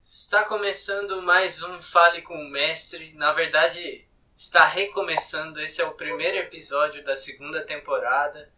Está 0.00 0.44
começando 0.44 1.22
mais 1.22 1.62
um 1.62 1.80
Fale 1.80 2.22
com 2.22 2.34
o 2.34 2.50
Mestre. 2.50 3.12
Na 3.14 3.32
verdade, 3.32 4.06
está 4.36 4.66
recomeçando. 4.66 5.60
Esse 5.60 5.80
é 5.80 5.84
o 5.84 5.94
primeiro 5.94 6.38
episódio 6.38 7.04
da 7.04 7.14
segunda 7.14 7.64
temporada. 7.64 8.52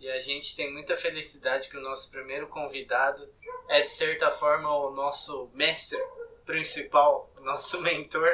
E 0.00 0.08
a 0.10 0.18
gente 0.18 0.56
tem 0.56 0.72
muita 0.72 0.96
felicidade 0.96 1.68
que 1.68 1.76
o 1.76 1.82
nosso 1.82 2.10
primeiro 2.10 2.46
convidado 2.46 3.30
é, 3.68 3.82
de 3.82 3.90
certa 3.90 4.30
forma, 4.30 4.74
o 4.74 4.90
nosso 4.90 5.50
mestre 5.52 5.98
principal, 6.46 7.30
nosso 7.42 7.82
mentor, 7.82 8.30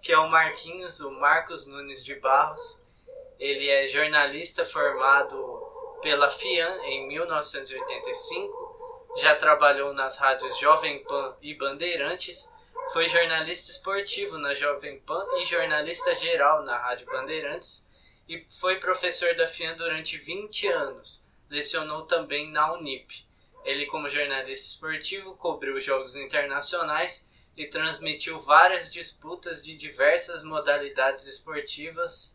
que 0.00 0.10
é 0.10 0.18
o 0.18 0.30
Marquinhos, 0.30 1.00
o 1.00 1.10
Marcos 1.10 1.66
Nunes 1.66 2.02
de 2.02 2.14
Barros. 2.14 2.83
Ele 3.38 3.68
é 3.68 3.86
jornalista 3.86 4.64
formado 4.64 5.62
pela 6.02 6.30
FIAN 6.30 6.76
em 6.84 7.08
1985, 7.08 9.12
já 9.16 9.34
trabalhou 9.34 9.92
nas 9.92 10.18
rádios 10.18 10.58
Jovem 10.58 11.02
Pan 11.04 11.36
e 11.40 11.54
Bandeirantes, 11.54 12.52
foi 12.92 13.08
jornalista 13.08 13.70
esportivo 13.70 14.38
na 14.38 14.54
Jovem 14.54 15.00
Pan 15.00 15.24
e 15.40 15.46
jornalista 15.46 16.14
geral 16.14 16.62
na 16.62 16.76
Rádio 16.76 17.06
Bandeirantes 17.06 17.88
e 18.28 18.44
foi 18.60 18.76
professor 18.76 19.34
da 19.34 19.46
FIAN 19.46 19.76
durante 19.76 20.18
20 20.18 20.68
anos. 20.68 21.26
Lecionou 21.48 22.06
também 22.06 22.50
na 22.50 22.72
Unip. 22.72 23.26
Ele, 23.64 23.86
como 23.86 24.08
jornalista 24.08 24.66
esportivo, 24.66 25.36
cobriu 25.36 25.80
jogos 25.80 26.16
internacionais 26.16 27.30
e 27.56 27.66
transmitiu 27.66 28.40
várias 28.40 28.92
disputas 28.92 29.64
de 29.64 29.76
diversas 29.76 30.42
modalidades 30.42 31.26
esportivas. 31.26 32.33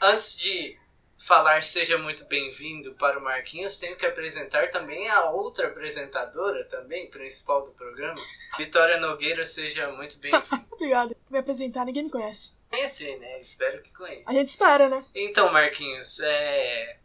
Antes 0.00 0.38
de 0.38 0.78
falar 1.18 1.62
seja 1.62 1.98
muito 1.98 2.24
bem-vindo 2.26 2.94
para 2.94 3.18
o 3.18 3.22
Marquinhos, 3.22 3.78
tenho 3.78 3.96
que 3.96 4.06
apresentar 4.06 4.70
também 4.70 5.08
a 5.08 5.28
outra 5.30 5.66
apresentadora, 5.66 6.64
também 6.64 7.10
principal 7.10 7.64
do 7.64 7.72
programa, 7.72 8.20
Vitória 8.56 9.00
Nogueira, 9.00 9.44
seja 9.44 9.90
muito 9.90 10.18
bem-vinda. 10.20 10.66
Obrigado. 10.70 11.16
Me 11.28 11.38
apresentar, 11.38 11.84
ninguém 11.84 12.04
me 12.04 12.10
conhece. 12.10 12.56
Conhecer, 12.70 13.18
né? 13.18 13.40
Espero 13.40 13.82
que 13.82 13.92
conheça. 13.92 14.22
A 14.26 14.32
gente 14.32 14.48
espera, 14.48 14.88
né? 14.88 15.04
Então, 15.14 15.52
Marquinhos, 15.52 16.20
é... 16.20 16.98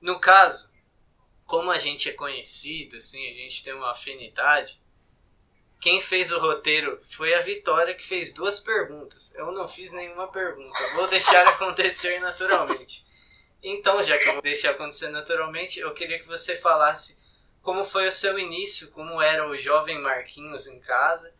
no 0.00 0.20
caso, 0.20 0.70
como 1.46 1.70
a 1.70 1.78
gente 1.78 2.10
é 2.10 2.12
conhecido, 2.12 2.98
assim, 2.98 3.26
a 3.26 3.32
gente 3.32 3.64
tem 3.64 3.72
uma 3.72 3.92
afinidade, 3.92 4.78
quem 5.80 6.00
fez 6.00 6.32
o 6.32 6.40
roteiro 6.40 7.00
foi 7.10 7.34
a 7.34 7.40
Vitória, 7.40 7.94
que 7.94 8.06
fez 8.06 8.32
duas 8.32 8.58
perguntas. 8.58 9.34
Eu 9.34 9.52
não 9.52 9.68
fiz 9.68 9.92
nenhuma 9.92 10.26
pergunta. 10.28 10.88
Vou 10.94 11.06
deixar 11.06 11.46
acontecer 11.48 12.18
naturalmente. 12.20 13.06
Então, 13.62 14.02
já 14.02 14.18
que 14.18 14.28
eu 14.28 14.34
vou 14.34 14.42
deixar 14.42 14.70
acontecer 14.70 15.08
naturalmente, 15.08 15.78
eu 15.78 15.94
queria 15.94 16.18
que 16.18 16.26
você 16.26 16.56
falasse 16.56 17.18
como 17.62 17.84
foi 17.84 18.08
o 18.08 18.12
seu 18.12 18.38
início, 18.38 18.90
como 18.92 19.20
era 19.20 19.46
o 19.46 19.56
jovem 19.56 20.00
Marquinhos 20.00 20.66
em 20.66 20.80
casa 20.80 21.34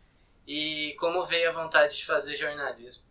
e 0.47 0.95
como 0.99 1.25
veio 1.25 1.49
a 1.49 1.53
vontade 1.53 1.97
de 1.97 2.05
fazer 2.05 2.35
jornalismo. 2.35 3.03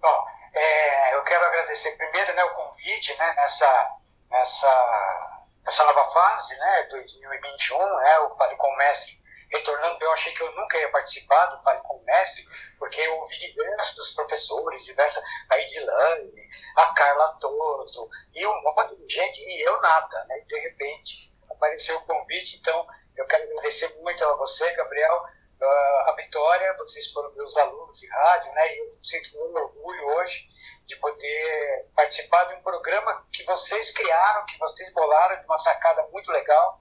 Bom, 0.00 0.26
é, 0.54 1.14
eu 1.14 1.22
quero 1.24 1.44
agradecer 1.44 1.96
primeiro 1.96 2.34
né, 2.34 2.44
o 2.44 2.54
convite 2.54 3.16
né, 3.16 3.34
nessa, 3.34 3.96
nessa, 4.30 5.48
nessa 5.64 5.84
nova 5.84 6.12
fase, 6.12 6.56
né, 6.56 6.86
2021, 6.90 7.78
né, 7.78 8.18
o 8.20 8.36
Fale 8.36 8.56
com 8.56 8.68
o 8.68 8.76
Mestre 8.76 9.25
retornando, 9.50 9.98
eu 10.00 10.12
achei 10.12 10.32
que 10.32 10.42
eu 10.42 10.52
nunca 10.54 10.78
ia 10.78 10.90
participar 10.90 11.46
do 11.46 11.62
Fale 11.62 11.80
com 11.80 11.96
o 11.96 12.04
Mestre, 12.04 12.46
porque 12.78 13.00
eu 13.00 13.16
ouvi 13.20 13.38
diversos 13.38 14.12
professores, 14.12 14.84
diversas, 14.84 15.22
a 15.50 15.58
Edilane, 15.58 16.48
a 16.76 16.86
Carla 16.94 17.36
Toso, 17.40 18.08
e 18.34 18.46
um 18.46 18.62
monte 18.62 18.96
de 18.96 19.14
gente, 19.14 19.38
e 19.38 19.62
eu 19.62 19.80
nada, 19.80 20.24
né, 20.24 20.40
e 20.40 20.44
de 20.44 20.58
repente 20.58 21.32
apareceu 21.50 21.96
o 21.96 22.04
convite, 22.04 22.56
então 22.58 22.86
eu 23.16 23.26
quero 23.26 23.44
agradecer 23.44 23.88
muito 24.00 24.24
a 24.24 24.36
você, 24.36 24.70
Gabriel, 24.72 25.24
uh, 25.60 26.10
a 26.10 26.14
Vitória, 26.16 26.76
vocês 26.76 27.10
foram 27.12 27.32
meus 27.34 27.56
alunos 27.56 27.98
de 27.98 28.06
rádio, 28.08 28.52
né? 28.52 28.74
E 28.74 28.78
eu 28.78 28.98
sinto 29.02 29.38
muito 29.38 29.56
orgulho 29.56 30.06
hoje 30.16 30.48
de 30.86 30.96
poder 30.96 31.88
participar 31.94 32.44
de 32.44 32.54
um 32.54 32.62
programa 32.62 33.26
que 33.32 33.44
vocês 33.44 33.92
criaram, 33.92 34.46
que 34.46 34.58
vocês 34.58 34.92
bolaram 34.92 35.40
de 35.40 35.46
uma 35.46 35.58
sacada 35.58 36.06
muito 36.12 36.30
legal, 36.30 36.80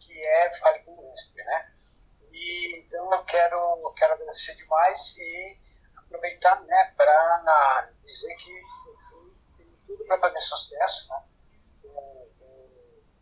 que 0.00 0.24
é 0.24 0.58
Fale 0.58 0.80
com 0.80 0.92
o 0.92 1.10
Mestre, 1.10 1.44
né? 1.44 1.73
E, 2.34 2.78
então 2.80 3.12
eu 3.12 3.24
quero, 3.24 3.56
eu 3.56 3.92
quero 3.92 4.14
agradecer 4.14 4.56
demais 4.56 5.16
e 5.16 5.60
aproveitar 5.98 6.60
né, 6.62 6.92
para 6.96 7.90
dizer 8.02 8.34
que 8.34 8.50
eu 8.50 8.96
tenho 9.56 9.78
tudo 9.86 10.04
para 10.04 10.18
fazer 10.18 10.40
sucesso 10.40 11.08
né, 11.10 11.22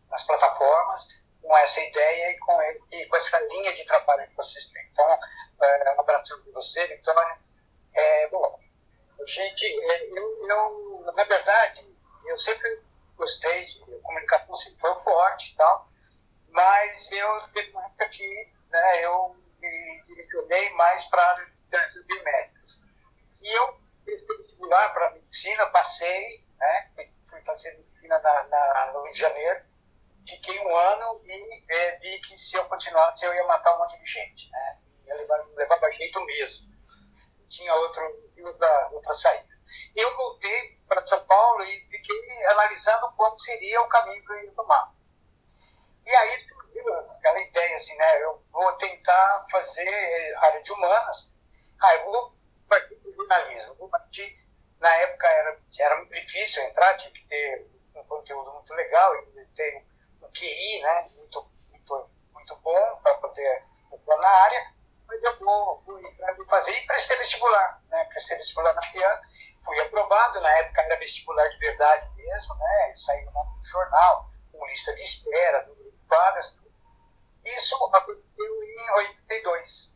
nas 0.09 0.23
plataformas, 0.23 1.07
com 1.41 1.57
essa 1.57 1.79
ideia 1.79 2.31
e 2.31 2.39
com, 2.39 2.61
e 2.91 3.05
com 3.05 3.17
essa 3.17 3.39
linha 3.39 3.73
de 3.73 3.85
trabalho 3.85 4.27
que 4.27 4.35
vocês 4.35 4.65
têm. 4.67 4.83
Então, 4.91 5.07
é, 5.61 5.95
um 5.95 5.99
abraço 5.99 6.41
de 6.41 6.51
você, 6.51 6.87
Vitória. 6.87 7.37
É, 7.93 8.27
bom, 8.29 8.59
gente, 9.27 9.63
é, 9.63 10.09
eu, 10.09 10.47
eu, 10.49 11.13
na 11.15 11.23
verdade, 11.23 11.87
eu 12.25 12.39
sempre 12.39 12.81
gostei 13.15 13.65
de 13.65 13.99
comunicação, 13.99 14.55
sempre 14.55 14.79
foi 14.79 14.95
forte 15.03 15.53
e 15.53 15.55
tal, 15.55 15.87
mas 16.49 17.11
eu 17.11 17.39
teve 17.53 17.71
uma 17.71 17.85
época 17.85 18.09
que 18.09 18.53
né, 18.73 19.05
eu 19.05 19.35
me 19.59 20.03
direcionei 20.07 20.71
mais 20.71 21.05
para 21.05 21.21
a 21.21 21.31
área 21.31 21.45
de 21.93 22.03
biomédicas. 22.03 22.81
E 23.41 23.57
eu 23.57 23.79
vestibular 24.05 24.93
para 24.93 25.11
medicina, 25.11 25.65
passei, 25.67 26.45
né, 26.57 26.91
fui 27.29 27.41
fazer 27.41 27.77
medicina 27.77 28.19
na, 28.19 28.43
na, 28.47 28.91
no 28.93 29.03
Rio 29.03 29.13
de 29.13 29.19
Janeiro, 29.19 29.63
fiquei 30.27 30.59
um 30.59 30.75
ano 30.75 31.21
e 31.25 31.63
é, 31.69 31.99
vi 31.99 32.19
que 32.21 32.37
se 32.37 32.55
eu 32.57 32.65
continuasse 32.65 33.25
eu 33.25 33.33
ia 33.33 33.45
matar 33.45 33.75
um 33.75 33.79
monte 33.79 33.99
de 33.99 34.05
gente, 34.05 34.49
né? 34.49 34.79
Ia 35.05 35.15
levar, 35.15 35.45
levava 35.55 35.91
jeito 35.91 36.23
mesmo. 36.25 36.73
Tinha 37.49 37.73
outro, 37.75 38.01
outra, 38.41 38.89
outra 38.91 39.13
saída. 39.13 39.53
Eu 39.95 40.15
voltei 40.15 40.79
para 40.87 41.05
São 41.05 41.23
Paulo 41.25 41.63
e 41.63 41.87
fiquei 41.89 42.45
analisando 42.47 43.11
qual 43.15 43.37
seria 43.37 43.81
o 43.81 43.89
caminho 43.89 44.25
que 44.25 44.31
eu 44.31 44.43
ia 44.45 44.51
tomar. 44.51 44.93
E 46.05 46.15
aí 46.15 46.47
aquela 46.79 47.39
ideia 47.39 47.75
assim, 47.75 47.95
né? 47.95 48.23
Eu 48.23 48.43
vou 48.51 48.71
tentar 48.73 49.45
fazer 49.51 50.35
área 50.37 50.61
de 50.63 50.71
humanas. 50.71 51.31
Ah, 51.81 51.95
eu 51.95 52.05
vou 52.05 52.33
partir 52.69 52.95
para 52.95 53.09
o 53.11 53.13
jornalismo. 53.13 53.75
Vou 53.75 53.89
partir, 53.89 54.45
na 54.79 54.93
época 54.95 55.27
era, 55.27 55.59
era 55.79 56.05
difícil 56.05 56.63
entrar, 56.63 56.97
tinha 56.97 57.11
que 57.11 57.27
ter 57.27 57.67
um 57.95 58.03
conteúdo 58.05 58.51
muito 58.53 58.73
legal 58.73 59.13
ter 59.55 59.85
QI, 60.33 60.81
né, 60.81 61.09
muito, 61.15 61.51
muito, 61.69 62.09
muito 62.33 62.55
bom 62.57 62.99
para 63.01 63.13
poder 63.15 63.63
atuar 63.91 64.17
na 64.17 64.27
área, 64.27 64.73
mas 65.07 65.23
eu 65.23 65.39
vou, 65.39 65.81
vou 65.85 65.99
entrar 65.99 66.35
e 66.37 66.45
fazer 66.45 66.71
e 66.71 66.85
prestei 66.87 67.17
vestibular, 67.17 67.81
né, 67.89 68.03
prestei 68.05 68.37
vestibular 68.37 68.73
na 68.73 68.81
FIAN, 68.91 69.21
fui 69.63 69.79
aprovado, 69.79 70.41
na 70.41 70.49
época 70.57 70.81
era 70.81 70.97
vestibular 70.97 71.47
de 71.47 71.57
verdade 71.59 72.09
mesmo, 72.15 72.55
né, 72.55 72.93
saiu 72.95 73.31
no 73.31 73.63
jornal, 73.63 74.29
com 74.51 74.65
lista 74.67 74.93
de 74.95 75.03
espera, 75.03 75.67
número 75.67 75.91
de 75.91 76.07
vagas. 76.07 76.62
Isso 77.45 77.75
aconteceu 77.75 78.63
em 78.63 78.91
82. 78.91 79.93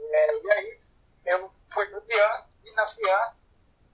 É, 0.00 0.36
e 0.36 0.52
aí 0.52 0.80
eu 1.26 1.52
fui 1.72 1.86
para 1.86 1.98
o 1.98 2.02
FIAN 2.02 2.46
e 2.64 2.70
na 2.72 2.86
FIAN 2.88 3.36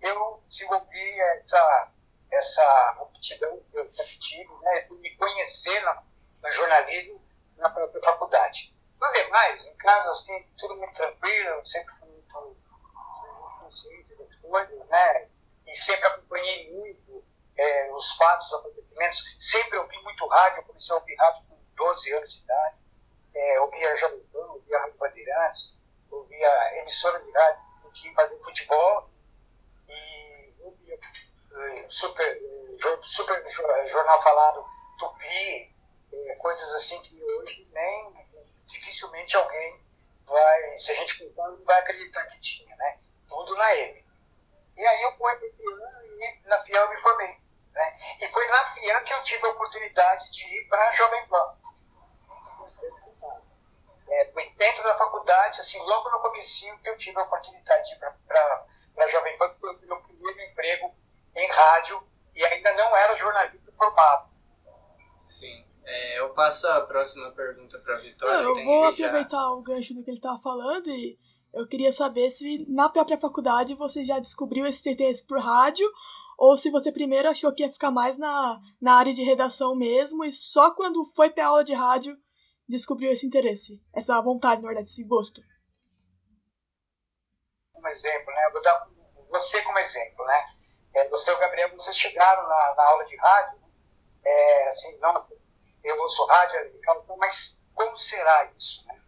eu 0.00 0.42
desenvolvi 0.48 1.20
essa 1.20 1.92
essa 2.31 2.97
aptidão 3.00 3.58
que 3.70 3.78
eu 3.78 3.91
tive, 3.91 4.53
né, 4.60 4.81
de 4.82 4.94
me 4.94 5.16
conhecer 5.16 5.81
no, 5.82 6.03
no 6.42 6.50
jornalismo 6.50 7.22
na 7.56 7.70
própria 7.70 8.03
faculdade. 8.03 8.75
No 9.00 9.12
demais, 9.12 9.66
em 9.66 9.76
casa, 9.76 10.10
assim, 10.10 10.47
tudo 10.58 10.76
muito 10.76 10.94
tranquilo, 10.94 11.64
sempre 11.64 11.94
fui 11.98 12.08
muito, 12.08 12.56
consciente 13.60 14.14
das 14.14 14.34
coisas, 14.37 14.87
né, 14.88 15.28
e 15.66 15.75
sempre 15.75 16.06
acompanhei 16.06 16.72
muito 16.72 17.25
é, 17.56 17.90
os 17.93 18.17
fatos, 18.17 18.49
os 18.49 18.61
acontecimentos, 18.61 19.37
sempre 19.40 19.78
ouvi 19.78 19.96
muito 20.02 20.26
rádio, 20.28 20.58
eu 20.58 20.64
comecei 20.64 20.94
a 20.94 20.99
ouvir 20.99 21.14
rádio 21.17 21.47
12 21.78 22.12
anos 22.12 22.32
de 22.34 22.42
idade, 22.42 22.76
é, 23.34 23.60
ouvia 23.60 23.94
Pan, 24.32 24.46
ouvia 24.52 24.78
Rádio 24.80 24.98
Bandeirantes, 24.98 25.78
ouvia 26.10 26.80
emissora 26.80 27.20
de 27.20 27.30
rádio 27.30 27.62
que 27.94 28.12
fazia 28.14 28.38
futebol, 28.38 29.10
e 29.88 30.52
ouvia 30.60 30.98
super, 31.88 32.42
super 33.04 33.88
jornal 33.88 34.22
falado 34.22 34.64
tupi, 34.98 35.75
é, 36.12 36.34
coisas 36.34 36.72
assim 36.75 37.00
que 37.02 37.22
hoje 37.22 37.66
nem 37.72 38.26
dificilmente 38.66 39.36
alguém 39.36 39.81
vai, 40.26 40.76
se 40.76 40.92
a 40.92 40.94
gente 40.96 41.19
contar, 41.19 41.48
não 41.48 41.64
vai 41.64 41.78
acreditar 41.78 42.26
que 42.26 42.40
tinha, 42.40 42.74
né? 42.76 42.98
Tudo 43.28 43.56
na 43.56 43.76
M. 43.76 44.04
E 44.76 44.86
aí 44.86 45.02
eu 45.02 45.16
fui 45.16 45.34
para 45.36 45.50
Fian 45.50 46.02
e 46.04 46.48
na 46.48 46.62
FIAN 46.64 46.81
eu 46.81 46.90
me 46.90 47.00
formei. 47.00 47.36
Né? 47.72 47.98
E 48.20 48.28
foi 48.28 48.46
na 48.48 48.74
FIAN 48.74 49.04
que 49.04 49.12
eu 49.12 49.24
tive 49.24 49.46
a 49.46 49.50
oportunidade 49.50 50.31
de 50.31 50.44
ir 50.44 50.69
para 50.69 50.88
a 50.88 50.92
Jovem 50.92 51.26
Pan. 51.26 51.56
É, 54.10 54.25
dentro 54.56 54.82
da 54.82 54.96
faculdade, 54.96 55.60
assim, 55.60 55.78
logo 55.81 56.10
no 56.10 56.20
começo 56.20 56.64
que 56.82 56.88
eu 56.88 56.96
tive 56.96 57.19
a 57.19 57.25
oportunidade 57.25 57.88
de 57.88 57.94
ir 57.94 57.99
para 58.26 58.66
a 58.99 59.06
Jovem 59.06 59.37
Pan, 59.38 59.55
foi 59.60 59.75
o 59.75 59.81
meu 59.81 60.00
primeiro 60.02 60.40
emprego 60.40 60.94
rádio 61.58 62.02
e 62.34 62.44
ainda 62.44 62.72
não 62.75 62.96
era 62.96 63.16
jornalista 63.16 63.72
formado. 63.76 64.28
Sim. 65.25 65.64
É, 65.84 66.20
eu 66.20 66.31
passo 66.31 66.66
a 66.69 66.82
próxima 66.82 67.31
pergunta 67.32 67.78
para 67.78 67.94
a 67.94 67.99
Vitória. 67.99 68.43
Eu 68.43 68.64
vou 68.64 68.84
aproveitar 68.84 69.38
já... 69.38 69.50
o 69.50 69.62
gancho 69.62 69.94
do 69.94 70.05
que 70.05 70.10
ele 70.10 70.16
estava 70.16 70.38
falando 70.40 70.88
e 70.90 71.19
eu 71.52 71.66
queria 71.66 71.90
saber 71.90 72.31
se 72.31 72.66
na 72.70 72.88
própria 72.88 73.19
faculdade 73.19 73.75
você 73.75 74.05
já 74.05 74.19
descobriu 74.19 74.66
esse 74.66 74.88
interesse 74.90 75.26
por 75.26 75.38
rádio 75.38 75.90
ou 76.37 76.56
se 76.56 76.70
você 76.70 76.93
primeiro 76.93 77.28
achou 77.28 77.52
que 77.52 77.62
ia 77.62 77.72
ficar 77.72 77.90
mais 77.90 78.19
na, 78.19 78.60
na 78.81 78.94
área 78.94 79.14
de 79.14 79.22
redação 79.22 79.75
mesmo 79.75 80.25
e 80.25 80.32
só 80.32 80.70
quando 80.70 81.10
foi 81.16 81.31
para 81.31 81.46
aula 81.46 81.64
de 81.64 81.72
rádio 81.72 82.19
descobriu 82.69 83.11
esse 83.11 83.26
interesse, 83.26 83.82
essa 83.94 84.20
vontade, 84.20 84.62
na 84.62 84.69
verdade, 84.69 84.88
esse 84.88 85.05
gosto. 85.05 85.43
Um 87.75 87.87
exemplo, 87.88 88.32
né? 88.32 88.47
Eu 88.47 88.53
vou 88.53 88.62
dar 88.62 88.88
você 89.31 89.62
como 89.62 89.79
exemplo, 89.79 90.25
né? 90.26 90.55
É, 90.94 91.09
você 91.09 91.31
e 91.31 91.35
o 91.35 91.38
Gabriel, 91.38 91.70
vocês 91.73 91.97
chegaram 91.97 92.43
na, 92.43 92.75
na 92.75 92.85
aula 92.85 93.05
de 93.05 93.17
rádio, 93.17 93.61
é, 94.25 94.69
assim, 94.70 94.99
não, 94.99 95.29
eu 95.85 95.99
ouço 96.00 96.26
rádio, 96.26 96.81
mas 97.17 97.61
como 97.75 97.97
será 97.97 98.50
isso? 98.56 98.87
Né? 98.87 99.00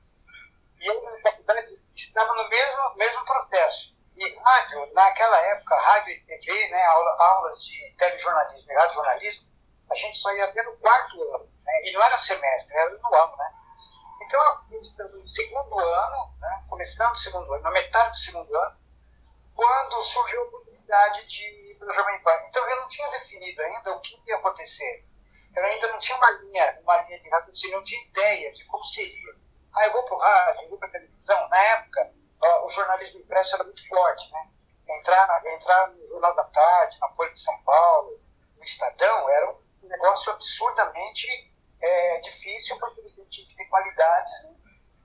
E 0.80 0.86
eu, 0.86 1.02
na 1.02 1.20
faculdade, 1.20 1.78
estava 1.94 2.32
no 2.34 2.48
mesmo, 2.48 2.94
mesmo 2.96 3.24
processo. 3.24 3.96
E 4.16 4.34
rádio, 4.36 4.92
naquela 4.92 5.38
época, 5.46 5.74
rádio 5.80 6.12
e 6.12 6.20
TV, 6.20 6.68
né, 6.68 6.82
aula, 6.84 7.16
aulas 7.18 7.64
de 7.64 7.94
telejornalismo 7.98 8.70
e 8.70 8.74
radiojornalismo, 8.74 9.50
a 9.90 9.94
gente 9.96 10.16
só 10.16 10.32
ia 10.32 10.52
ver 10.52 10.62
no 10.64 10.76
quarto 10.76 11.22
ano. 11.34 11.49
Né, 11.64 11.88
e 11.88 11.92
não 11.92 12.02
era 12.02 12.18
semestre, 12.18 12.76
era 12.76 12.90
no 12.90 13.14
ano, 13.14 13.36
né? 13.36 13.54
Então, 14.22 14.40
no 14.68 15.28
segundo 15.28 15.78
ano, 15.78 16.34
né, 16.40 16.64
começando 16.68 17.12
o 17.12 17.16
segundo 17.16 17.52
ano, 17.52 17.62
na 17.62 17.70
metade 17.70 18.10
do 18.10 18.16
segundo 18.16 18.54
ano, 18.56 18.76
quando 19.54 20.02
surgiu 20.02 20.40
a 20.40 20.44
oportunidade 20.44 21.26
de 21.26 21.42
ir 21.42 21.78
para 21.78 21.88
o 21.88 21.92
Jovem 21.92 22.22
Pan. 22.22 22.38
Então, 22.48 22.68
eu 22.68 22.76
não 22.80 22.88
tinha 22.88 23.10
definido 23.10 23.60
ainda 23.62 23.94
o 23.94 24.00
que 24.00 24.20
ia 24.26 24.36
acontecer. 24.36 25.04
Eu 25.56 25.64
ainda 25.64 25.88
não 25.88 25.98
tinha 25.98 26.16
uma 26.16 26.30
linha, 26.30 26.78
uma 26.82 27.02
linha 27.02 27.20
de 27.20 27.28
raciocínio, 27.28 27.78
não 27.78 27.84
tinha 27.84 28.04
ideia 28.06 28.52
de 28.52 28.64
como 28.66 28.84
seria. 28.84 29.34
Ah, 29.74 29.86
eu 29.86 29.92
vou 29.92 30.04
para 30.04 30.14
o 30.14 30.18
rádio, 30.18 30.62
eu 30.62 30.68
vou 30.70 30.78
para 30.78 30.88
a 30.88 30.92
televisão. 30.92 31.48
Na 31.48 31.58
época, 31.58 32.12
o 32.64 32.70
jornalismo 32.70 33.20
impresso 33.20 33.56
era 33.56 33.64
muito 33.64 33.86
forte, 33.88 34.30
né? 34.30 34.48
Entrar, 34.88 35.46
entrar 35.46 35.88
no 35.88 36.08
Jornal 36.08 36.34
da 36.34 36.44
Tarde, 36.44 36.98
na 37.00 37.08
Folha 37.10 37.30
de 37.30 37.38
São 37.38 37.62
Paulo, 37.62 38.20
no 38.56 38.64
Estadão, 38.64 39.28
era 39.30 39.50
um 39.50 39.59
negócio 39.86 40.32
absurdamente 40.32 41.26
é, 41.80 42.20
difícil, 42.20 42.78
porque 42.78 43.00
ele 43.00 43.26
tinha 43.30 43.46
que 43.46 43.56
ter 43.56 43.64
qualidades, 43.66 44.44
né? 44.44 44.54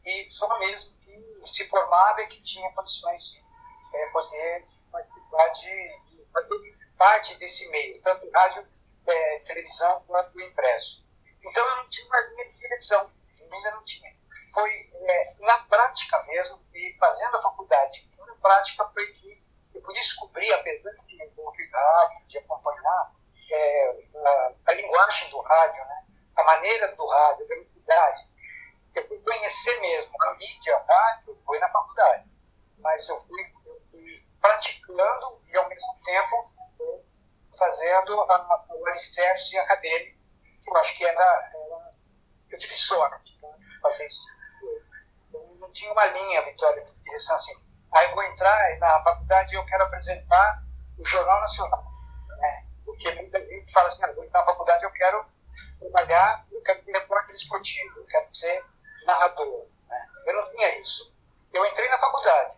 e 0.06 0.30
só 0.30 0.60
mesmo 0.60 0.92
que 1.00 1.42
se 1.46 1.68
formava 1.68 2.22
e 2.22 2.28
que 2.28 2.42
tinha 2.42 2.72
condições 2.74 3.24
de 3.32 3.44
é, 3.94 4.08
poder 4.08 4.66
participar 4.92 5.50
de, 5.50 6.00
de 6.10 6.26
fazer 6.32 6.78
parte 6.98 7.36
desse 7.36 7.70
meio, 7.70 8.02
tanto 8.02 8.30
rádio, 8.32 8.68
é, 9.08 9.40
televisão 9.40 10.04
quanto 10.08 10.40
impresso. 10.42 11.06
Então 11.44 11.68
eu 11.68 11.76
não 11.78 11.90
tinha 11.90 12.06
uma 12.08 12.20
linha 12.22 12.52
de 12.52 12.60
televisão, 12.60 13.12
ainda 13.40 13.72
não 13.72 13.84
tinha 13.84 14.16
foi 14.56 14.90
é, 14.94 15.36
na 15.40 15.58
prática 15.66 16.24
mesmo, 16.24 16.66
e 16.74 16.96
fazendo 16.98 17.36
a 17.36 17.42
faculdade 17.42 18.10
na 18.18 18.36
prática 18.36 18.90
foi 18.94 19.06
que 19.08 19.44
eu 19.74 19.82
pude 19.82 20.00
descobrir, 20.00 20.52
apesar 20.54 20.92
de 20.92 21.18
rádio, 21.72 22.28
de 22.28 22.38
acompanhar 22.38 23.12
é, 23.52 24.04
a, 24.16 24.54
a, 24.68 24.74
linguagem 24.74 25.30
do 25.30 25.40
rádio, 25.42 25.84
né, 25.86 26.06
a 26.36 26.44
maneira 26.44 26.96
do 26.96 27.06
rádio, 27.08 27.46
a 27.46 27.48
velocidade, 27.48 28.28
eu 28.96 29.08
fui 29.08 29.20
conhecer 29.20 29.80
mesmo 29.82 30.24
a 30.24 30.34
mídia, 30.36 30.76
a 30.76 30.94
rádio, 30.94 31.42
foi 31.46 31.60
na 31.60 31.70
faculdade, 31.70 32.30
mas 32.80 33.08
eu 33.10 33.22
fui, 33.26 33.42
eu 33.66 33.82
fui 33.92 34.26
praticando 34.42 35.42
e 35.48 35.58
ao 35.58 35.68
mesmo 35.70 36.00
tempo 36.04 36.54
fazendo 37.58 38.22
a, 38.22 38.36
a, 38.36 38.66
o 38.70 38.88
alicerce 38.88 39.58
acadêmico, 39.58 40.18
que 40.64 40.70
eu 40.70 40.78
acho 40.78 40.98
que 40.98 41.06
era, 41.06 41.52
era 41.54 41.92
eu 42.50 42.58
tive 42.58 42.76
sorte 42.76 43.38
né, 43.42 43.50
fazer 43.82 44.08
isso 44.08 44.36
não 45.60 45.72
tinha 45.72 45.92
uma 45.92 46.06
linha, 46.06 46.42
Vitória, 46.44 46.84
de 46.84 46.92
direção 47.04 47.36
assim. 47.36 47.54
Aí 47.94 48.14
vou 48.14 48.24
entrar 48.24 48.78
na 48.80 49.04
faculdade 49.04 49.54
e 49.54 49.58
eu 49.58 49.66
quero 49.66 49.84
apresentar 49.84 50.64
o 50.98 51.06
Jornal 51.06 51.40
Nacional. 51.42 51.84
Né? 52.38 52.66
Porque 52.86 53.12
muita 53.14 53.40
gente 53.40 53.72
fala 53.72 53.90
assim, 53.90 54.04
ah, 54.04 54.12
vou 54.14 54.24
entrar 54.24 54.40
na 54.42 54.46
faculdade 54.46 54.84
eu 54.84 54.92
quero 54.92 55.26
trabalhar, 56.06 56.46
eu 56.52 56.62
quero 56.62 56.84
ser 56.84 56.92
repórter 56.92 57.36
esportivo, 57.36 58.00
eu 58.00 58.06
quero 58.06 58.34
ser 58.34 58.64
narrador. 59.06 59.66
Né? 59.88 60.10
Eu 60.26 60.34
não 60.36 60.52
tinha 60.52 60.80
isso. 60.80 61.14
Eu 61.54 61.66
entrei 61.66 61.90
na 61.90 62.00
faculdade 62.00 62.54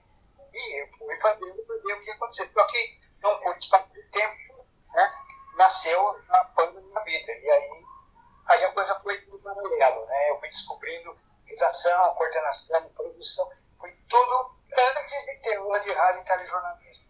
e 0.54 0.82
eu 0.82 0.88
fui 0.98 1.20
fazendo 1.20 1.64
para 1.64 1.76
ver 1.78 1.94
o 1.94 2.00
que 2.00 2.08
ia 2.08 2.14
acontecer. 2.14 2.50
Só 2.50 2.64
que 2.66 3.00
num 3.24 3.38
curto 3.40 3.60
espaço 3.60 3.88
de 3.94 4.04
tempo, 4.04 4.66
né, 4.94 5.14
nasceu 5.56 6.20
a 6.30 6.46
panda 6.46 6.82
na 6.82 7.02
vida. 7.02 7.32
E 7.32 7.50
aí, 7.50 7.86
aí 8.48 8.66
a 8.66 8.72
coisa 8.72 9.00
foi 9.00 9.20
no 9.28 9.40
paralelo. 9.40 10.06
Né? 10.06 10.32
Eu 10.32 10.40
fui 10.40 10.50
descobrindo 10.50 11.18
redação, 11.46 12.16
coordenação, 12.16 12.90
produção, 12.90 13.50
foi 13.80 13.92
tudo 14.10 14.56
antes 14.98 15.26
de 15.26 15.36
ter 15.38 15.56
aula 15.56 15.80
de 15.80 15.92
rádio 15.94 16.22
e 16.22 16.26
telejornalismo. 16.26 17.08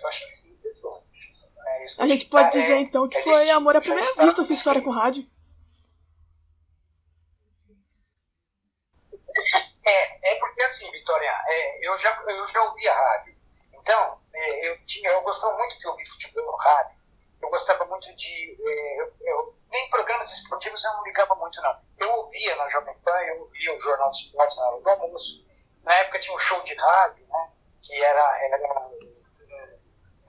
Eu 0.00 0.08
achei 0.08 0.28
que 0.36 0.50
pessoa. 0.62 1.02
É, 1.66 1.84
a 1.98 2.06
gente 2.06 2.26
pode 2.26 2.56
é, 2.56 2.60
dizer 2.60 2.76
então 2.76 3.08
que 3.08 3.18
é 3.18 3.22
foi 3.22 3.50
amor 3.50 3.76
à 3.76 3.80
primeira 3.80 4.14
vista 4.14 4.42
essa 4.42 4.52
história 4.52 4.80
com 4.80 4.90
rádio. 4.90 5.26
É, 9.86 10.32
é 10.32 10.38
porque 10.38 10.62
assim, 10.62 10.90
Vitória, 10.90 11.30
é, 11.46 11.88
eu, 11.88 11.98
já, 11.98 12.22
eu 12.28 12.46
já 12.48 12.62
ouvia 12.62 12.94
rádio. 12.94 13.36
Então, 13.72 14.20
é, 14.32 14.68
eu, 14.68 14.86
tinha, 14.86 15.10
eu 15.10 15.22
gostava 15.22 15.56
muito 15.56 15.78
de 15.78 15.86
ouvir 15.86 16.06
futebol 16.06 16.44
no 16.44 16.56
rádio. 16.56 16.96
Eu 17.40 17.50
gostava 17.50 17.84
muito 17.86 18.09
de. 18.20 18.56
É, 18.60 19.00
eu, 19.00 19.12
eu, 19.20 19.54
nem 19.70 19.90
programas 19.90 20.30
esportivos 20.32 20.84
eu 20.84 20.92
não 20.92 21.04
ligava 21.04 21.34
muito, 21.34 21.60
não. 21.62 21.76
Eu 21.98 22.12
ouvia 22.12 22.56
na 22.56 22.68
Jovem 22.68 22.94
Pan, 23.04 23.18
eu 23.22 23.40
ouvia 23.42 23.74
o 23.74 23.78
Jornal 23.78 24.10
dos 24.10 24.20
Esportes 24.20 24.56
na 24.56 24.68
hora 24.68 24.80
do 24.80 24.88
almoço. 24.88 25.46
Na 25.84 25.94
época 25.94 26.20
tinha 26.20 26.36
um 26.36 26.38
show 26.38 26.62
de 26.62 26.74
rádio, 26.74 27.26
né? 27.26 27.50
Que 27.82 27.94
era, 28.02 28.44
era 28.44 28.56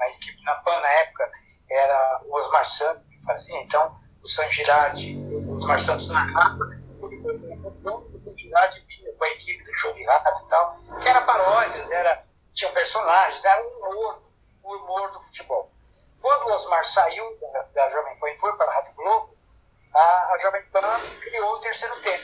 a 0.01 0.09
equipe 0.09 0.43
na 0.43 0.55
PAN 0.55 0.79
na 0.79 0.89
época 0.89 1.31
era 1.69 2.21
o 2.25 2.35
Osmar 2.35 2.65
Santos 2.65 3.07
que 3.07 3.23
fazia, 3.23 3.61
então 3.61 3.95
o 4.23 4.27
San 4.27 4.49
Girardi, 4.49 5.15
o 5.15 5.55
Osmar 5.55 5.79
Santos 5.79 6.09
narrava, 6.09 6.63
o 7.01 8.37
Girardi 8.37 8.81
vinha 8.87 9.13
com 9.13 9.23
a 9.23 9.29
equipe 9.29 9.63
do 9.63 9.73
show 9.75 9.93
de 9.93 10.03
rádio 10.03 10.45
e 10.45 10.49
tal, 10.49 10.79
que 11.01 11.07
era 11.07 11.21
paródias, 11.21 11.89
era, 11.89 12.25
tinham 12.53 12.73
personagens, 12.73 13.43
era 13.45 13.63
o 13.63 13.69
humor, 13.69 14.23
o 14.63 14.75
humor 14.75 15.11
do 15.11 15.21
futebol. 15.21 15.71
Quando 16.21 16.47
o 16.47 16.53
Osmar 16.53 16.85
saiu 16.85 17.37
da, 17.39 17.61
da 17.63 17.89
Jovem 17.89 18.19
Pan 18.19 18.29
e 18.29 18.39
foi 18.39 18.55
para 18.55 18.69
a 18.71 18.75
Rádio 18.75 18.93
Globo, 18.93 19.37
a, 19.93 20.33
a 20.33 20.37
Jovem 20.39 20.63
Pan 20.69 20.99
criou 21.21 21.53
o 21.53 21.59
terceiro 21.59 21.99
tempo, 22.01 22.23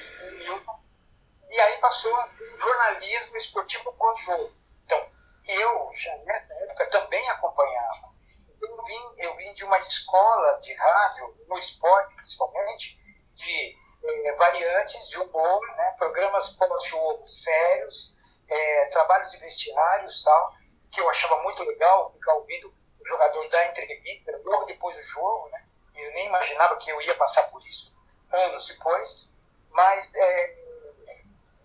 e 1.50 1.60
aí 1.60 1.77
passou 1.79 2.13
o 2.13 2.60
jornalismo 2.60 3.38
esportivo 3.38 3.91
pós-jogo. 3.93 4.51
Então, 4.86 5.10
eu, 5.48 5.91
já 5.95 6.15
nessa 6.17 6.53
época, 6.53 6.89
também 6.89 7.27
acompanhava. 7.29 8.13
Eu 8.62 8.83
vim, 8.83 9.13
eu 9.17 9.36
vim 9.36 9.53
de 9.53 9.63
uma 9.63 9.79
escola 9.79 10.60
de 10.60 10.74
rádio, 10.75 11.36
no 11.48 11.57
esporte 11.57 12.13
principalmente, 12.15 13.00
de 13.33 13.75
eh, 14.03 14.36
variantes 14.36 15.07
de 15.10 15.19
humor, 15.19 15.67
né, 15.75 15.95
programas 15.98 16.50
pós-jogo 16.51 17.27
sérios, 17.27 18.15
eh, 18.48 18.86
trabalhos 18.91 19.31
de 19.31 19.38
vestiários 19.38 20.24
tal, 20.24 20.53
que 20.91 21.01
eu 21.01 21.10
achava 21.10 21.41
muito 21.43 21.63
legal 21.63 22.12
ficar 22.13 22.33
ouvindo 22.36 22.76
jogador 23.07 23.49
dar 23.49 23.67
entrevista 23.67 24.39
logo 24.43 24.65
depois 24.65 24.95
do 24.95 25.03
jogo, 25.03 25.49
né? 25.49 25.65
Eu 25.95 26.11
nem 26.11 26.27
imaginava 26.27 26.77
que 26.77 26.89
eu 26.89 27.01
ia 27.01 27.15
passar 27.15 27.43
por 27.43 27.65
isso 27.65 27.95
anos 28.31 28.67
depois, 28.67 29.27
mas 29.71 30.09
é, 30.13 30.55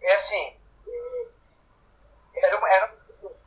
é 0.03 0.15
assim, 0.15 0.61
era, 2.35 2.69
era 2.69 2.95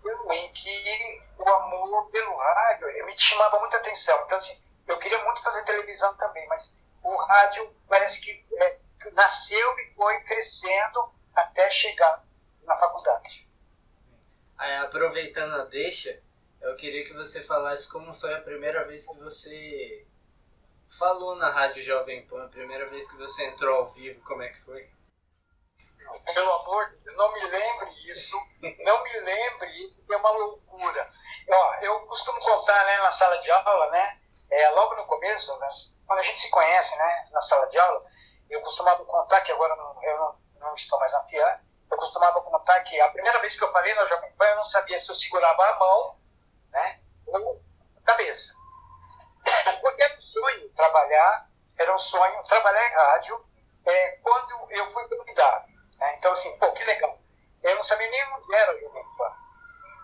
um 0.05 0.33
em 0.33 0.51
que 0.53 1.23
o 1.37 1.49
amor 1.49 2.09
pelo 2.11 2.35
rádio 2.35 3.05
me 3.05 3.17
chamava 3.17 3.59
muita 3.59 3.77
atenção. 3.77 4.21
Então, 4.25 4.37
assim, 4.37 4.61
eu 4.87 4.97
queria 4.99 5.23
muito 5.23 5.41
fazer 5.41 5.63
televisão 5.65 6.15
também, 6.17 6.47
mas 6.47 6.75
o 7.03 7.15
rádio 7.15 7.75
parece 7.87 8.19
que 8.21 8.43
é, 8.57 8.79
nasceu 9.13 9.79
e 9.79 9.93
foi 9.95 10.19
crescendo 10.21 11.13
até 11.35 11.69
chegar 11.69 12.23
na 12.63 12.77
faculdade. 12.77 13.47
Aí, 14.57 14.75
aproveitando 14.77 15.55
a 15.55 15.65
deixa, 15.65 16.21
eu 16.65 16.75
queria 16.75 17.05
que 17.05 17.13
você 17.13 17.43
falasse 17.43 17.91
como 17.91 18.11
foi 18.11 18.33
a 18.33 18.41
primeira 18.41 18.83
vez 18.85 19.05
que 19.07 19.19
você 19.19 20.07
falou 20.89 21.35
na 21.35 21.49
Rádio 21.49 21.83
Jovem 21.83 22.25
Pan, 22.25 22.43
a 22.43 22.49
primeira 22.49 22.87
vez 22.87 23.09
que 23.09 23.17
você 23.17 23.45
entrou 23.45 23.77
ao 23.77 23.87
vivo, 23.87 24.19
como 24.25 24.41
é 24.41 24.49
que 24.49 24.59
foi? 24.61 24.89
Pelo 26.33 26.51
amor 26.51 26.89
de 26.91 27.03
Deus, 27.03 27.17
não 27.17 27.31
me 27.33 27.45
lembre 27.45 28.09
isso, 28.09 28.35
não 28.83 29.03
me 29.03 29.19
lembre 29.19 29.85
isso, 29.85 30.03
é 30.09 30.17
uma 30.17 30.31
loucura. 30.31 31.11
Ó, 31.51 31.75
eu 31.81 31.99
costumo 32.07 32.39
contar 32.39 32.83
né, 32.85 32.97
na 32.97 33.11
sala 33.11 33.37
de 33.37 33.51
aula, 33.51 33.91
né, 33.91 34.19
é, 34.49 34.69
logo 34.71 34.95
no 34.95 35.05
começo, 35.05 35.55
né, 35.59 35.67
quando 36.07 36.19
a 36.19 36.23
gente 36.23 36.39
se 36.39 36.49
conhece 36.49 36.95
né, 36.95 37.29
na 37.31 37.41
sala 37.41 37.67
de 37.67 37.77
aula, 37.77 38.03
eu 38.49 38.61
costumava 38.61 39.05
contar, 39.05 39.41
que 39.41 39.51
agora 39.51 39.75
não, 39.75 40.03
eu 40.03 40.17
não, 40.17 40.39
não 40.61 40.75
estou 40.75 40.99
mais 40.99 41.11
na 41.11 41.23
FIA, 41.25 41.61
eu 41.91 41.97
costumava 41.97 42.41
contar 42.41 42.81
que 42.81 42.99
a 42.99 43.11
primeira 43.11 43.39
vez 43.39 43.55
que 43.55 43.63
eu 43.63 43.71
falei 43.71 43.93
na 43.93 44.05
Jovem 44.07 44.31
Pan, 44.33 44.45
eu 44.45 44.55
não 44.55 44.65
sabia 44.65 44.99
se 44.99 45.11
eu 45.11 45.15
segurava 45.15 45.63
a 45.63 45.79
mão 45.79 46.24
né? 46.75 46.99
Ou 47.27 47.61
cabeça. 48.05 48.53
trabalhar, 50.75 51.49
era 51.77 51.93
um 51.93 51.97
sonho 51.97 52.43
trabalhar 52.43 52.87
em 52.87 52.93
rádio 52.93 53.45
é, 53.85 54.11
quando 54.21 54.71
eu 54.71 54.91
fui 54.91 55.07
convidado. 55.07 55.67
Né? 55.97 56.15
Então, 56.17 56.31
assim, 56.31 56.57
pô, 56.57 56.71
que 56.73 56.83
legal. 56.83 57.17
Eu 57.63 57.75
não 57.75 57.83
sabia 57.83 58.09
nem 58.09 58.33
onde 58.33 58.53
era 58.53 58.75
o 58.75 58.79
Jovem 58.79 59.03
Pan. 59.17 59.33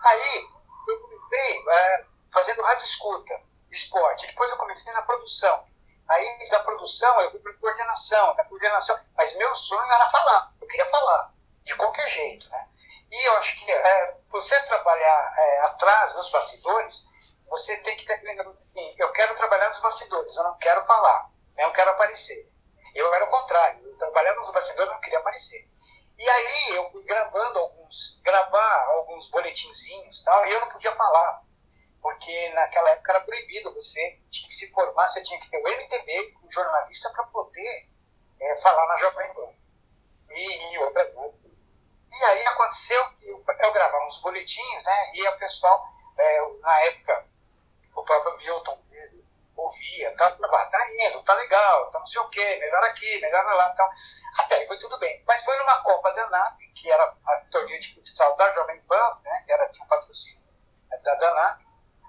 Aí, 0.04 0.48
eu 0.88 1.00
comecei 1.00 1.64
é, 1.68 2.04
fazendo 2.32 2.62
rádio 2.62 2.84
escuta, 2.84 3.40
esporte. 3.70 4.26
Depois 4.26 4.50
eu 4.50 4.56
comecei 4.56 4.92
na 4.92 5.02
produção. 5.02 5.64
Aí, 6.08 6.48
da 6.50 6.60
produção, 6.60 7.20
eu 7.20 7.30
fui 7.30 7.40
para 7.40 7.54
coordenação. 7.54 8.34
Da 8.34 8.44
coordenação, 8.44 8.98
mas 9.16 9.34
meu 9.36 9.54
sonho 9.54 9.92
era 9.92 10.10
falar. 10.10 10.52
Eu 10.60 10.66
queria 10.66 10.86
falar, 10.90 11.32
de 11.64 11.74
qualquer 11.76 12.08
jeito, 12.08 12.48
né? 12.50 12.68
E 13.12 13.28
eu 13.28 13.36
acho 13.36 13.54
que 13.58 13.70
é, 13.70 14.16
você 14.30 14.58
trabalhar 14.62 15.34
é, 15.36 15.60
atrás, 15.66 16.14
nos 16.14 16.30
bastidores, 16.30 17.06
você 17.46 17.76
tem 17.82 17.94
que 17.94 18.06
ter 18.06 18.14
assim, 18.14 18.94
eu 18.96 19.12
quero 19.12 19.36
trabalhar 19.36 19.68
nos 19.68 19.80
bastidores, 19.80 20.34
eu 20.34 20.42
não 20.44 20.56
quero 20.56 20.82
falar, 20.86 21.30
eu 21.58 21.66
não 21.66 21.72
quero 21.74 21.90
aparecer. 21.90 22.50
Eu 22.94 23.12
era 23.12 23.26
o 23.26 23.30
contrário, 23.30 23.86
eu 23.86 23.98
trabalhava 23.98 24.40
nos 24.40 24.50
bastidores, 24.50 24.88
eu 24.88 24.94
não 24.94 25.00
queria 25.02 25.18
aparecer. 25.18 25.68
E 26.18 26.26
aí 26.26 26.76
eu 26.76 26.90
fui 26.90 27.04
gravando 27.04 27.58
alguns, 27.58 28.18
gravar 28.22 28.86
alguns 28.92 29.28
boletinzinhos 29.28 30.22
tal, 30.22 30.46
e 30.46 30.52
eu 30.52 30.60
não 30.60 30.68
podia 30.68 30.96
falar, 30.96 31.42
porque 32.00 32.48
naquela 32.54 32.92
época 32.92 33.12
era 33.12 33.20
proibido, 33.20 33.74
você 33.74 34.20
tinha 34.30 34.48
que 34.48 34.54
se 34.54 34.70
formar, 34.72 35.06
você 35.06 35.22
tinha 35.22 35.38
que 35.38 35.50
ter 35.50 35.58
o 35.58 35.68
MTB, 35.68 36.34
um 36.42 36.50
jornalista, 36.50 37.10
para 37.10 37.24
poder 37.26 37.90
é, 38.40 38.56
falar 38.62 38.86
na 38.86 38.96
Jovem 38.96 39.34
Pan. 39.34 39.52
E, 40.30 40.74
e 40.74 40.78
outras 40.78 41.12
coisas. 41.12 41.41
E 42.12 42.24
aí 42.24 42.46
aconteceu 42.46 43.04
que 43.12 43.26
eu, 43.26 43.44
eu 43.62 43.72
gravava 43.72 44.06
uns 44.06 44.20
boletins, 44.20 44.84
né, 44.84 45.12
e 45.14 45.28
o 45.28 45.38
pessoal, 45.38 45.88
é, 46.18 46.48
na 46.60 46.80
época, 46.82 47.26
o 47.94 48.02
próprio 48.04 48.36
Milton 48.36 48.78
ouvia, 49.56 50.14
tá, 50.16 50.30
tá 50.30 50.88
indo, 51.00 51.22
tá 51.22 51.34
legal, 51.34 51.90
tá 51.90 51.98
não 51.98 52.06
sei 52.06 52.20
o 52.20 52.28
quê, 52.28 52.56
melhor 52.56 52.84
aqui, 52.84 53.20
melhor 53.20 53.44
lá, 53.44 53.70
então, 53.72 53.88
até 54.38 54.56
aí 54.56 54.66
foi 54.66 54.78
tudo 54.78 54.98
bem. 54.98 55.22
Mas 55.26 55.42
foi 55.44 55.56
numa 55.58 55.82
Copa 55.82 56.12
da 56.12 56.28
NAP, 56.28 56.58
que 56.74 56.90
era 56.90 57.16
a 57.26 57.36
torneio 57.50 57.80
de 57.80 57.94
futsal 57.94 58.36
da 58.36 58.50
Jovem 58.52 58.80
Pan, 58.82 59.20
né, 59.24 59.42
que 59.46 59.52
era, 59.52 59.68
tinha 59.68 59.86
patrocínio 59.86 60.42
da 61.02 61.14
DANAP, 61.14 61.62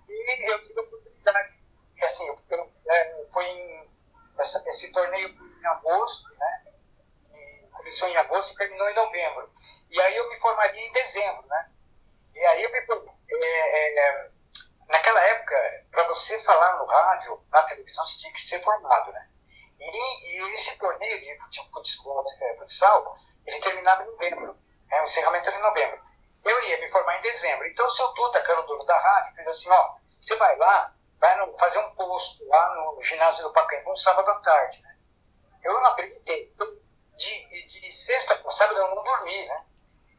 e 0.09 0.51
eu 0.51 0.67
tive 0.67 0.79
a 0.79 0.83
oportunidade, 0.83 1.53
assim, 2.01 2.27
eu, 2.27 2.39
eu, 2.49 2.71
é, 2.89 3.25
foi 3.31 3.45
em, 3.45 3.89
essa, 4.37 4.61
esse 4.67 4.91
torneio 4.91 5.29
em 5.29 5.65
agosto, 5.65 6.29
né, 6.35 6.73
começou 7.71 8.07
em 8.07 8.17
agosto 8.17 8.53
e 8.53 8.57
terminou 8.57 8.89
em 8.89 8.95
novembro. 8.95 9.51
E 9.93 10.01
aí 10.01 10.17
eu 10.17 10.27
me 10.27 10.39
formaria 10.39 10.87
em 10.87 10.91
dezembro, 10.91 11.45
né, 11.47 11.69
e 12.33 12.45
aí 12.45 12.63
eu 12.63 12.71
me 12.71 12.81
é, 13.29 13.99
é, 13.99 14.29
naquela 14.89 15.21
época, 15.21 15.55
para 15.91 16.07
você 16.07 16.41
falar 16.43 16.77
no 16.77 16.85
rádio, 16.85 17.45
na 17.51 17.61
televisão, 17.63 18.03
você 18.03 18.19
tinha 18.19 18.33
que 18.33 18.41
ser 18.41 18.59
formado, 18.63 19.11
né? 19.11 19.29
E, 19.79 20.31
e 20.31 20.55
esse 20.55 20.75
torneio 20.79 21.19
de 21.19 21.37
futsal, 21.71 22.23
é, 22.41 22.57
futsal, 22.57 23.15
ele 23.45 23.59
terminava 23.59 24.03
em 24.03 24.07
novembro, 24.07 24.57
é, 24.91 25.01
o 25.01 25.03
encerramento 25.03 25.47
era 25.47 25.59
em 25.59 25.61
novembro. 25.61 26.01
Eu 26.43 26.63
ia 26.63 26.79
me 26.79 26.91
formar 26.91 27.19
em 27.19 27.21
dezembro. 27.21 27.67
Então, 27.67 27.85
o 27.85 27.91
seu 27.91 28.13
que 28.13 28.51
era 28.51 28.59
o 28.59 28.65
dono 28.65 28.85
da 28.85 28.99
rádio, 28.99 29.35
fez 29.35 29.47
assim, 29.47 29.69
ó, 29.69 29.95
você 30.19 30.35
vai 30.35 30.57
lá, 30.57 30.93
vai 31.19 31.37
no, 31.37 31.55
fazer 31.57 31.77
um 31.77 31.95
posto 31.95 32.43
lá 32.47 32.75
no 32.75 33.01
ginásio 33.03 33.43
do 33.43 33.53
Pacaembu, 33.53 33.95
sábado 33.95 34.29
à 34.29 34.39
tarde, 34.39 34.81
né? 34.81 34.97
Eu 35.63 35.73
não 35.73 35.85
acreditei. 35.85 36.51
De, 37.15 37.67
de 37.67 37.91
sexta 37.91 38.35
para 38.37 38.51
sábado 38.51 38.79
eu 38.79 38.95
não 38.95 39.03
dormi, 39.03 39.45
né? 39.45 39.65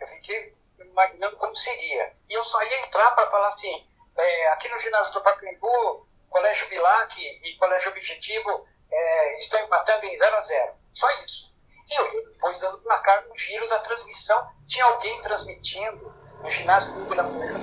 Eu 0.05 0.09
fiquei 0.09 0.55
imaginando 0.79 1.37
como 1.37 1.55
seria. 1.57 2.13
E 2.29 2.35
eu 2.35 2.45
só 2.45 2.63
ia 2.63 2.87
entrar 2.87 3.11
para 3.13 3.31
falar 3.31 3.49
assim, 3.49 3.87
é, 4.17 4.49
aqui 4.53 4.69
no 4.69 4.79
ginásio 4.79 5.15
do 5.15 5.23
Pacaembu, 5.23 6.07
Colégio 6.29 6.69
Bilac 6.69 7.19
e 7.19 7.57
Colégio 7.57 7.91
Objetivo 7.91 8.67
é, 8.91 9.39
estão 9.39 9.61
empatando 9.61 10.05
em 10.05 10.19
0 10.19 10.37
a 10.37 10.43
0 10.43 10.73
Só 10.93 11.11
isso. 11.23 11.55
E 11.89 11.95
eu 12.01 12.33
depois 12.33 12.61
dando 12.61 12.79
placar 12.79 13.27
no 13.27 13.39
giro 13.39 13.69
da 13.69 13.79
transmissão, 13.79 14.47
tinha 14.67 14.85
alguém 14.85 15.21
transmitindo 15.23 16.15
no 16.43 16.51
ginásio 16.51 16.93
do 16.93 17.03
Ibirapuera. 17.03 17.55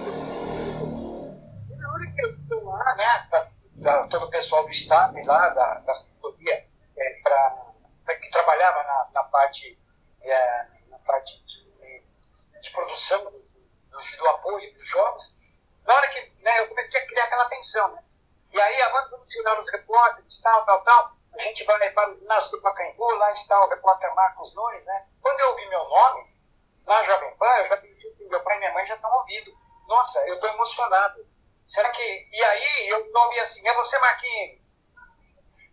E 1.69 1.75
na 1.75 1.93
hora 1.93 2.05
que 2.07 2.25
eu 2.25 2.31
estou 2.31 2.65
lá, 2.65 2.95
né, 2.95 3.27
da, 3.29 3.47
da, 3.73 4.07
todo 4.07 4.25
o 4.25 4.29
pessoal 4.29 4.63
do 4.63 4.71
staff 4.71 5.21
lá, 5.23 5.49
da, 5.49 5.75
da 5.75 5.91
assessoria, 5.91 6.65
é, 6.97 7.19
pra, 7.23 7.57
pra, 8.05 8.15
que 8.15 8.29
trabalhava 8.31 8.83
na, 8.83 9.09
na 9.13 9.23
parte, 9.23 9.77
é, 10.21 10.65
na 10.89 10.99
parte 10.99 11.41
de 12.61 12.71
produção 12.71 13.23
do, 13.25 13.31
do, 13.31 14.27
apoio 14.29 14.73
dos 14.73 14.87
jogos, 14.87 15.35
na 15.85 15.95
hora 15.95 16.07
que 16.09 16.31
né, 16.41 16.59
eu 16.59 16.67
comecei 16.69 17.01
a 17.01 17.07
criar 17.07 17.25
aquela 17.25 17.49
tensão, 17.49 17.91
né? 17.93 18.03
E 18.51 18.59
aí, 18.59 18.81
agora 18.81 19.07
vamos 19.09 19.27
tirar 19.29 19.59
os 19.59 19.71
repórteres, 19.71 20.41
tal, 20.41 20.65
tal, 20.65 20.83
tal. 20.83 21.13
A 21.33 21.41
gente 21.41 21.63
vai 21.63 21.89
para 21.91 22.11
o 22.11 22.19
ginásio 22.19 22.51
do 22.51 22.61
Pacaembu, 22.61 23.15
lá 23.15 23.31
está 23.31 23.63
o 23.63 23.69
repórter 23.69 24.13
Marcos 24.13 24.53
Nunes, 24.53 24.85
né? 24.85 25.07
Quando 25.21 25.39
eu 25.39 25.49
ouvi 25.51 25.65
meu 25.67 25.83
nome, 25.85 26.31
na 26.85 27.03
Jovem 27.03 27.35
Pan, 27.37 27.45
eu 27.45 27.69
já 27.69 27.77
pensei 27.77 28.13
que 28.13 28.25
meu 28.25 28.41
pai 28.43 28.57
e 28.57 28.59
minha 28.59 28.73
mãe 28.73 28.85
já 28.85 28.95
estão 28.95 29.11
ouvindo. 29.13 29.51
Nossa, 29.87 30.19
eu 30.27 30.35
estou 30.35 30.49
emocionado. 30.49 31.25
Será 31.65 31.89
que. 31.89 32.29
E 32.31 32.43
aí, 32.43 32.89
eu 32.89 33.05
ouvi 33.15 33.39
assim: 33.39 33.65
é 33.65 33.73
você, 33.75 33.97
Marquinhos? 33.99 34.61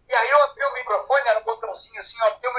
E 0.08 0.14
aí, 0.14 0.30
eu 0.30 0.42
abri 0.44 0.64
o 0.64 0.74
microfone, 0.74 1.28
era 1.28 1.40
um 1.40 1.44
botãozinho 1.44 1.98
assim, 1.98 2.18
eu 2.20 2.28
abri 2.28 2.48
o 2.48 2.54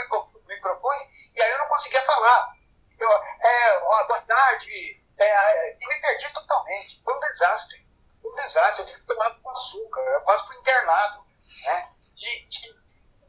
microfone, 0.46 1.10
e 1.34 1.42
aí 1.42 1.52
eu 1.52 1.58
não 1.60 1.68
conseguia 1.68 2.02
falar. 2.04 2.59
Eu, 3.00 3.10
é, 3.12 3.78
ó, 3.82 4.08
boa 4.08 4.22
tarde, 4.22 5.02
é, 5.18 5.74
e 5.74 5.88
me 5.88 6.02
perdi 6.02 6.34
totalmente. 6.34 7.02
Foi 7.04 7.16
um 7.16 7.20
desastre. 7.20 7.88
Foi 8.22 8.32
um 8.32 8.36
desastre. 8.36 8.82
Eu 8.82 8.88
tive 8.88 9.00
que 9.00 9.08
tomar 9.08 9.40
com 9.42 9.50
açúcar. 9.50 10.02
Eu 10.02 10.22
quase 10.22 10.46
fui 10.48 10.58
internado. 10.58 11.26
Né? 11.66 11.94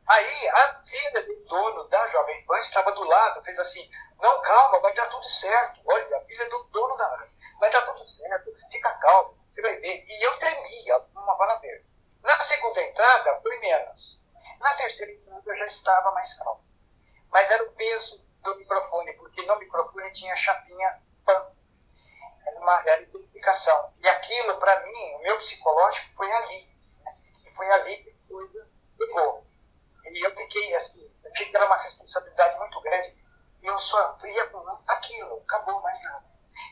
Aí 0.09 0.49
a 0.49 0.83
filha 0.85 1.23
do 1.25 1.45
dono 1.45 1.89
da 1.89 2.09
Jovem 2.09 2.45
Pan 2.45 2.59
estava 2.59 2.91
do 2.93 3.05
lado, 3.05 3.43
fez 3.45 3.59
assim: 3.61 3.89
Não, 4.21 4.43
calma, 4.43 4.81
vai 4.81 4.93
dar 4.93 5.07
tudo 5.09 5.25
certo. 5.25 5.81
Olha, 5.85 6.17
a 6.17 6.21
filha 6.23 6.51
do 6.51 6.65
dono 6.65 6.97
da. 6.97 7.29
Vai 7.61 7.71
dar 7.71 7.83
tudo 7.83 8.09
certo, 8.09 8.51
fica 8.73 8.93
calmo, 8.95 9.39
você 9.53 9.63
vai 9.63 9.77
ver. 9.77 10.05
E 10.09 10.27
eu 10.27 10.37
tremia, 10.39 10.99
uma 11.15 11.37
bala 11.37 11.59
verde. 11.61 11.87
Na 12.23 12.41
segunda 12.41 12.83
entrada, 12.83 13.41
foi 13.41 13.59
menos. 13.59 14.21
Na 14.59 14.75
terceira 14.75 15.13
entrada, 15.13 15.43
eu 15.47 15.57
já 15.59 15.67
estava 15.67 16.11
mais 16.13 16.35
calmo. 16.35 16.65
Mas 17.31 17.51
era 17.51 17.63
o 17.63 17.73
peso 17.73 18.30
do 18.43 18.57
microfone, 18.57 19.13
porque 19.15 19.43
no 19.43 19.59
microfone 19.59 20.13
tinha 20.13 20.37
chapinha 20.37 21.01
PAN 21.25 21.47
uma 22.57 22.81
identificação. 22.83 23.93
E 23.99 24.09
aquilo, 24.09 24.57
para 24.59 24.81
mim, 24.85 25.15
o 25.17 25.23
meu 25.23 25.39
psicológico 25.39 26.15
foi 26.15 26.31
ali. 26.31 26.69
Né? 27.05 27.17
E 27.47 27.55
foi 27.55 27.71
ali 27.71 27.97
que 28.03 28.11
a 28.11 28.29
coisa 28.29 28.71
pegou. 28.99 29.47
E 30.05 30.27
eu 30.27 30.35
fiquei 30.35 30.75
assim, 30.75 31.11
eu 31.25 31.33
que 31.33 31.51
era 31.55 31.67
uma 31.67 31.83
responsabilidade 31.83 32.59
muito 32.59 32.81
grande. 32.81 33.17
E 33.63 33.67
eu 33.67 33.79
só 33.79 34.19
ia 34.25 34.47
com 34.49 34.59
aquilo, 34.87 35.43
acabou 35.47 35.81
mais 35.83 36.03
nada. 36.03 36.25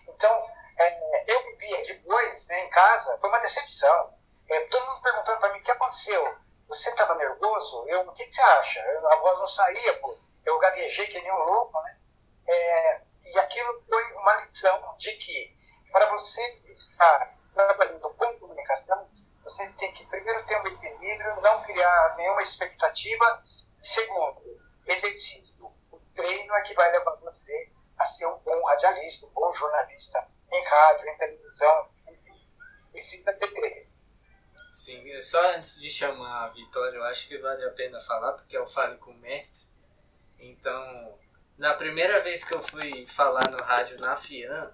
Então, 0.08 0.50
é, 0.78 1.32
eu 1.32 1.44
vivia 1.44 1.84
depois, 1.84 2.46
né, 2.48 2.64
em 2.64 2.70
casa, 2.70 3.18
foi 3.18 3.28
uma 3.28 3.38
decepção. 3.40 4.14
É, 4.48 4.60
todo 4.66 4.87
mundo 4.87 5.02
perguntando 5.02 5.40
para 5.40 5.52
mim 5.52 5.60
o 5.60 5.62
que 5.62 5.70
aconteceu. 5.70 6.38
Você 6.68 6.90
estava 6.90 7.14
nervoso? 7.14 7.84
Eu, 7.88 8.02
o 8.02 8.12
que, 8.12 8.26
que 8.26 8.34
você 8.34 8.42
acha? 8.42 8.80
Eu, 8.80 9.10
a 9.10 9.16
voz 9.16 9.38
não 9.38 9.48
saía, 9.48 9.98
pô. 10.00 10.18
Eu 10.45 10.59
gaguejei 10.59 11.07
que 11.07 11.21
nem 11.21 11.33
um 11.33 11.45
louco, 11.45 11.80
né? 11.83 11.99
É, 12.47 13.00
e 13.25 13.38
aquilo 13.38 13.83
foi 13.88 14.12
uma 14.14 14.35
lição 14.45 14.97
de 14.99 15.12
que 15.12 15.57
para 15.92 16.07
você 16.11 16.42
estar 16.66 17.37
trabalhando 17.54 18.00
com 18.00 18.38
comunicação, 18.38 19.09
você 19.42 19.66
tem 19.78 19.92
que 19.92 20.07
primeiro 20.07 20.45
ter 20.47 20.61
um 20.61 20.66
equilíbrio, 20.66 21.40
não 21.40 21.62
criar 21.62 22.16
nenhuma 22.16 22.42
expectativa. 22.42 23.45
Segundo, 23.83 24.61
exercício. 24.87 25.73
O 25.90 26.00
treino 26.14 26.54
é 26.54 26.62
que 26.62 26.75
vai 26.75 26.90
levar 26.90 27.16
você 27.16 27.71
a 27.99 28.07
ser 28.07 28.26
um 28.26 28.38
bom 28.38 28.64
radialista, 28.64 29.26
um 29.26 29.30
bom 29.30 29.52
jornalista 29.52 30.26
em 30.50 30.64
rádio, 30.64 31.09
em 31.09 31.16
televisão, 31.16 31.88
enfim. 32.09 32.49
Precisa 32.92 33.33
ter 33.33 33.52
treino. 33.52 33.88
Sim, 34.73 35.21
só 35.21 35.54
antes 35.54 35.80
de 35.80 35.90
chamar 35.90 36.45
a 36.45 36.49
Vitória, 36.49 36.97
eu 36.97 37.04
acho 37.04 37.26
que 37.26 37.38
vale 37.38 37.64
a 37.64 37.71
pena 37.71 38.00
falar, 38.00 38.33
porque 38.35 38.57
eu 38.57 38.66
falo 38.66 38.99
com 38.99 39.11
o 39.11 39.18
mestre. 39.18 39.67
Então, 40.38 41.18
na 41.57 41.75
primeira 41.75 42.23
vez 42.23 42.45
que 42.45 42.54
eu 42.54 42.61
fui 42.61 43.07
falar 43.07 43.50
no 43.50 43.62
rádio 43.62 43.99
na 44.00 44.16
FIAN, 44.16 44.73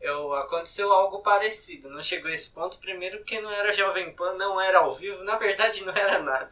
eu, 0.00 0.32
aconteceu 0.34 0.92
algo 0.92 1.22
parecido. 1.22 1.90
Não 1.90 2.02
chegou 2.02 2.30
a 2.30 2.34
esse 2.34 2.52
ponto, 2.52 2.78
primeiro 2.78 3.18
porque 3.18 3.40
não 3.40 3.50
era 3.50 3.72
Jovem 3.72 4.14
Pan, 4.14 4.34
não 4.34 4.60
era 4.60 4.78
ao 4.78 4.94
vivo, 4.94 5.22
na 5.24 5.36
verdade 5.36 5.84
não 5.84 5.94
era 5.94 6.18
nada. 6.20 6.50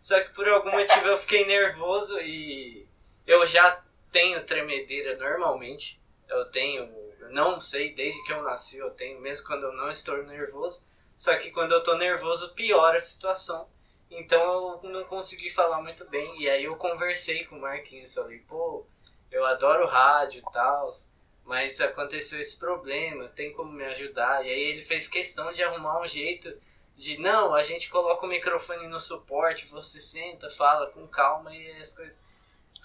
Só 0.00 0.20
que 0.20 0.34
por 0.34 0.48
algum 0.48 0.70
motivo 0.70 1.06
eu 1.08 1.18
fiquei 1.18 1.44
nervoso 1.46 2.20
e 2.20 2.86
eu 3.26 3.46
já 3.46 3.82
tenho 4.12 4.44
tremedeira 4.44 5.16
normalmente. 5.16 6.00
Eu 6.28 6.44
tenho, 6.46 6.88
não 7.30 7.58
sei, 7.60 7.94
desde 7.94 8.22
que 8.24 8.32
eu 8.32 8.42
nasci 8.42 8.78
eu 8.78 8.90
tenho, 8.90 9.20
mesmo 9.20 9.46
quando 9.46 9.64
eu 9.64 9.72
não 9.72 9.90
estou 9.90 10.22
nervoso. 10.24 10.86
Só 11.16 11.36
que 11.36 11.50
quando 11.50 11.72
eu 11.72 11.78
estou 11.78 11.96
nervoso 11.96 12.54
piora 12.54 12.98
a 12.98 13.00
situação. 13.00 13.68
Então 14.18 14.80
eu 14.82 14.90
não 14.90 15.04
consegui 15.04 15.50
falar 15.50 15.80
muito 15.82 16.08
bem. 16.08 16.40
E 16.40 16.48
aí 16.48 16.64
eu 16.64 16.76
conversei 16.76 17.44
com 17.44 17.56
o 17.56 17.60
Marquinhos, 17.60 18.14
falei, 18.14 18.38
pô, 18.40 18.86
eu 19.30 19.44
adoro 19.44 19.86
rádio 19.86 20.40
e 20.40 20.52
tal 20.52 20.90
mas 21.44 21.80
aconteceu 21.80 22.40
esse 22.40 22.56
problema, 22.56 23.28
tem 23.28 23.52
como 23.52 23.70
me 23.70 23.84
ajudar? 23.84 24.44
E 24.44 24.48
aí 24.48 24.60
ele 24.60 24.82
fez 24.82 25.06
questão 25.06 25.52
de 25.52 25.62
arrumar 25.62 26.00
um 26.00 26.06
jeito 26.06 26.56
de 26.96 27.18
não, 27.18 27.54
a 27.54 27.62
gente 27.62 27.90
coloca 27.90 28.24
o 28.24 28.28
microfone 28.28 28.86
no 28.88 28.98
suporte, 28.98 29.66
você 29.66 30.00
senta, 30.00 30.48
fala 30.50 30.90
com 30.90 31.06
calma 31.06 31.54
e 31.54 31.72
as 31.72 31.94
coisas 31.94 32.20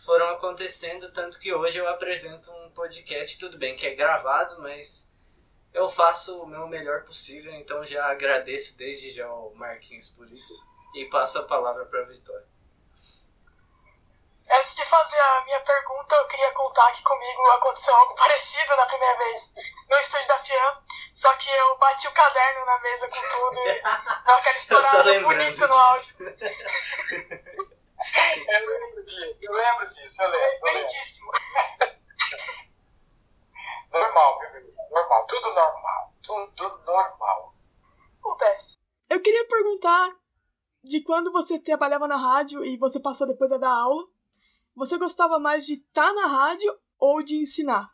foram 0.04 0.30
acontecendo, 0.30 1.12
tanto 1.12 1.40
que 1.40 1.54
hoje 1.54 1.78
eu 1.78 1.88
apresento 1.88 2.52
um 2.52 2.72
podcast, 2.72 3.38
tudo 3.38 3.58
bem 3.58 3.76
que 3.76 3.86
é 3.86 3.96
gravado, 3.96 4.62
mas 4.62 5.12
eu 5.74 5.88
faço 5.88 6.42
o 6.42 6.48
meu 6.48 6.68
melhor 6.68 7.04
possível, 7.04 7.54
então 7.54 7.86
já 7.86 8.06
agradeço 8.06 8.78
desde 8.78 9.12
já 9.12 9.28
ao 9.28 9.54
Marquinhos 9.54 10.10
por 10.10 10.30
isso 10.32 10.68
e 10.94 11.06
passo 11.06 11.40
a 11.40 11.44
palavra 11.44 11.86
para 11.86 12.02
a 12.02 12.06
Vitória. 12.06 12.48
Antes 14.52 14.76
de 14.76 14.84
fazer 14.86 15.20
a 15.20 15.46
minha 15.46 15.60
pergunta, 15.60 16.16
eu 16.16 16.28
queria 16.28 16.52
contar 16.54 16.92
que 16.92 17.04
comigo 17.04 17.42
aconteceu 17.52 17.96
algo 17.96 18.16
parecido 18.18 18.76
na 18.76 18.86
primeira 18.88 19.18
vez 19.20 19.54
no 19.88 19.98
estúdio 19.98 20.28
da 20.28 20.40
FIAM, 20.40 20.78
só 21.14 21.32
que 21.36 21.50
eu 21.52 21.78
bati 21.78 22.08
o 22.08 22.14
caderno 22.14 22.66
na 22.66 22.80
mesa 22.80 23.08
com 23.10 23.22
tudo 23.22 23.60
e 23.60 23.82
deu 23.82 24.36
aquela 24.36 24.58
estourada 24.58 25.20
bonita 25.22 25.68
no 25.68 25.76
áudio. 25.76 26.16
eu 28.48 28.68
lembro 28.68 29.06
disso, 29.06 29.38
eu 29.42 29.54
lembro 29.54 29.94
disso, 29.94 30.24
eu 30.24 30.30
lembro. 30.30 30.68
É 30.68 30.74
lindíssimo. 30.82 31.32
normal, 33.92 34.40
viu, 34.40 34.76
normal, 34.90 35.28
tudo 35.28 35.54
normal, 35.54 36.14
tudo 36.24 36.78
normal. 36.86 37.54
Acontece. 38.20 38.80
Eu 39.10 39.22
queria 39.22 39.48
perguntar 39.48 40.19
de 40.84 41.02
quando 41.04 41.32
você 41.32 41.60
trabalhava 41.60 42.08
na 42.08 42.18
rádio 42.18 42.64
e 42.64 42.78
você 42.78 43.00
passou 43.00 43.28
depois 43.28 43.52
a 43.52 43.58
dar 43.58 43.72
aula, 43.72 44.08
você 44.76 44.98
gostava 44.98 45.40
mais 45.40 45.66
de 45.66 45.74
estar 45.74 46.08
tá 46.08 46.14
na 46.14 46.28
rádio 46.28 46.78
ou 46.98 47.22
de 47.24 47.38
ensinar? 47.38 47.90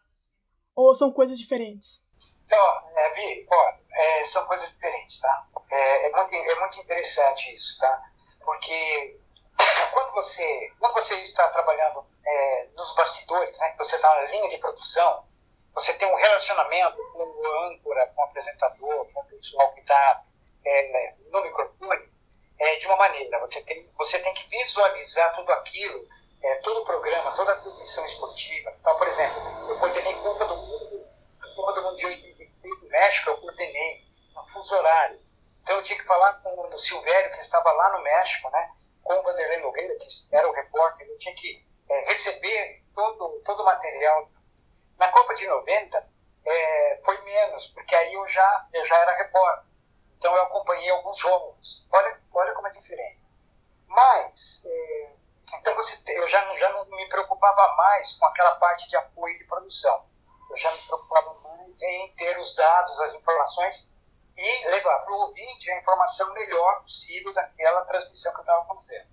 Ou 0.75 0.93
são 0.93 1.11
coisas 1.11 1.37
diferentes? 1.37 2.05
Então, 2.45 2.91
é, 2.95 3.13
Vi, 3.13 3.47
ó, 3.51 3.73
é, 3.91 4.25
são 4.25 4.45
coisas 4.45 4.69
diferentes, 4.69 5.19
tá? 5.19 5.47
É, 5.71 6.07
é, 6.07 6.11
muito, 6.11 6.35
é 6.35 6.59
muito 6.59 6.79
interessante 6.79 7.55
isso, 7.55 7.79
tá? 7.79 8.03
Porque 8.43 9.19
quando 9.91 10.13
você, 10.13 10.73
quando 10.79 10.93
você 10.93 11.15
está 11.21 11.47
trabalhando 11.49 12.05
é, 12.25 12.67
nos 12.75 12.93
bastidores, 12.95 13.57
né, 13.57 13.75
você 13.77 13.95
está 13.95 14.21
na 14.21 14.29
linha 14.29 14.49
de 14.49 14.57
produção, 14.57 15.25
você 15.73 15.93
tem 15.95 16.11
um 16.11 16.15
relacionamento 16.15 16.97
com 17.13 17.23
o 17.23 17.67
âncora, 17.67 18.07
com 18.15 18.21
o 18.21 18.25
apresentador, 18.25 19.11
com 19.11 19.21
o 19.21 19.25
pessoal 19.25 19.73
que 19.73 19.81
está 19.81 20.23
é, 20.65 21.15
no 21.31 21.41
microfone, 21.41 22.14
é, 22.59 22.75
de 22.77 22.87
uma 22.87 22.97
maneira. 22.97 23.39
Você 23.39 23.61
tem, 23.61 23.89
você 23.97 24.19
tem 24.19 24.33
que 24.33 24.47
visualizar 24.49 25.33
tudo 25.35 25.51
aquilo 25.51 26.07
é, 26.45 26.55
todo 26.57 26.81
o 26.81 26.85
programa, 26.85 27.31
toda 27.31 27.53
a 27.53 27.57
transmissão 27.57 28.05
esportiva. 28.05 28.71
Então, 28.79 28.95
por 28.97 29.07
exemplo, 29.07 29.41
eu 29.67 29.79
coordenei 29.79 30.13
Copa 30.13 30.45
do 30.45 30.55
Mundo, 30.55 31.07
Copa 31.55 31.73
do 31.73 31.81
Mundo 31.81 31.97
de 31.97 32.05
86 32.05 32.81
no 32.83 32.89
México, 32.89 33.29
eu 33.31 33.37
coordenei 33.37 34.05
no 34.35 34.47
fuso 34.49 34.75
horário. 34.75 35.19
Então, 35.63 35.77
eu 35.77 35.83
tinha 35.83 35.97
que 35.97 36.05
falar 36.05 36.33
com 36.33 36.67
o 36.67 36.77
Silvério, 36.77 37.31
que 37.31 37.41
estava 37.41 37.71
lá 37.71 37.97
no 37.97 38.03
México, 38.03 38.47
né, 38.51 38.75
com 39.03 39.13
o 39.15 39.23
Vanderlei 39.23 39.59
Nogueira, 39.61 39.95
que 39.95 40.07
era 40.31 40.47
o 40.47 40.53
repórter, 40.53 41.07
eu 41.07 41.17
tinha 41.17 41.33
que 41.33 41.65
é, 41.89 42.05
receber 42.11 42.83
todo, 42.93 43.41
todo 43.43 43.61
o 43.63 43.65
material. 43.65 44.29
Na 44.99 45.07
Copa 45.07 45.33
de 45.33 45.47
90, 45.47 46.09
é, 46.45 47.01
foi 47.03 47.19
menos, 47.23 47.67
porque 47.69 47.95
aí 47.95 48.13
eu 48.13 48.27
já, 48.29 48.67
eu 48.71 48.85
já 48.85 48.97
era 48.97 49.17
repórter. 49.17 49.65
Então, 50.19 50.35
eu 50.35 50.43
acompanhei 50.43 50.91
alguns 50.91 51.17
jogos. 51.17 51.87
Olha, 51.91 52.19
olha 52.33 52.53
como 52.53 52.67
é 52.67 52.71
diferente. 52.71 53.19
Mas, 53.95 54.61
é, 54.65 55.09
então 55.57 55.73
você, 55.73 55.97
eu 56.07 56.27
já, 56.27 56.53
já 56.55 56.69
não 56.73 56.85
me 56.85 57.07
preocupava 57.07 57.75
mais 57.75 58.11
com 58.17 58.25
aquela 58.25 58.55
parte 58.57 58.89
de 58.89 58.97
apoio 58.97 59.37
de 59.37 59.45
produção. 59.45 60.05
Eu 60.49 60.57
já 60.57 60.69
me 60.69 60.79
preocupava 60.79 61.33
mais 61.35 61.81
em 61.81 62.13
ter 62.15 62.37
os 62.37 62.53
dados, 62.55 62.99
as 62.99 63.13
informações 63.13 63.89
e 64.35 64.67
levar 64.67 64.99
para 64.99 65.13
o 65.13 65.19
ouvinte 65.21 65.71
a 65.71 65.79
informação 65.79 66.33
melhor 66.33 66.81
possível 66.81 67.31
daquela 67.31 67.85
transmissão 67.85 68.33
que 68.33 68.39
eu 68.39 68.41
estava 68.41 68.65
fazendo. 68.65 69.07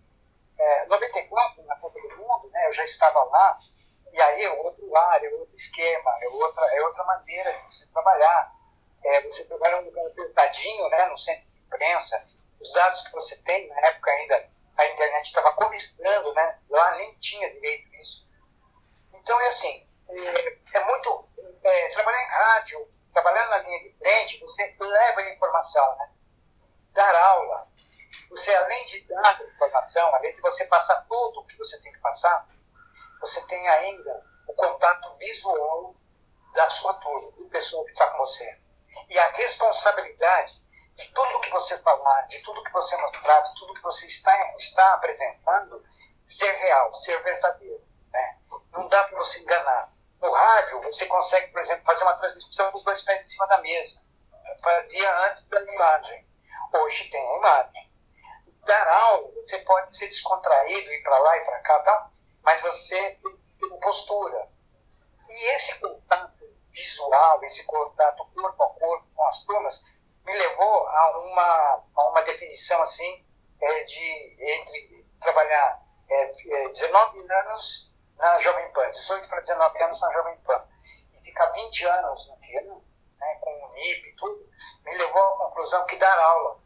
É, 0.58 0.86
94, 0.86 1.62
na 1.62 1.76
Copa 1.76 2.00
do 2.00 2.16
Mundo, 2.16 2.50
né, 2.50 2.66
eu 2.66 2.72
já 2.72 2.84
estava 2.84 3.22
lá, 3.22 3.58
e 4.12 4.20
aí 4.20 4.42
é 4.42 4.50
outro 4.64 4.96
ar, 4.96 5.24
é 5.24 5.28
outro 5.30 5.54
esquema, 5.54 6.10
é 6.20 6.28
outra, 6.28 6.64
é 6.74 6.82
outra 6.82 7.04
maneira 7.04 7.52
de 7.52 7.66
você 7.66 7.86
trabalhar. 7.86 8.52
É, 9.04 9.20
você 9.22 9.44
trabalha 9.44 9.80
num 9.80 9.86
lugar 9.86 10.06
apertadinho, 10.06 10.88
né, 10.88 11.06
no 11.06 11.16
centro 11.16 11.48
de 11.50 11.60
imprensa, 11.60 12.28
os 12.60 12.72
dados 12.72 13.02
que 13.02 13.12
você 13.12 13.36
tem, 13.42 13.68
na 13.68 13.80
época 13.86 14.10
ainda 14.10 14.50
a 14.76 14.86
internet 14.86 15.26
estava 15.26 15.52
começando, 15.54 16.32
né? 16.34 16.58
Lá 16.68 16.96
nem 16.96 17.14
tinha 17.18 17.52
direito 17.52 17.94
isso. 17.96 18.26
Então 19.12 19.40
é 19.40 19.48
assim, 19.48 19.86
é, 20.08 20.78
é 20.78 20.84
muito 20.84 21.28
é, 21.62 21.88
trabalhar 21.90 22.22
em 22.22 22.28
rádio, 22.28 22.88
trabalhar 23.12 23.46
na 23.48 23.58
linha 23.58 23.82
de 23.82 23.98
frente, 23.98 24.40
você 24.40 24.74
leva 24.78 25.20
a 25.20 25.30
informação, 25.32 25.96
né? 25.98 26.10
Dar 26.92 27.14
aula, 27.14 27.66
você 28.30 28.54
além 28.54 28.84
de 28.86 29.00
dar 29.02 29.42
informação, 29.42 30.14
além 30.14 30.34
de 30.34 30.40
você 30.40 30.64
passar 30.66 31.06
tudo 31.08 31.40
o 31.40 31.46
que 31.46 31.56
você 31.56 31.80
tem 31.80 31.92
que 31.92 32.00
passar, 32.00 32.46
você 33.20 33.40
tem 33.46 33.68
ainda 33.68 34.24
o 34.48 34.54
contato 34.54 35.16
visual 35.16 35.94
da 36.54 36.68
sua 36.68 36.94
turma, 36.94 37.30
do 37.32 37.48
pessoal 37.48 37.84
que 37.84 37.92
está 37.92 38.08
com 38.08 38.18
você. 38.18 38.58
E 39.08 39.18
a 39.18 39.30
responsabilidade 39.32 40.61
de 40.96 41.08
tudo 41.12 41.40
que 41.40 41.50
você 41.50 41.78
falar, 41.78 42.22
de 42.28 42.40
tudo 42.40 42.62
que 42.62 42.72
você 42.72 42.96
mostrar, 42.96 43.40
de 43.40 43.54
tudo 43.54 43.74
que 43.74 43.82
você 43.82 44.06
está, 44.06 44.56
está 44.56 44.94
apresentando, 44.94 45.84
ser 46.28 46.52
real, 46.52 46.94
ser 46.94 47.22
verdadeiro. 47.22 47.82
Né? 48.12 48.38
Não 48.72 48.88
dá 48.88 49.04
para 49.04 49.18
você 49.18 49.40
enganar. 49.40 49.92
No 50.20 50.32
rádio, 50.32 50.80
você 50.82 51.06
consegue, 51.06 51.50
por 51.52 51.60
exemplo, 51.60 51.84
fazer 51.84 52.04
uma 52.04 52.16
transmissão 52.18 52.70
com 52.70 52.76
os 52.76 52.84
dois 52.84 53.02
pés 53.02 53.22
em 53.22 53.30
cima 53.30 53.46
da 53.48 53.58
mesa. 53.58 54.00
Fazia 54.62 55.28
antes 55.28 55.48
da 55.48 55.60
imagem. 55.62 56.26
Hoje 56.72 57.08
tem 57.10 57.20
a 57.20 57.36
imagem. 57.38 57.92
Dar 58.64 58.88
aula, 58.88 59.28
você 59.34 59.58
pode 59.58 59.96
ser 59.96 60.06
descontraído, 60.06 60.92
ir 60.92 61.02
para 61.02 61.18
lá 61.18 61.36
e 61.36 61.44
para 61.44 61.60
cá, 61.60 61.78
tá? 61.80 62.10
mas 62.42 62.60
você 62.60 63.18
tem 63.60 63.80
postura. 63.80 64.48
E 65.28 65.44
esse 65.54 65.78
contato 65.80 66.44
visual, 66.70 67.42
esse 67.44 67.64
contato 67.64 68.24
corpo 68.34 68.62
a 68.62 68.66
corpo 68.74 69.06
com 69.14 69.24
as 69.28 69.44
turmas, 69.44 69.84
me 70.32 70.38
levou 70.38 70.88
a 70.88 71.18
uma, 71.18 71.84
a 71.94 72.08
uma 72.08 72.22
definição 72.22 72.80
assim 72.82 73.24
é, 73.60 73.84
de 73.84 74.36
entre 74.40 75.06
trabalhar 75.20 75.82
é, 76.08 76.68
19 76.68 77.18
é, 77.18 77.40
anos 77.40 77.92
na 78.16 78.38
Jovem 78.38 78.70
Pan, 78.72 78.90
18 78.90 79.28
para 79.28 79.40
19 79.40 79.82
anos 79.82 80.00
na 80.00 80.12
Jovem 80.12 80.36
Pan, 80.38 80.66
e 81.12 81.20
ficar 81.20 81.46
20 81.50 81.86
anos 81.86 82.28
no 82.28 82.36
piano, 82.38 82.84
né, 83.18 83.38
com 83.40 83.50
o 83.50 83.68
NIP 83.74 84.08
e 84.08 84.16
tudo, 84.16 84.48
me 84.84 84.96
levou 84.96 85.22
à 85.22 85.36
conclusão 85.36 85.84
que 85.86 85.96
dar 85.96 86.18
aula 86.18 86.60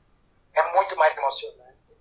é 0.55 0.63
muito 0.73 0.97
mais 0.97 1.17
emocionante, 1.17 1.99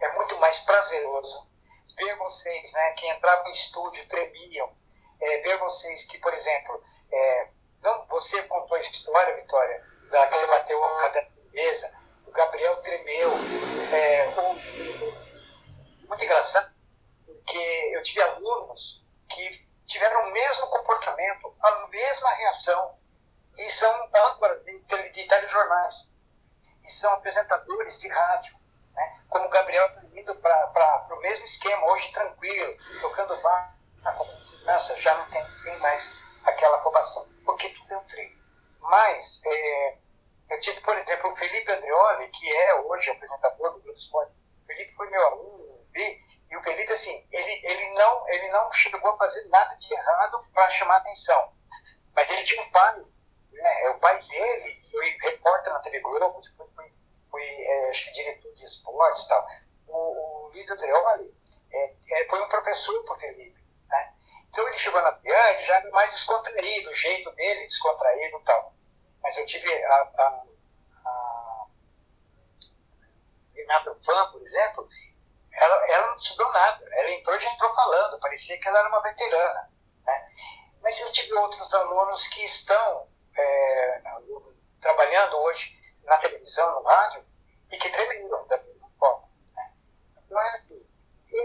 é 0.00 0.12
muito 0.12 0.36
mais 0.38 0.58
prazeroso. 0.60 1.48
Ver 1.96 2.14
vocês 2.16 2.72
né, 2.72 2.92
que 2.92 3.10
entravam 3.10 3.44
no 3.46 3.50
estúdio 3.52 4.06
tremiam, 4.08 4.70
é, 5.18 5.38
ver 5.40 5.58
vocês 5.58 6.06
que, 6.06 6.18
por 6.18 6.34
exemplo, 6.34 6.84
é, 7.10 7.48
não, 7.80 8.04
você 8.06 8.42
contou 8.42 8.76
a 8.76 8.80
história, 8.80 9.36
Vitória, 9.36 9.95
da 10.10 10.26
que 10.26 10.36
você 10.36 10.46
bateu 10.46 10.84
a 10.84 11.02
cadeira 11.02 11.28
na 11.44 11.52
mesa, 11.52 11.92
o 12.26 12.30
Gabriel 12.30 12.76
tremeu. 12.82 13.30
É, 13.92 14.26
muito 16.08 16.24
engraçado, 16.24 16.72
porque 17.26 17.90
eu 17.92 18.02
tive 18.02 18.22
alunos 18.22 19.04
que 19.28 19.66
tiveram 19.86 20.28
o 20.28 20.32
mesmo 20.32 20.66
comportamento, 20.68 21.54
a 21.60 21.88
mesma 21.88 22.30
reação, 22.34 22.98
e 23.56 23.70
são 23.70 24.08
âncoras 24.14 24.62
de, 24.64 24.78
de 25.12 25.26
telejornais, 25.26 26.08
e 26.84 26.90
são 26.90 27.12
apresentadores 27.12 27.98
de 28.00 28.08
rádio. 28.08 28.56
Né? 28.92 29.20
Como 29.28 29.46
o 29.46 29.50
Gabriel 29.50 29.86
está 29.86 30.02
indo 30.14 30.34
para 30.36 31.08
o 31.10 31.20
mesmo 31.20 31.44
esquema, 31.46 31.86
hoje 31.92 32.12
tranquilo, 32.12 32.76
tocando 33.00 33.36
bar, 33.42 33.76
com 34.16 34.44
segurança, 34.44 34.96
já 35.00 35.14
não 35.14 35.28
tem, 35.30 35.44
tem 35.64 35.78
mais 35.78 36.14
aquela 36.44 36.78
afobação, 36.78 37.28
porque 37.44 37.68
tudo 37.70 37.94
é 37.94 37.98
um 37.98 38.04
treino. 38.04 38.45
Mas, 38.80 39.42
é, 39.44 39.98
eu 40.50 40.60
tive, 40.60 40.80
por 40.80 40.96
exemplo, 40.96 41.32
o 41.32 41.36
Felipe 41.36 41.70
Andreoli, 41.72 42.28
que 42.28 42.52
é 42.52 42.74
hoje 42.82 43.10
apresentador 43.10 43.72
do 43.72 43.80
Globo 43.80 43.98
Esporte. 43.98 44.32
O 44.62 44.66
Felipe 44.66 44.94
foi 44.94 45.10
meu 45.10 45.26
aluno, 45.26 45.86
vi, 45.92 46.20
e 46.50 46.56
o 46.56 46.62
Felipe, 46.62 46.92
assim, 46.92 47.26
ele, 47.32 47.60
ele, 47.64 47.90
não, 47.94 48.28
ele 48.28 48.48
não 48.48 48.72
chegou 48.72 49.10
a 49.10 49.16
fazer 49.16 49.44
nada 49.48 49.74
de 49.76 49.92
errado 49.92 50.46
para 50.52 50.70
chamar 50.70 50.96
atenção. 50.96 51.52
Mas 52.14 52.30
ele 52.30 52.44
tinha 52.44 52.62
um 52.62 52.70
pai, 52.70 53.04
né? 53.52 53.82
É 53.82 53.90
o 53.90 53.98
pai 53.98 54.20
dele, 54.22 54.82
foi 54.90 55.10
repórter 55.20 55.72
na 55.72 55.80
TV 55.80 56.00
Globo, 56.00 56.40
depois 56.40 56.72
foi, 56.74 56.92
foi 57.30 57.42
é, 57.42 57.90
acho 57.90 58.04
que 58.04 58.12
diretor 58.12 58.54
de 58.54 58.64
esportes 58.64 59.24
e 59.24 59.28
tal. 59.28 59.46
O, 59.88 59.96
o 59.96 60.48
Luiz 60.48 60.70
Andreoli 60.70 61.34
é, 61.72 61.94
é, 62.10 62.28
foi 62.28 62.40
um 62.42 62.48
professor 62.48 63.04
para 63.04 63.14
o 63.14 63.20
Felipe. 63.20 63.55
Então 64.56 64.66
ele 64.68 64.78
chegou 64.78 65.02
na 65.02 65.12
PIA, 65.12 65.52
ele 65.52 65.62
já 65.64 65.90
mais 65.90 66.10
descontraído, 66.12 66.88
o 66.88 66.94
jeito 66.94 67.30
dele 67.32 67.66
descontraído 67.66 68.38
e 68.38 68.44
tal. 68.44 68.72
Mas 69.22 69.36
eu 69.36 69.44
tive 69.44 69.70
a, 69.84 69.94
a, 70.16 70.42
a 71.04 71.66
Renata 73.54 73.94
Fan, 74.02 74.32
por 74.32 74.40
exemplo, 74.40 74.88
ela, 75.52 75.86
ela 75.88 76.06
não 76.06 76.16
estudou 76.16 76.50
nada. 76.54 76.88
Ela 76.90 77.10
entrou 77.10 77.36
e 77.36 77.40
já 77.40 77.52
entrou 77.52 77.74
falando, 77.74 78.18
parecia 78.18 78.58
que 78.58 78.66
ela 78.66 78.78
era 78.78 78.88
uma 78.88 79.02
veterana. 79.02 79.70
Né? 80.06 80.32
Mas 80.80 80.98
eu 81.00 81.12
tive 81.12 81.34
outros 81.34 81.74
alunos 81.74 82.26
que 82.28 82.42
estão 82.46 83.10
é, 83.36 84.02
trabalhando 84.80 85.36
hoje 85.36 85.78
na 86.02 86.16
televisão, 86.16 86.80
no 86.80 86.82
rádio, 86.82 87.22
e 87.70 87.76
que 87.76 87.90
tremeram 87.90 88.46
da 88.46 88.56
mesma 88.56 88.90
forma. 88.98 89.28
Né? 89.54 89.74
Então, 90.24 90.40
é 90.40 90.56
assim, 90.56 90.86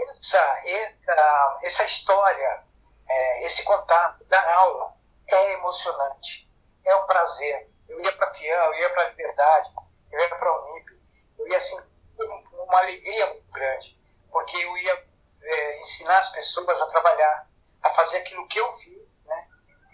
essa, 0.08 0.62
essa, 0.64 1.58
essa 1.62 1.84
história, 1.84 2.71
é, 3.12 3.44
esse 3.44 3.62
contato 3.62 4.24
da 4.24 4.54
aula 4.54 4.94
é 5.26 5.52
emocionante, 5.52 6.48
é 6.84 6.96
um 6.96 7.06
prazer. 7.06 7.70
Eu 7.88 8.00
ia 8.02 8.12
para 8.12 8.30
a 8.30 8.34
FIAM, 8.34 8.54
eu 8.54 8.74
ia 8.74 8.90
para 8.90 9.02
a 9.02 9.08
Liberdade, 9.10 9.70
eu 10.10 10.20
ia 10.20 10.28
para 10.30 10.48
a 10.48 10.60
Unip, 10.62 11.00
eu 11.38 11.48
ia 11.48 11.56
assim, 11.56 11.76
com 12.16 12.64
uma 12.64 12.78
alegria 12.78 13.26
muito 13.26 13.52
grande, 13.52 13.98
porque 14.30 14.56
eu 14.56 14.76
ia 14.78 15.06
é, 15.42 15.80
ensinar 15.80 16.18
as 16.18 16.30
pessoas 16.30 16.80
a 16.80 16.86
trabalhar, 16.86 17.46
a 17.82 17.90
fazer 17.90 18.18
aquilo 18.18 18.48
que 18.48 18.58
eu 18.58 18.78
fiz, 18.78 19.02
né? 19.26 19.48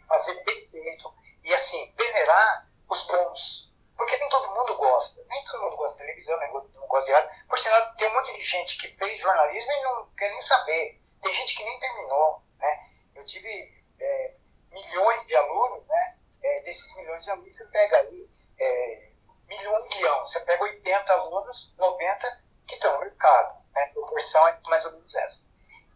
fazer 0.06 0.34
bem 0.44 0.68
feito, 0.68 1.12
e 1.42 1.54
assim, 1.54 1.92
venerar 1.96 2.68
os 2.88 3.06
bons. 3.06 3.72
Porque 3.96 4.16
nem 4.16 4.28
todo 4.28 4.54
mundo 4.54 4.76
gosta, 4.76 5.20
nem 5.28 5.44
todo 5.44 5.62
mundo 5.64 5.76
gosta 5.76 5.98
de 5.98 6.04
televisão, 6.04 6.38
nem 6.38 6.52
todo 6.52 6.68
mundo 6.68 6.86
gosta 6.86 7.06
de 7.06 7.12
rádio. 7.12 7.48
Por 7.48 7.58
sinal, 7.58 7.94
tem 7.96 8.08
um 8.08 8.14
monte 8.14 8.32
de 8.32 8.42
gente 8.42 8.78
que 8.78 8.96
fez 8.96 9.20
jornalismo 9.20 9.72
e 9.72 9.82
não 9.82 10.06
quer 10.16 10.30
nem 10.30 10.40
saber. 10.40 11.02
Tem 11.20 11.34
gente 11.34 11.56
que 11.56 11.64
nem 11.64 11.80
terminou. 11.80 12.40
Né? 12.58 12.87
Eu 13.18 13.24
tive 13.24 13.84
é, 13.98 14.34
milhões 14.70 15.26
de 15.26 15.34
alunos, 15.34 15.84
né? 15.88 16.18
É, 16.40 16.60
desses 16.62 16.94
milhões 16.94 17.24
de 17.24 17.30
alunos, 17.30 17.58
você 17.58 17.66
pega 17.66 17.96
aí 17.98 18.30
é, 18.60 19.10
milhão, 19.48 19.88
milhão, 19.88 20.20
você 20.20 20.38
pega 20.40 20.62
80 20.62 21.12
alunos, 21.12 21.74
90 21.76 22.42
que 22.68 22.76
estão 22.76 22.92
no 22.94 23.00
mercado. 23.00 23.58
Né? 23.74 23.82
A 23.82 23.88
proporção 23.88 24.46
é 24.46 24.60
mais 24.68 24.84
ou 24.84 24.92
menos 24.92 25.14
essa. 25.16 25.42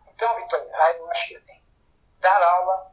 Então, 0.08 0.34
Vitor, 0.34 0.60
eu 0.60 1.10
acho 1.10 1.28
que 1.28 1.36
assim, 1.36 1.62
dar 2.18 2.42
aula 2.42 2.92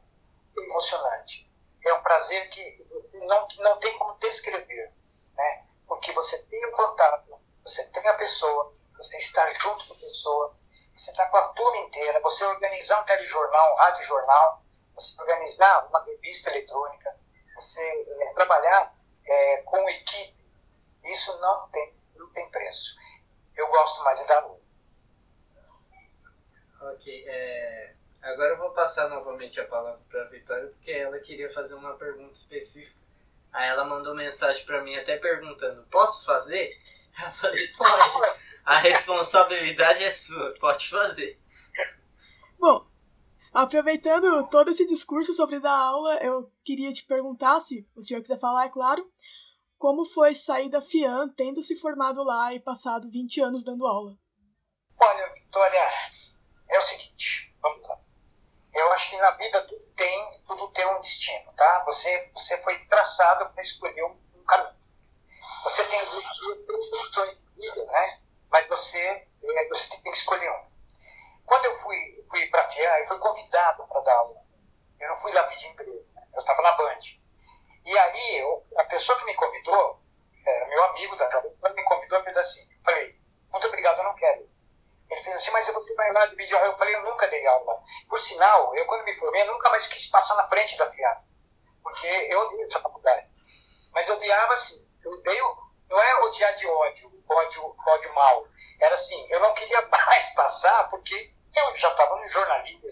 é 0.56 0.62
emocionante. 0.62 1.52
É 1.84 1.94
um 1.94 2.04
prazer 2.04 2.50
que 2.50 2.86
não, 3.14 3.48
não 3.60 3.80
tem 3.80 3.98
como 3.98 4.14
descrever. 4.20 4.94
Né? 5.34 5.66
Porque 5.88 6.12
você 6.14 6.38
tem 6.44 6.64
o 6.68 6.72
contato, 6.72 7.40
você 7.64 7.84
tem 7.88 8.08
a 8.08 8.14
pessoa, 8.14 8.76
você 8.96 9.18
está 9.18 9.52
junto 9.54 9.88
com 9.88 9.94
a 9.94 9.98
pessoa, 9.98 10.56
você 11.00 11.12
está 11.12 11.26
com 11.28 11.38
a 11.38 11.48
turma 11.50 11.78
inteira, 11.78 12.20
você 12.20 12.44
organizar 12.44 13.02
um 13.02 13.06
telejornal, 13.06 13.74
um 13.74 13.78
radiojornal, 13.78 14.62
você 14.94 15.20
organizar 15.22 15.88
uma 15.88 16.04
revista 16.04 16.50
eletrônica, 16.50 17.16
você 17.56 17.82
é, 17.82 18.34
trabalhar 18.34 18.94
é, 19.26 19.58
com 19.62 19.90
equipe, 19.90 20.46
isso 21.06 21.40
não 21.40 21.70
tem, 21.70 21.96
não 22.16 22.30
tem 22.32 22.50
preço. 22.50 22.98
Eu 23.56 23.70
gosto 23.70 24.04
mais 24.04 24.20
de 24.20 24.28
dar. 24.28 24.46
Ok, 26.82 27.26
é, 27.30 27.94
agora 28.22 28.52
eu 28.52 28.58
vou 28.58 28.72
passar 28.72 29.08
novamente 29.08 29.62
a 29.62 29.68
palavra 29.68 30.02
para 30.10 30.24
a 30.24 30.28
Vitória, 30.28 30.68
porque 30.68 30.92
ela 30.92 31.18
queria 31.20 31.50
fazer 31.50 31.76
uma 31.76 31.96
pergunta 31.96 32.34
específica. 32.34 33.00
Aí 33.54 33.70
ela 33.70 33.86
mandou 33.86 34.14
mensagem 34.14 34.66
para 34.66 34.84
mim 34.84 34.98
até 34.98 35.16
perguntando: 35.18 35.82
posso 35.84 36.26
fazer? 36.26 36.78
Eu 37.24 37.32
falei: 37.32 37.68
pode. 37.70 38.49
A 38.66 38.78
responsabilidade 38.78 40.04
é 40.04 40.12
sua, 40.12 40.54
pode 40.60 40.90
fazer. 40.90 41.40
Bom, 42.60 42.86
Aproveitando 43.52 44.48
todo 44.48 44.70
esse 44.70 44.86
discurso 44.86 45.34
sobre 45.34 45.60
dar 45.60 45.76
aula, 45.76 46.18
eu 46.18 46.52
queria 46.64 46.94
te 46.94 47.04
perguntar, 47.04 47.60
se 47.60 47.88
o 47.96 48.02
senhor 48.02 48.22
quiser 48.22 48.40
falar, 48.40 48.66
é 48.66 48.70
claro, 48.70 49.12
como 49.78 50.06
foi 50.06 50.36
sair 50.36 50.70
da 50.70 50.82
FIAN, 50.82 51.30
tendo 51.30 51.64
se 51.64 51.76
formado 51.76 52.24
lá 52.24 52.54
e 52.54 52.60
passado 52.60 53.10
20 53.10 53.42
anos 53.42 53.64
dando 53.64 53.88
aula? 53.88 54.16
Olha, 55.02 55.34
Vitória, 55.34 55.88
é 56.70 56.78
o 56.78 56.82
seguinte, 56.82 57.52
vamos 57.62 57.88
lá. 57.88 57.98
Eu 58.74 58.92
acho 58.92 59.10
que 59.10 59.18
na 59.18 59.32
vida 59.32 59.66
tudo 59.68 59.84
tem, 59.96 60.42
tudo 60.46 60.68
tem 60.72 60.86
um 60.86 61.00
destino, 61.00 61.52
tá? 61.54 61.84
Você, 61.86 62.30
você 62.34 62.62
foi 62.62 62.78
traçado 62.86 63.52
para 63.52 63.64
escolher 63.64 64.04
um, 64.04 64.16
um, 64.36 64.44
caminho. 64.44 64.76
Você 65.64 65.84
tem 65.86 66.00
duas 66.06 66.94
opções 66.94 67.36
de 67.38 67.62
vida, 67.62 67.86
né? 67.86 68.22
Mas 68.52 68.68
você, 68.68 69.00
é, 69.00 69.68
você 69.70 69.90
tem 69.90 70.02
que 70.02 70.10
escolher 70.10 70.52
um. 70.52 70.70
Quando 71.46 71.66
eu 71.66 71.80
fui, 71.80 72.26
fui 72.30 72.46
para 72.48 72.62
a 72.62 72.72
FIA, 72.72 73.00
eu 73.00 73.08
fui 73.08 73.18
convidado 73.20 73.88
para 73.88 74.02
dar 74.02 74.16
aula. 74.16 74.42
Eu 75.00 75.10
não 75.10 75.16
fui 75.18 75.32
lá 75.32 75.44
pedir 75.44 75.68
emprego, 75.68 76.06
né? 76.14 76.24
eu 76.34 76.40
estava 76.40 76.62
na 76.62 76.72
Band. 76.74 77.00
E 77.86 77.98
aí, 77.98 78.62
a 78.78 78.84
pessoa 78.86 79.18
que 79.18 79.26
me 79.26 79.34
convidou, 79.36 80.00
era 80.46 80.68
meu 80.68 80.84
amigo 80.86 81.16
da 81.16 81.28
Band, 81.28 81.74
me 81.74 81.84
convidou, 81.84 82.24
fez 82.24 82.38
assim: 82.38 82.62
eu 82.62 82.84
falei, 82.84 83.20
muito 83.52 83.68
obrigado, 83.68 83.98
eu 83.98 84.04
não 84.04 84.16
quero. 84.16 84.50
Ele 85.10 85.24
fez 85.24 85.36
assim, 85.38 85.52
mas 85.52 85.66
você 85.66 85.96
vai 85.96 86.14
lá 86.14 86.26
de 86.28 86.36
vídeo 86.36 86.56
Eu 86.58 86.78
falei, 86.78 86.96
eu 86.96 87.04
nunca 87.04 87.28
dei 87.28 87.46
aula. 87.48 87.82
Por 88.08 88.20
sinal, 88.20 88.76
eu 88.76 88.86
quando 88.86 89.04
me 89.04 89.16
formei, 89.16 89.42
eu 89.42 89.54
nunca 89.54 89.70
mais 89.70 89.88
quis 89.88 90.08
passar 90.08 90.36
na 90.36 90.48
frente 90.48 90.78
da 90.78 90.90
FIA, 90.92 91.24
porque 91.82 92.08
eu 92.08 92.40
odeio 92.42 92.66
essa 92.68 92.80
faculdade. 92.80 93.28
Mas 93.92 94.08
eu 94.08 94.16
odiava 94.16 94.54
assim, 94.54 94.88
eu 95.04 95.12
odeio, 95.14 95.58
não 95.90 96.00
é 96.00 96.24
odiar 96.24 96.56
de 96.56 96.68
ódio, 96.68 97.24
ódio, 97.28 97.76
ódio 97.88 98.14
mal. 98.14 98.48
Era 98.80 98.96
assim, 98.96 99.28
eu 99.30 99.40
não 99.40 99.54
queria 99.54 99.82
mais 99.90 100.30
passar, 100.34 100.90
porque 100.90 101.34
eu 101.56 101.76
já 101.76 101.90
estava 101.92 102.16
no 102.16 102.28
jornalismo, 102.28 102.88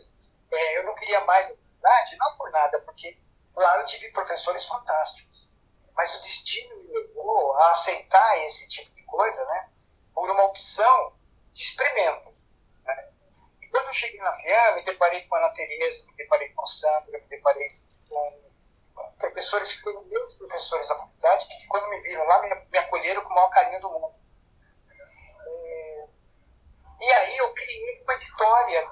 é, 0.52 0.78
eu 0.80 0.84
não 0.84 0.96
queria 0.96 1.22
mais 1.22 1.48
faculdade, 1.48 2.18
não 2.18 2.38
por 2.38 2.52
nada, 2.52 2.82
porque 2.82 3.18
lá 3.56 3.80
eu 3.80 3.86
tive 3.86 4.12
professores 4.12 4.66
fantásticos. 4.66 5.48
Mas 5.96 6.16
o 6.16 6.22
destino 6.22 6.76
me 6.78 6.94
levou 6.94 7.58
a 7.58 7.72
aceitar 7.72 8.38
esse 8.46 8.68
tipo 8.68 8.94
de 8.94 9.04
coisa, 9.04 9.44
né? 9.46 9.70
Por 10.14 10.30
uma 10.30 10.44
opção 10.44 11.16
de 11.54 11.64
experimento. 11.64 12.34
Né? 12.84 13.10
E 13.62 13.68
quando 13.70 13.88
eu 13.88 13.94
cheguei 13.94 14.20
na 14.20 14.36
FIA, 14.38 14.76
me 14.76 14.86
deparei 14.86 15.22
com 15.24 15.36
a 15.36 15.40
Ana 15.40 15.50
Tereza, 15.50 16.06
me 16.06 16.14
deparei 16.16 16.50
com 16.50 16.64
a 16.64 16.68
Sandra, 16.68 17.20
me 17.20 17.28
deparei 17.28 17.80
com 18.10 18.47
professores 19.18 19.74
que 19.74 19.82
foram 19.82 20.04
meus 20.04 20.34
professores 20.36 20.88
da 20.88 20.96
faculdade, 20.96 21.48
que 21.48 21.68
quando 21.68 21.90
me 21.90 22.02
viram 22.02 22.26
lá, 22.26 22.42
me, 22.42 22.50
me 22.72 22.78
acolheram 22.78 23.24
com 23.24 23.30
o 23.30 23.36
maior 23.36 23.50
carinho 23.50 23.82
do 23.82 23.90
mundo. 23.90 24.16
E 27.00 27.12
aí 27.12 27.38
eu 27.38 27.54
criei 27.54 28.02
uma 28.04 28.16
história 28.16 28.88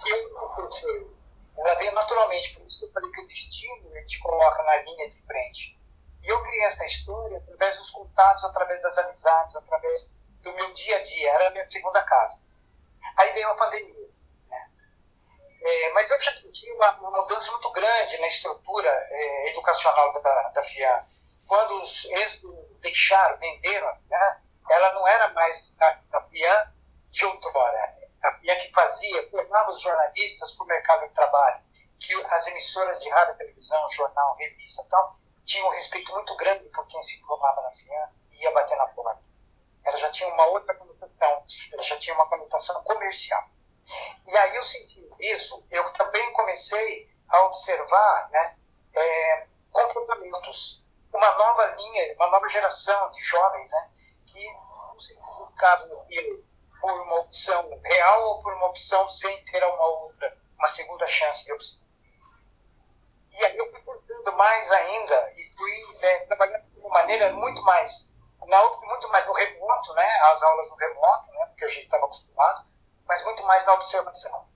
que 0.00 0.10
eu 0.10 0.48
pensei. 0.56 1.10
Ela 1.56 1.74
veio 1.76 1.92
naturalmente, 1.92 2.54
por 2.54 2.66
isso 2.66 2.78
que 2.78 2.84
eu 2.84 2.92
falei 2.92 3.10
que 3.10 3.20
o 3.20 3.26
destino 3.26 4.06
te 4.06 4.18
coloca 4.20 4.62
na 4.62 4.76
linha 4.78 5.10
de 5.10 5.22
frente. 5.22 5.78
E 6.22 6.28
eu 6.28 6.42
criei 6.42 6.64
essa 6.64 6.84
história 6.84 7.38
através 7.38 7.78
dos 7.78 7.90
contatos, 7.90 8.44
através 8.44 8.82
das 8.82 8.96
amizades, 8.98 9.56
através 9.56 10.10
do 10.42 10.52
meu 10.52 10.72
dia 10.74 10.96
a 10.98 11.02
dia. 11.02 11.30
Era 11.30 11.48
a 11.48 11.50
minha 11.50 11.68
segunda 11.68 12.02
casa. 12.02 12.38
Aí 13.16 13.32
veio 13.32 13.50
a 13.50 13.54
pandemia. 13.54 14.01
É, 15.64 15.92
mas 15.92 16.10
eu 16.10 16.20
já 16.20 16.36
senti 16.36 16.70
uma, 16.72 16.90
uma, 16.98 17.22
mudança 17.22 17.52
muito 17.52 17.70
grande 17.70 18.18
na 18.18 18.26
estrutura 18.26 18.88
é, 18.88 19.50
educacional 19.50 20.12
da, 20.20 20.48
da 20.48 20.62
FIA. 20.64 21.06
Quando 21.46 21.74
os 21.82 22.04
ex 22.06 22.40
deixaram, 22.80 23.38
venderam, 23.38 23.96
né? 24.10 24.40
ela 24.68 24.92
não 24.94 25.06
era 25.06 25.28
mais 25.28 25.72
a, 25.80 25.98
a 26.14 26.22
FIA 26.22 26.72
de 27.10 27.24
outrora, 27.26 27.96
e 28.42 28.50
a 28.50 28.56
que 28.56 28.72
fazia, 28.72 29.30
formava 29.30 29.70
os 29.70 29.80
jornalistas 29.80 30.52
para 30.54 30.64
o 30.64 30.66
mercado 30.66 31.08
de 31.08 31.14
trabalho, 31.14 31.62
que 32.00 32.14
as 32.30 32.46
emissoras 32.48 33.00
de 33.00 33.08
rádio, 33.10 33.36
televisão, 33.36 33.88
jornal, 33.90 34.34
revista 34.36 34.84
tal, 34.90 35.16
tinham 35.44 35.68
um 35.68 35.72
respeito 35.72 36.12
muito 36.12 36.34
grande 36.36 36.68
por 36.70 36.86
quem 36.88 37.02
se 37.02 37.20
formava 37.22 37.62
na 37.62 37.70
FIAN 37.72 38.08
e 38.32 38.42
ia 38.42 38.52
bater 38.52 38.76
na 38.76 38.86
porta. 38.88 39.22
Ela 39.84 39.96
já 39.96 40.10
tinha 40.10 40.32
uma 40.32 40.46
outra 40.46 40.74
conotação, 40.74 41.44
ela 41.72 41.82
já 41.82 41.98
tinha 41.98 42.14
uma 42.14 42.28
conotação 42.28 42.82
comercial. 42.82 43.44
E 44.26 44.36
aí 44.36 44.56
eu 44.56 44.64
senti 44.64 45.08
isso, 45.20 45.64
eu 45.70 45.92
também 45.92 46.32
comecei 46.32 47.10
a 47.28 47.44
observar 47.44 48.30
né, 48.30 48.56
é, 48.94 49.46
comportamentos, 49.70 50.84
uma 51.12 51.34
nova 51.36 51.66
linha, 51.76 52.14
uma 52.14 52.28
nova 52.28 52.48
geração 52.48 53.10
de 53.10 53.22
jovens 53.22 53.70
né, 53.70 53.90
que 54.26 54.44
não 54.52 54.98
se 54.98 55.16
aquilo 55.62 56.44
por 56.80 57.00
uma 57.02 57.20
opção 57.20 57.80
real 57.84 58.22
ou 58.28 58.42
por 58.42 58.52
uma 58.54 58.66
opção 58.66 59.08
sem 59.08 59.44
ter 59.44 59.64
uma 59.64 59.86
outra, 59.86 60.36
uma 60.58 60.68
segunda 60.68 61.06
chance 61.06 61.44
de 61.44 61.52
opção. 61.52 61.80
E 63.30 63.44
aí 63.44 63.56
eu 63.56 63.70
fui 63.70 63.80
curtindo 63.82 64.32
mais 64.32 64.70
ainda 64.70 65.32
e 65.36 65.50
fui 65.56 65.98
é, 66.00 66.26
trabalhando 66.26 66.64
de 66.70 66.80
uma 66.80 66.90
maneira 66.90 67.32
muito 67.32 67.62
mais, 67.62 68.12
na, 68.46 68.62
muito 68.62 69.08
mais 69.08 69.26
no 69.26 69.32
remoto, 69.32 69.94
né, 69.94 70.08
as 70.32 70.42
aulas 70.42 70.68
no 70.68 70.74
remoto, 70.74 71.30
né, 71.32 71.46
porque 71.46 71.64
eu 71.64 71.70
já 71.70 71.80
estava 71.80 72.04
acostumado, 72.04 72.66
mas 73.06 73.24
muito 73.24 73.42
mais 73.44 73.64
na 73.66 73.74
observação. 73.74 74.46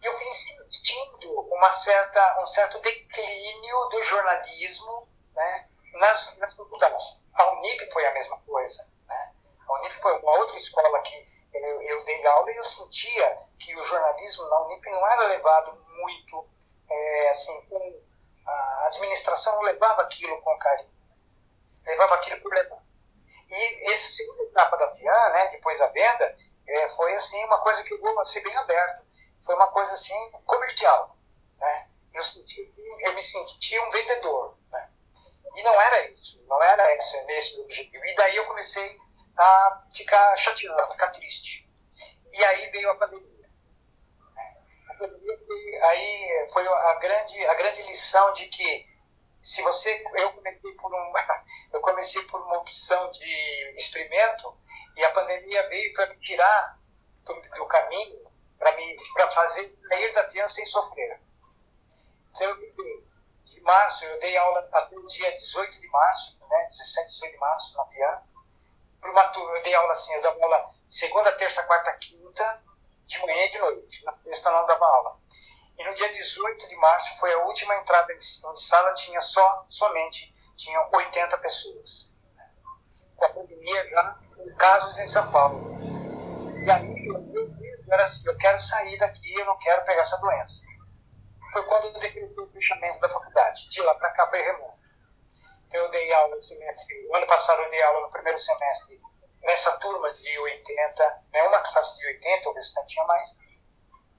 E 0.00 0.06
eu 0.06 0.18
fui 0.18 0.30
sentindo 0.70 1.40
uma 1.42 1.70
certa, 1.70 2.42
um 2.42 2.46
certo 2.46 2.80
declínio 2.80 3.88
do 3.88 4.02
jornalismo 4.02 5.08
né, 5.34 5.68
nas, 5.94 6.36
nas 6.38 6.54
faculdades. 6.54 7.22
A 7.34 7.52
Unip 7.52 7.92
foi 7.92 8.04
a 8.06 8.12
mesma 8.12 8.38
coisa. 8.40 8.86
A 9.08 9.72
Unip 9.74 9.94
foi 10.00 10.18
uma 10.18 10.38
outra 10.38 10.58
escola 10.58 11.00
que 11.02 11.28
eu, 11.54 11.82
eu 11.82 12.04
dei 12.04 12.26
aula 12.26 12.50
e 12.50 12.56
eu 12.56 12.64
sentia 12.64 13.38
que 13.58 13.76
o 13.76 13.84
jornalismo 13.84 14.48
na 14.48 14.60
Unip 14.62 14.90
não 14.90 15.06
era 15.06 15.28
levado 15.28 15.72
muito, 15.88 16.48
é, 16.90 17.28
assim, 17.30 17.62
com 17.66 18.02
a 18.46 18.86
administração 18.86 19.54
não 19.54 19.62
levava 19.62 20.02
aquilo 20.02 20.40
com 20.42 20.58
carinho, 20.58 20.90
levava 21.84 22.14
aquilo 22.16 22.40
por 22.40 22.52
levar. 22.52 22.82
E 23.48 23.92
essa 23.92 24.16
segunda 24.16 24.42
etapa 24.44 24.76
da 24.76 24.94
FIA, 24.96 25.28
né, 25.30 25.48
depois 25.48 25.78
da 25.78 25.86
venda, 25.88 26.36
é, 26.72 26.88
foi 26.90 27.14
assim 27.14 27.44
uma 27.44 27.60
coisa 27.60 27.82
que 27.84 27.92
eu 27.92 28.00
vou 28.00 28.26
ser 28.26 28.40
bem 28.40 28.56
aberto, 28.56 29.04
foi 29.44 29.54
uma 29.54 29.68
coisa 29.68 29.92
assim 29.92 30.30
comercial, 30.46 31.16
né? 31.58 31.88
Eu, 32.14 32.22
senti, 32.22 32.72
eu 33.00 33.14
me 33.14 33.22
senti 33.22 33.78
um 33.78 33.90
vendedor, 33.90 34.56
né? 34.70 34.90
E 35.54 35.62
não 35.62 35.80
era 35.80 36.08
isso, 36.10 36.42
não 36.46 36.62
era 36.62 36.96
esse, 36.96 37.22
nesse 37.24 37.60
objetivo. 37.60 38.04
E 38.04 38.14
daí 38.14 38.36
eu 38.36 38.46
comecei 38.46 38.98
a 39.36 39.82
ficar 39.94 40.36
chateado, 40.36 40.80
a 40.80 40.90
ficar 40.92 41.10
triste. 41.10 41.68
E 42.32 42.44
aí 42.44 42.70
veio 42.70 42.90
a 42.90 42.96
pandemia. 42.96 43.50
A 44.88 44.94
pandemia 44.94 45.38
aí 45.82 46.48
foi 46.52 46.66
a 46.66 46.94
grande, 46.94 47.46
a 47.46 47.54
grande 47.54 47.82
lição 47.82 48.32
de 48.32 48.46
que 48.46 48.86
se 49.42 49.60
você 49.62 50.02
eu 50.14 50.32
comecei 50.32 50.72
por 50.74 50.94
um 50.94 51.12
eu 51.72 51.80
comecei 51.80 52.22
por 52.22 52.40
uma 52.40 52.58
opção 52.58 53.10
de 53.10 53.74
experimento 53.76 54.56
e 54.96 55.04
a 55.04 55.12
pandemia 55.12 55.68
veio 55.68 55.92
para 55.94 56.06
me 56.08 56.18
tirar 56.20 56.78
do, 57.24 57.34
do 57.34 57.66
caminho 57.66 58.30
para 58.58 58.72
me 58.76 58.96
para 59.14 59.30
fazer 59.30 59.74
sair 59.88 60.12
da 60.14 60.24
criança 60.24 60.54
sem 60.54 60.66
sofrer. 60.66 61.20
Então 62.30 62.48
eu 62.48 62.56
de 63.44 63.60
março 63.60 64.04
eu 64.04 64.20
dei 64.20 64.36
aula 64.36 64.68
até 64.72 64.96
o 64.96 65.06
dia 65.06 65.36
18 65.36 65.80
de 65.80 65.88
março 65.88 66.38
né 66.48 66.66
17 66.70 67.06
18 67.08 67.32
de 67.32 67.38
março 67.38 67.76
na 67.76 67.84
piano 67.86 68.22
para 69.00 69.10
uma 69.10 69.28
turma 69.28 69.56
eu 69.56 69.62
dei 69.62 69.74
aula 69.74 69.92
assim 69.92 70.12
eu 70.14 70.22
dava 70.22 70.42
aula 70.42 70.70
segunda 70.88 71.32
terça 71.32 71.62
quarta 71.62 71.92
quinta 71.94 72.62
de 73.12 73.20
manhã 73.20 73.44
e 73.44 73.50
de 73.50 73.58
noite. 73.58 74.04
Na 74.04 74.14
sexta 74.16 74.50
não 74.50 74.66
dava 74.66 74.84
aula. 74.84 75.18
E 75.78 75.84
no 75.84 75.94
dia 75.94 76.12
18 76.12 76.68
de 76.68 76.76
março 76.76 77.18
foi 77.18 77.32
a 77.32 77.44
última 77.44 77.74
entrada 77.76 78.14
de 78.14 78.24
sala, 78.56 78.94
tinha 78.94 79.20
só, 79.20 79.66
somente, 79.68 80.34
tinha 80.56 80.88
80 80.92 81.38
pessoas. 81.38 82.10
Com 83.16 83.24
a 83.24 83.28
pandemia 83.30 83.88
já, 83.88 84.18
casos 84.58 84.98
em 84.98 85.06
São 85.06 85.30
Paulo. 85.30 85.76
E 86.64 86.70
aí 86.70 87.06
eu, 87.06 87.50
era 87.90 88.04
assim, 88.04 88.22
eu 88.24 88.36
quero 88.36 88.60
sair 88.60 88.98
daqui, 88.98 89.34
eu 89.34 89.44
não 89.46 89.58
quero 89.58 89.84
pegar 89.84 90.02
essa 90.02 90.16
doença. 90.18 90.62
Foi 91.52 91.62
quando 91.64 91.84
eu 91.86 91.92
decretei 91.92 92.44
o 92.44 92.50
fechamento 92.50 93.00
da 93.00 93.08
faculdade. 93.08 93.68
De 93.68 93.82
lá 93.82 93.94
para 93.94 94.10
cá 94.10 94.28
foi 94.28 94.42
remoto. 94.42 94.78
Então 95.66 95.80
eu 95.80 95.90
dei 95.90 96.12
aula 96.12 96.36
no 96.36 96.44
semestre, 96.44 97.08
ano 97.14 97.26
passado 97.26 97.62
eu 97.62 97.70
dei 97.70 97.82
aula 97.82 98.02
no 98.02 98.10
primeiro 98.10 98.38
semestre 98.38 99.00
nessa 99.42 99.72
turma 99.78 100.12
de 100.14 100.38
80, 100.38 101.22
né, 101.32 101.42
uma 101.42 101.58
classe 101.58 101.98
de 101.98 102.06
80, 102.06 102.48
o 102.48 102.54
restante 102.54 102.88
tinha 102.88 103.04
mais, 103.06 103.36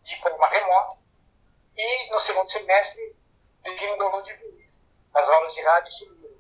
de 0.04 0.22
forma 0.22 0.48
remota. 0.48 0.98
E 1.76 2.12
no 2.12 2.20
segundo 2.20 2.52
semestre, 2.52 3.16
vingou 3.64 4.22
de 4.22 4.34
vez. 4.34 4.84
As 5.14 5.30
aulas 5.30 5.54
de 5.54 5.62
rádio 5.62 5.92
sumiram. 5.94 6.38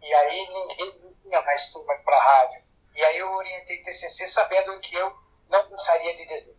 E 0.00 0.14
aí 0.14 0.48
ninguém 0.48 1.16
tinha 1.22 1.42
mais 1.42 1.70
turma 1.70 1.94
para 2.04 2.18
rádio. 2.18 2.63
E 2.94 3.04
aí 3.04 3.18
eu 3.18 3.30
orientei 3.32 3.82
TCC 3.82 4.28
sabendo 4.28 4.78
que 4.80 4.94
eu 4.94 5.16
não 5.48 5.68
passaria 5.68 6.16
de 6.16 6.26
dezembro. 6.26 6.56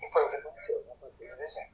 E 0.00 0.12
foi 0.12 0.24
o 0.24 0.30
que 0.30 0.36
aconteceu, 0.36 0.84
não 0.86 0.96
passei 0.96 1.28
de 1.28 1.36
dezembro. 1.36 1.72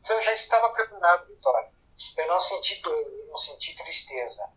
Então 0.00 0.16
eu 0.16 0.22
já 0.22 0.34
estava 0.34 0.70
preparado, 0.70 1.26
Vitória. 1.26 1.70
Eu 2.16 2.28
não 2.28 2.40
senti 2.40 2.80
dor, 2.82 2.94
eu 2.94 3.26
não 3.28 3.36
senti 3.36 3.74
tristeza. 3.74 4.48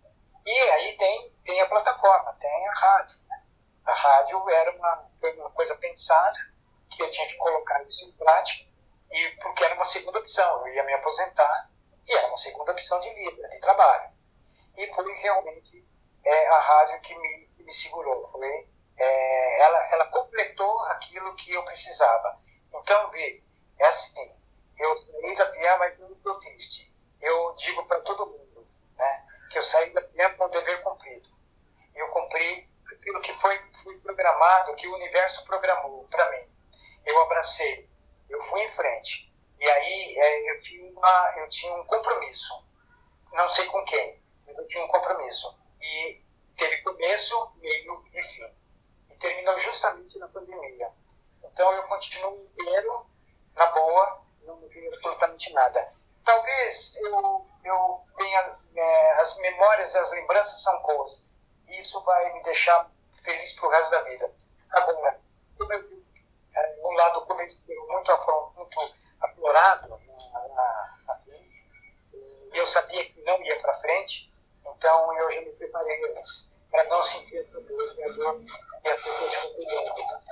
E 0.45 0.51
aí 0.51 0.97
tem, 0.97 1.33
tem 1.45 1.61
a 1.61 1.67
plataforma, 1.67 2.33
tem 2.39 2.67
a 2.67 2.73
rádio. 2.73 3.19
Né? 3.27 3.43
A 3.85 3.93
rádio 3.93 4.49
era 4.49 4.71
uma, 4.75 5.09
foi 5.19 5.33
uma 5.37 5.49
coisa 5.51 5.75
pensada, 5.75 6.37
que 6.89 7.01
eu 7.01 7.09
tinha 7.09 7.27
que 7.27 7.37
colocar 7.37 7.81
isso 7.83 8.05
em 8.05 8.11
prática 8.13 8.69
e 9.11 9.29
porque 9.41 9.63
era 9.63 9.75
uma 9.75 9.85
segunda 9.85 10.19
opção, 10.19 10.67
eu 10.67 10.73
ia 10.73 10.83
me 10.83 10.93
aposentar 10.93 11.69
e 12.05 12.13
era 12.13 12.27
uma 12.27 12.37
segunda 12.37 12.71
opção 12.71 12.99
de 12.99 13.09
vida, 13.13 13.47
de 13.47 13.59
trabalho. 13.59 14.11
E 14.77 14.87
foi 14.93 15.11
realmente 15.13 15.85
é, 16.23 16.47
a 16.47 16.59
rádio 16.59 17.01
que 17.01 17.17
me, 17.17 17.48
me 17.69 17.73
segurou, 17.73 18.27
foi, 18.31 18.67
é, 18.97 19.61
ela, 19.61 19.93
ela 19.93 20.05
completou 20.07 20.79
aquilo 20.85 21.35
que 21.35 21.53
eu 21.53 21.63
precisava. 21.63 22.41
Então, 22.73 23.11
vê, 23.11 23.43
é 23.77 23.87
assim, 23.87 24.35
eu 24.79 24.99
saí 24.99 25.35
da 25.35 25.45
PIA, 25.45 25.77
mas 25.77 25.99
não 25.99 26.11
estou 26.11 26.39
triste. 26.39 26.91
Eu 27.21 27.53
digo 27.55 27.85
para 27.85 28.01
todo 28.01 28.25
mundo 28.25 28.67
né, 28.97 29.25
que 29.51 29.59
eu 29.59 29.61
saí 29.61 29.93
da 29.93 30.01
PIA 30.01 30.31
com 30.31 30.45
o 30.45 30.49
dever 30.49 30.81
cumprido. 30.81 31.29
Eu 31.93 32.07
cumpri 32.09 32.67
aquilo 32.91 33.21
que 33.21 33.33
foi, 33.35 33.61
foi 33.83 33.97
programado, 33.99 34.75
que 34.75 34.87
o 34.87 34.95
universo 34.95 35.45
programou 35.45 36.07
para 36.09 36.31
mim. 36.31 36.49
Eu 37.05 37.21
abracei 37.21 37.87
eu 38.29 38.41
fui 38.43 38.61
em 38.61 38.71
frente. 38.71 39.31
E 39.59 39.69
aí 39.69 40.17
é, 40.17 40.51
eu, 40.51 40.61
tinha 40.61 40.91
uma, 40.91 41.33
eu 41.37 41.49
tinha 41.49 41.73
um 41.73 41.83
compromisso. 41.85 42.65
Não 43.33 43.47
sei 43.49 43.65
com 43.65 43.83
quem, 43.85 44.21
mas 44.45 44.57
eu 44.57 44.67
tinha 44.67 44.83
um 44.83 44.87
compromisso. 44.87 45.57
E 45.81 46.21
teve 46.59 46.77
começo, 46.83 47.53
meio 47.55 48.05
e 48.13 48.21
fim. 48.21 48.53
E 49.09 49.15
terminou 49.15 49.57
justamente 49.59 50.19
na 50.19 50.27
pandemia. 50.27 50.91
Então 51.43 51.71
eu 51.71 51.83
continuo 51.83 52.43
inteiro, 52.43 53.05
na 53.55 53.65
boa, 53.67 54.21
não 54.43 54.57
vi 54.67 54.87
absolutamente 54.87 55.51
nada. 55.53 55.93
Talvez 56.23 56.95
eu, 56.97 57.47
eu 57.63 58.05
tenha. 58.17 58.59
É, 58.75 59.11
as 59.19 59.37
memórias, 59.39 59.95
as 59.95 60.11
lembranças 60.11 60.61
são 60.61 60.81
boas. 60.83 61.25
E 61.67 61.79
isso 61.79 62.01
vai 62.03 62.33
me 62.33 62.43
deixar 62.43 62.89
feliz 63.23 63.53
pro 63.53 63.69
resto 63.69 63.91
da 63.91 64.01
vida. 64.03 64.31
Agora, 64.71 65.19
como 65.57 65.73
eu 65.73 65.99
é, 66.55 66.75
um 66.83 66.91
lado 66.91 67.25
comercial 67.25 67.87
muito, 67.87 68.11
muito 68.55 68.95
aflorado 69.21 69.89
na, 70.33 70.47
na, 70.47 70.99
e 72.53 72.57
eu 72.57 72.65
sabia 72.67 73.05
que 73.05 73.21
não 73.21 73.41
ia 73.43 73.59
para 73.61 73.79
frente, 73.79 74.28
então 74.79 75.13
eu 75.13 75.29
já 75.29 75.41
me 75.41 75.51
preparei 75.51 76.17
antes 76.17 76.49
para 76.71 76.85
não 76.85 77.03
sentir 77.03 77.39
essa 77.39 77.59
dor 77.59 77.95
e 77.97 78.03
a 78.03 78.07
dor 78.13 78.41
e 78.85 78.89
as 78.89 79.03
pessoas 79.03 79.35
continuam. 79.35 80.29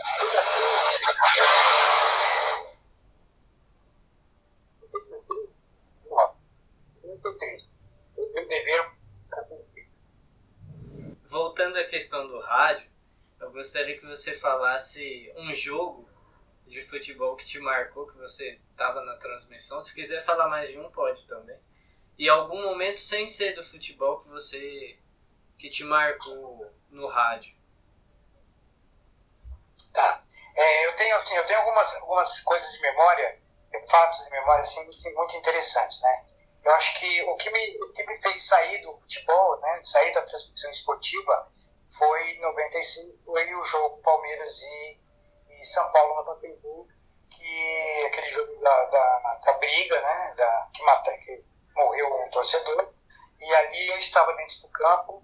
Voltando 11.26 11.78
à 11.78 11.84
questão 11.84 12.26
do 12.26 12.40
rádio, 12.40 12.90
eu 13.42 13.52
gostaria 13.52 14.00
que 14.00 14.06
você 14.06 14.34
falasse 14.34 15.30
um 15.36 15.54
jogo 15.54 16.08
de 16.66 16.80
futebol 16.82 17.36
que 17.36 17.46
te 17.46 17.60
marcou, 17.60 18.08
que 18.08 18.18
você 18.18 18.62
estava 18.72 19.04
na 19.04 19.18
transmissão. 19.18 19.82
Se 19.82 19.94
quiser 19.94 20.24
falar 20.24 20.48
mais 20.48 20.70
de 20.70 20.80
um, 20.80 20.90
pode 20.90 21.28
também. 21.28 21.60
E 22.18 22.28
algum 22.30 22.62
momento 22.64 23.00
sem 23.00 23.28
ser 23.28 23.54
do 23.54 23.64
futebol 23.64 24.20
que 24.20 24.30
você 24.30 24.98
que 25.58 25.70
te 25.70 25.84
marcou 25.84 26.72
no 26.90 27.08
rádio. 27.08 27.56
Tá. 29.94 30.24
É, 30.56 30.88
eu 30.88 30.96
tenho 30.96 31.16
assim, 31.18 31.36
eu 31.36 31.46
tenho 31.46 31.60
algumas, 31.60 31.94
algumas 31.96 32.40
coisas 32.42 32.72
de 32.72 32.82
memória, 32.82 33.40
fatos 33.90 34.24
de 34.24 34.32
memória 34.32 34.62
assim 34.62 34.84
muito, 34.84 35.38
interessantes, 35.38 36.02
né? 36.02 36.26
Eu 36.64 36.72
acho 36.76 37.00
que 37.00 37.24
o 37.24 37.36
que 37.36 37.50
me 37.50 37.84
o 37.84 37.94
que 37.94 38.06
me 38.06 38.18
fez 38.22 38.46
sair 38.46 38.82
do 38.82 38.98
futebol, 38.98 39.60
né, 39.62 39.80
sair 39.84 40.12
da 40.14 40.22
transmissão 40.24 40.72
esportiva, 40.72 41.52
foi 41.98 42.32
em 42.32 42.42
95, 42.42 43.24
foi 43.24 43.56
o 43.56 43.64
jogo 43.64 44.02
Palmeiras 44.02 44.62
e 44.62 44.98
são 45.68 45.92
Paulo 45.92 46.16
no 46.16 46.26
Pacaembu, 46.26 46.88
que 47.30 48.06
aquele 48.08 48.30
jogo 48.30 48.62
da, 48.62 48.86
da, 48.86 49.42
da 49.46 49.54
briga, 49.54 50.02
né, 50.02 50.34
da, 50.38 50.70
que, 50.74 50.84
mata, 50.84 51.12
que 51.20 51.44
morreu 51.78 52.26
um 52.26 52.30
torcedor, 52.30 52.94
e 53.40 53.56
ali 53.56 53.88
eu 53.88 53.98
estava 53.98 54.34
dentro 54.34 54.62
do 54.62 54.70
campo, 54.70 55.24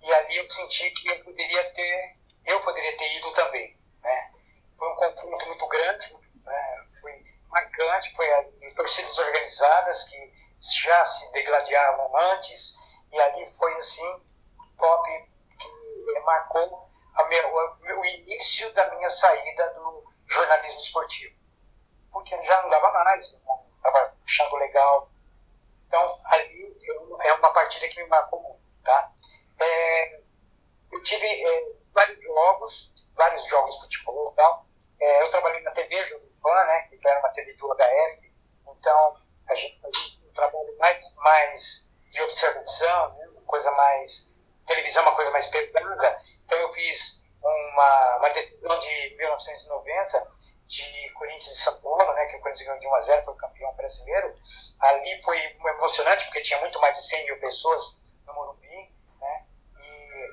e 0.00 0.14
ali 0.14 0.36
eu 0.36 0.50
senti 0.50 0.90
que 0.90 1.08
eu 1.08 1.24
poderia 1.24 1.72
ter, 1.72 2.16
eu 2.46 2.60
poderia 2.60 2.96
ter 2.96 3.16
ido 3.16 3.32
também, 3.32 3.76
né. 4.02 4.32
Foi 4.78 4.88
um 4.88 4.94
confronto 4.96 5.46
muito 5.46 5.66
grande, 5.66 6.16
né, 6.44 6.86
foi 7.00 7.24
marcante, 7.48 8.14
foi 8.14 8.32
ali, 8.34 8.74
torcidas 8.74 9.18
organizadas 9.18 10.04
que 10.04 10.32
já 10.60 11.04
se 11.06 11.32
degladiavam 11.32 12.16
antes, 12.32 12.74
e 13.12 13.20
ali 13.20 13.52
foi 13.54 13.74
assim, 13.76 14.22
top, 14.78 15.30
que 15.58 16.20
marcou 16.20 16.90
o 17.96 18.04
início 18.04 18.72
da 18.74 18.90
minha 18.94 19.08
saída 19.08 19.70
do 19.70 20.04
jornalismo 20.26 20.80
esportivo. 20.80 21.34
Porque 22.12 22.42
já 22.42 22.62
não 22.62 22.70
dava 22.70 22.90
mais, 22.92 23.26
estava 23.26 24.14
achando 24.24 24.56
legal. 24.56 25.10
Então, 25.94 26.20
ali 26.24 26.76
é 27.22 27.32
uma 27.34 27.52
partida 27.52 27.88
que 27.88 28.02
me 28.02 28.08
marcou 28.08 28.42
muito. 28.42 28.64
Tá? 28.82 29.12
É, 29.60 30.20
eu 30.90 31.00
tive 31.04 31.24
é, 31.24 31.72
vários 31.92 32.20
jogos, 32.20 32.92
vários 33.14 33.46
jogos 33.46 33.76
de 33.76 33.82
futebol 33.82 34.32
e 34.32 34.34
tal. 34.34 34.66
É, 35.00 35.22
eu 35.22 35.30
trabalhei 35.30 35.62
na 35.62 35.70
TV 35.70 36.04
Jovem 36.04 36.66
né, 36.66 36.82
que 36.88 37.08
era 37.08 37.20
uma 37.20 37.28
TV 37.30 37.54
de 37.54 37.64
UHF, 37.64 38.34
então 38.66 39.16
a 39.48 39.54
gente 39.54 39.80
fazia 39.80 40.28
um 40.28 40.32
trabalho 40.32 40.78
mais, 40.78 41.14
mais 41.16 41.88
de 42.10 42.22
observação, 42.22 43.14
né, 43.14 43.28
uma 43.28 43.42
coisa 43.42 43.70
mais. 43.70 44.28
televisão, 44.66 45.02
uma 45.04 45.14
coisa 45.14 45.30
mais 45.30 45.46
pesada 45.46 46.20
então 46.44 46.58
eu 46.58 46.72
fiz 46.74 47.22
uma, 47.40 48.16
uma 48.16 48.28
decisão 48.30 48.80
de 48.80 49.16
1990 49.16 50.32
de 50.66 51.10
Corinthians 51.12 51.56
e 51.56 51.62
São 51.62 51.80
Paulo, 51.80 52.12
né, 52.14 52.26
que 52.26 52.36
o 52.36 52.40
Corinthians 52.40 52.66
ganhou 52.66 52.80
de 52.80 52.88
1 52.88 52.94
a 52.94 53.00
0, 53.00 53.24
foi 53.24 53.34
campeão 53.36 53.74
brasileiro. 53.74 54.34
Ali 54.80 55.22
foi 55.22 55.38
emocionante, 55.66 56.24
porque 56.26 56.42
tinha 56.42 56.60
muito 56.60 56.80
mais 56.80 56.96
de 56.96 57.06
100 57.06 57.26
mil 57.26 57.40
pessoas 57.40 58.00
no 58.26 58.34
Morumbi. 58.34 58.92
Né, 59.20 59.46
e, 59.78 60.30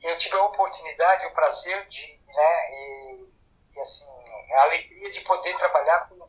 e 0.00 0.06
eu 0.06 0.16
tive 0.16 0.36
a 0.36 0.44
oportunidade, 0.44 1.26
o 1.26 1.34
prazer 1.34 1.86
de, 1.88 2.20
né, 2.26 2.70
e, 2.70 3.28
e 3.74 3.80
assim, 3.80 4.06
a 4.54 4.62
alegria 4.62 5.10
de 5.10 5.20
poder 5.20 5.56
trabalhar 5.56 6.08
com 6.08 6.26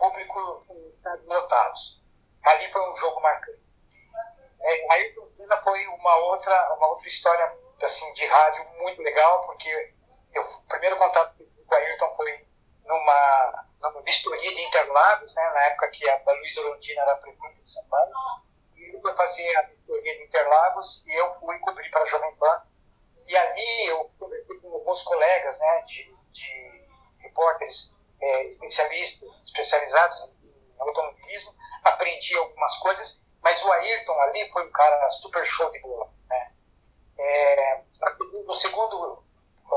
público 0.00 0.66
lotados. 1.26 2.02
Ali 2.42 2.72
foi 2.72 2.90
um 2.90 2.96
jogo 2.96 3.20
marcante. 3.20 3.60
é, 4.62 5.30
Senna 5.36 5.56
foi 5.58 5.86
uma 5.88 6.16
outra, 6.16 6.74
uma 6.74 6.88
outra 6.88 7.06
história 7.06 7.58
assim, 7.82 8.12
de 8.14 8.26
rádio 8.26 8.64
muito 8.78 9.02
legal, 9.02 9.44
porque 9.46 9.94
eu, 10.32 10.42
o 10.42 10.62
primeiro 10.62 10.96
contato 10.96 11.36
com 11.36 11.49
o 11.70 11.74
Ayrton 11.74 12.14
foi 12.16 12.46
numa, 12.84 13.66
numa 13.80 14.02
vistoria 14.02 14.54
de 14.54 14.62
Interlagos, 14.62 15.34
né, 15.34 15.50
na 15.50 15.62
época 15.64 15.90
que 15.90 16.08
a 16.08 16.22
Luísa 16.32 16.60
Londina 16.62 17.02
era 17.02 17.16
prefeita 17.16 17.62
de 17.62 17.70
São 17.70 17.84
Paulo. 17.84 18.12
E 18.76 18.82
ele 18.82 19.00
foi 19.00 19.14
fazer 19.14 19.56
a 19.56 19.62
vistoria 19.62 20.16
de 20.16 20.24
Interlagos 20.24 21.04
e 21.06 21.12
eu 21.12 21.32
fui 21.34 21.58
cobrir 21.60 21.90
para 21.90 22.02
a 22.02 22.06
Jovem 22.06 22.34
Pan. 22.36 22.62
E 23.26 23.36
ali 23.36 23.86
eu 23.86 24.10
conversei 24.18 24.58
com 24.58 24.74
alguns 24.74 25.02
colegas 25.04 25.58
né, 25.58 25.82
de, 25.82 26.16
de 26.32 26.88
repórteres 27.20 27.94
é, 28.20 28.44
especialistas, 28.46 29.28
especializados 29.44 30.18
em 30.42 30.80
automobilismo, 30.80 31.54
aprendi 31.84 32.36
algumas 32.36 32.76
coisas, 32.78 33.24
mas 33.42 33.62
o 33.64 33.72
Ayrton 33.72 34.20
ali 34.20 34.50
foi 34.50 34.66
um 34.66 34.72
cara 34.72 35.08
super 35.10 35.46
show 35.46 35.70
de 35.70 35.78
bola. 35.80 36.12
Né? 36.28 36.52
É, 37.18 37.82
o, 38.46 38.54
segundo, 38.54 39.24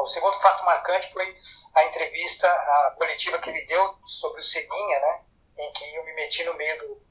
o 0.02 0.08
segundo 0.08 0.40
fato 0.40 0.66
marcante 0.66 1.12
foi 1.14 1.38
a 1.76 1.84
entrevista, 1.86 2.48
a 2.48 2.96
coletiva 2.98 3.40
que 3.40 3.50
ele 3.50 3.66
deu 3.66 3.98
sobre 4.06 4.42
o 4.42 4.44
Seninha, 4.44 5.00
né? 5.00 5.26
em 5.58 5.72
que 5.74 5.96
eu 5.96 6.04
me 6.04 6.14
meti 6.14 6.44
no 6.44 6.54
meio 6.56 6.78
do. 6.80 7.04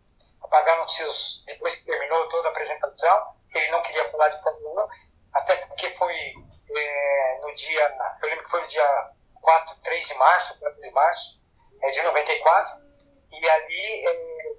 Apagaram-se. 0.42 1.44
Depois 1.46 1.74
que 1.76 1.84
terminou 1.84 2.28
toda 2.28 2.48
a 2.48 2.50
apresentação, 2.50 3.36
ele 3.54 3.70
não 3.70 3.82
queria 3.82 4.10
falar 4.10 4.28
de 4.28 4.42
Fórmula 4.42 4.86
1, 4.86 4.88
até 5.34 5.56
porque 5.56 5.90
foi 5.90 6.14
é, 6.14 7.38
no 7.40 7.54
dia. 7.54 7.96
Eu 8.22 8.28
lembro 8.28 8.44
que 8.44 8.50
foi 8.50 8.60
no 8.60 8.68
dia 8.68 9.10
4, 9.40 9.76
3 9.82 10.08
de 10.08 10.14
março, 10.14 10.58
4 10.58 10.80
de 10.80 10.90
março 10.90 11.40
é, 11.82 11.90
de 11.90 12.02
94, 12.02 12.82
e 13.30 13.50
ali 13.50 14.06
é, 14.06 14.52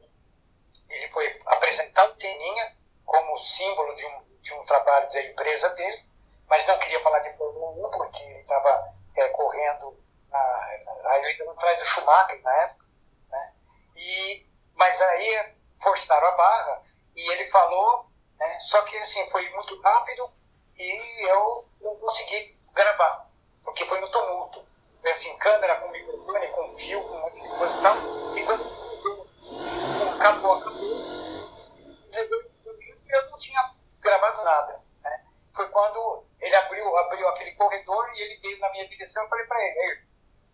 ele 0.90 1.10
foi 1.12 1.40
apresentar 1.46 2.06
o 2.06 2.16
Teninha 2.16 2.78
como 3.06 3.38
símbolo 3.40 3.94
de 3.96 4.06
um, 4.06 4.40
de 4.42 4.54
um 4.54 4.66
trabalho 4.66 5.12
da 5.12 5.22
empresa 5.22 5.70
dele, 5.70 6.06
mas 6.48 6.66
não 6.68 6.78
queria 6.80 7.02
falar 7.02 7.20
de 7.20 7.38
Fórmula 7.38 7.88
1 7.88 7.92
porque 7.92 8.24
ele 8.24 8.40
estava 8.40 8.94
é, 9.16 9.28
correndo 9.30 9.98
aí 10.34 11.42
atrás 11.50 11.80
do 11.80 11.86
Schumacher 11.86 12.42
na 12.42 12.54
época, 12.64 12.86
né? 13.30 13.54
E, 13.96 14.46
mas 14.76 15.02
aí 15.02 15.54
forçaram 15.82 16.28
a 16.28 16.32
barra 16.32 16.84
e 17.16 17.32
ele 17.32 17.50
falou, 17.50 18.08
né? 18.40 18.60
só 18.62 18.82
que 18.84 18.98
assim, 18.98 19.30
foi 19.30 19.48
muito 19.52 19.80
rápido 19.82 20.32
e 20.78 21.30
eu 21.30 21.66
não 21.82 21.96
consegui 21.98 22.58
gravar, 22.74 23.30
porque 23.64 23.86
foi 23.86 24.00
no 24.00 24.10
tumulto. 24.10 24.66
Foi 25.02 25.12
assim, 25.12 25.38
câmera 25.38 25.76
com 25.76 25.90
microfone, 25.90 26.48
com 26.48 26.78
fio, 26.78 27.04
com 27.04 27.16
um 27.16 27.22
monte 27.22 27.42
de 27.42 27.50
coisa 27.50 27.78
e 27.78 27.82
tal. 27.82 27.96
E 28.38 28.44
quando 28.46 28.84
acabou, 30.16 30.54
acabou, 30.54 31.04
eu 33.10 33.30
não 33.30 33.38
tinha 33.38 33.76
gravado 34.00 34.44
nada. 34.44 34.82
Né? 35.04 35.26
Foi 35.54 35.68
quando 35.70 36.23
ele 36.44 36.56
abriu, 36.56 36.98
abriu 36.98 37.28
aquele 37.30 37.54
corredor 37.56 38.12
e 38.14 38.22
ele 38.22 38.40
veio 38.42 38.60
na 38.60 38.70
minha 38.72 38.88
direção. 38.88 39.24
Eu 39.24 39.30
falei 39.30 39.46
para 39.46 39.62
ele: 39.62 40.08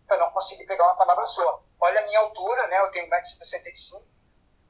eu 0.08 0.18
não 0.18 0.30
consegui 0.30 0.64
pegar 0.64 0.84
uma 0.84 0.96
palavra 0.96 1.24
só. 1.24 1.62
Olha 1.80 2.00
a 2.00 2.06
minha 2.06 2.20
altura, 2.20 2.66
né? 2.68 2.80
eu 2.80 2.90
tenho 2.90 3.10
1,65m, 3.10 4.04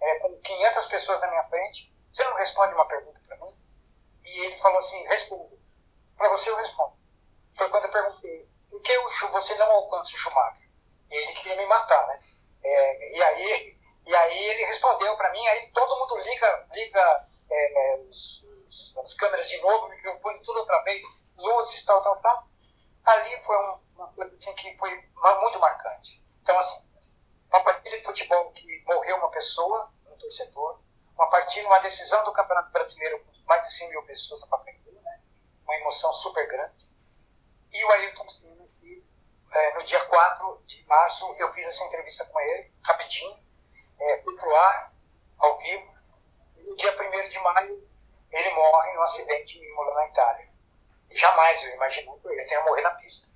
é, 0.01 0.19
com 0.21 0.41
500 0.41 0.87
pessoas 0.87 1.21
na 1.21 1.29
minha 1.29 1.45
frente. 1.45 1.95
Você 2.11 2.25
não 2.25 2.35
responde 2.37 2.75
uma 2.75 2.87
pergunta 2.87 3.21
para 3.27 3.37
mim? 3.37 3.55
E 4.23 4.41
ele 4.47 4.57
falou 4.59 4.79
assim: 4.79 5.03
respondo. 5.09 5.61
Para 6.17 6.31
você 6.31 6.51
eu 6.51 6.57
respondo. 6.57 6.95
Foi 7.55 7.69
quando 7.69 7.85
eu 7.85 7.93
perguntei: 7.93 8.49
por 8.71 8.81
que 8.81 8.99
você 8.99 9.55
não 9.57 9.71
alcança 9.71 10.15
o 10.15 10.19
Schumacher? 10.19 10.71
E 11.11 11.15
ele 11.15 11.33
queria 11.33 11.57
me 11.57 11.67
matar, 11.67 12.07
né? 12.09 12.21
É, 12.63 13.17
e 13.17 13.23
aí 13.23 13.81
e 14.07 14.15
aí 14.15 14.39
ele 14.49 14.65
respondeu 14.65 15.17
para 15.17 15.31
mim, 15.31 15.47
aí 15.47 15.69
todo 15.69 15.99
mundo 15.99 16.17
liga, 16.19 16.67
liga 16.73 17.29
é, 17.51 18.01
os, 18.09 18.45
as 19.03 19.15
câmeras 19.15 19.49
de 19.49 19.61
novo, 19.61 19.89
microfone, 19.89 20.41
tudo 20.43 20.61
outra 20.61 20.83
vez, 20.83 21.03
luzes, 21.37 21.85
tal, 21.85 22.03
tal, 22.03 22.17
tal. 22.21 22.49
Ali 23.05 23.43
foi 23.45 23.57
um, 23.57 23.81
uma 23.97 24.09
coisa 24.13 24.37
assim, 24.37 24.55
que 24.55 24.77
foi 24.77 24.91
muito 25.41 25.59
marcante. 25.59 26.23
Então, 26.43 26.59
assim, 26.59 26.89
uma 27.49 27.63
partida 27.65 27.99
de 27.99 28.05
futebol 28.05 28.53
que 28.53 28.85
morreu 28.85 29.17
uma 29.17 29.31
pessoa, 29.31 29.93
um 30.07 30.17
torcedor, 30.17 30.81
uma 31.15 31.29
partida, 31.29 31.67
uma 31.67 31.81
decisão 31.81 32.25
do 32.25 32.33
Campeonato 32.33 32.71
Brasileiro 32.71 33.21
com 33.25 33.33
mais 33.47 33.67
de 33.67 33.75
100 33.75 33.91
mil 33.91 34.03
pessoas 34.05 34.41
na 34.41 34.47
Pacaembu, 34.47 34.93
né? 35.03 35.21
uma 35.65 35.77
emoção 35.77 36.13
super 36.13 36.47
grande. 36.47 36.89
E 37.73 37.85
o 37.85 37.91
Ayrton 37.93 38.27
é, 39.53 39.75
no 39.75 39.85
dia 39.85 40.01
4 40.05 40.63
de 40.67 40.85
março, 40.87 41.35
eu 41.39 41.53
fiz 41.53 41.67
essa 41.67 41.85
entrevista 41.85 42.25
com 42.27 42.41
ele, 42.41 42.73
rapidinho, 42.83 43.37
é, 43.99 44.23
fui 44.23 44.37
pro 44.37 44.55
ar, 44.55 44.95
ao 45.39 45.59
vivo. 45.59 45.95
No 46.57 46.77
dia 46.77 46.93
1 46.93 47.29
de 47.29 47.39
maio, 47.41 47.90
ele 48.31 48.51
morre 48.55 48.93
num 48.95 49.03
acidente 49.03 49.59
em 49.59 49.65
Imola, 49.65 49.95
na 49.95 50.07
Itália. 50.07 50.49
E 51.11 51.19
jamais 51.19 51.63
eu 51.65 51.75
imaginei 51.75 52.19
que 52.19 52.29
ele 52.29 52.45
tenha 52.45 52.63
morrido 52.63 52.89
na 52.89 52.95
pista. 52.95 53.29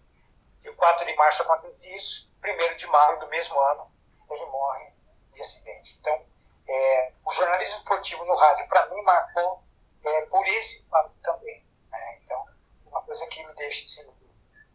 E 0.63 0.69
o 0.69 0.77
4 0.77 1.05
de 1.05 1.15
março 1.17 1.43
acontece 1.43 1.95
isso, 1.95 2.33
1 2.43 2.77
de 2.77 2.87
maio 2.87 3.19
do 3.19 3.29
mesmo 3.29 3.59
ano, 3.61 3.91
ele 4.31 4.47
morre 4.47 4.93
de 5.33 5.41
acidente. 5.41 5.97
Então, 6.01 6.27
é, 6.69 7.13
o 7.25 7.33
jornalismo 7.33 7.79
esportivo 7.79 8.25
no 8.25 8.35
rádio, 8.35 8.69
para 8.69 8.87
mim, 8.87 9.03
marcou 9.03 9.63
é, 10.05 10.23
por 10.27 10.47
esse 10.47 10.87
também. 11.23 11.67
Né? 11.91 12.19
Então, 12.23 12.47
uma 12.87 13.03
coisa 13.03 13.27
que 13.27 13.45
me 13.47 13.55
deixa 13.55 13.85
assim, 13.87 14.11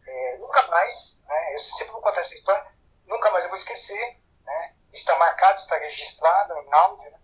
é, 0.06 0.36
nunca 0.38 0.66
mais, 0.68 1.18
né? 1.26 1.54
eu 1.54 1.58
sempre 1.58 1.92
vou 1.92 2.02
contar 2.02 2.20
essa 2.20 2.34
história, 2.34 2.66
nunca 3.06 3.30
mais 3.30 3.44
eu 3.44 3.50
vou 3.50 3.58
esquecer 3.58 4.20
né? 4.50 4.74
está 4.92 5.16
marcado, 5.16 5.58
está 5.58 5.76
registrado 5.78 6.54
em 6.58 6.72
áudio, 6.72 7.10
né? 7.10 7.20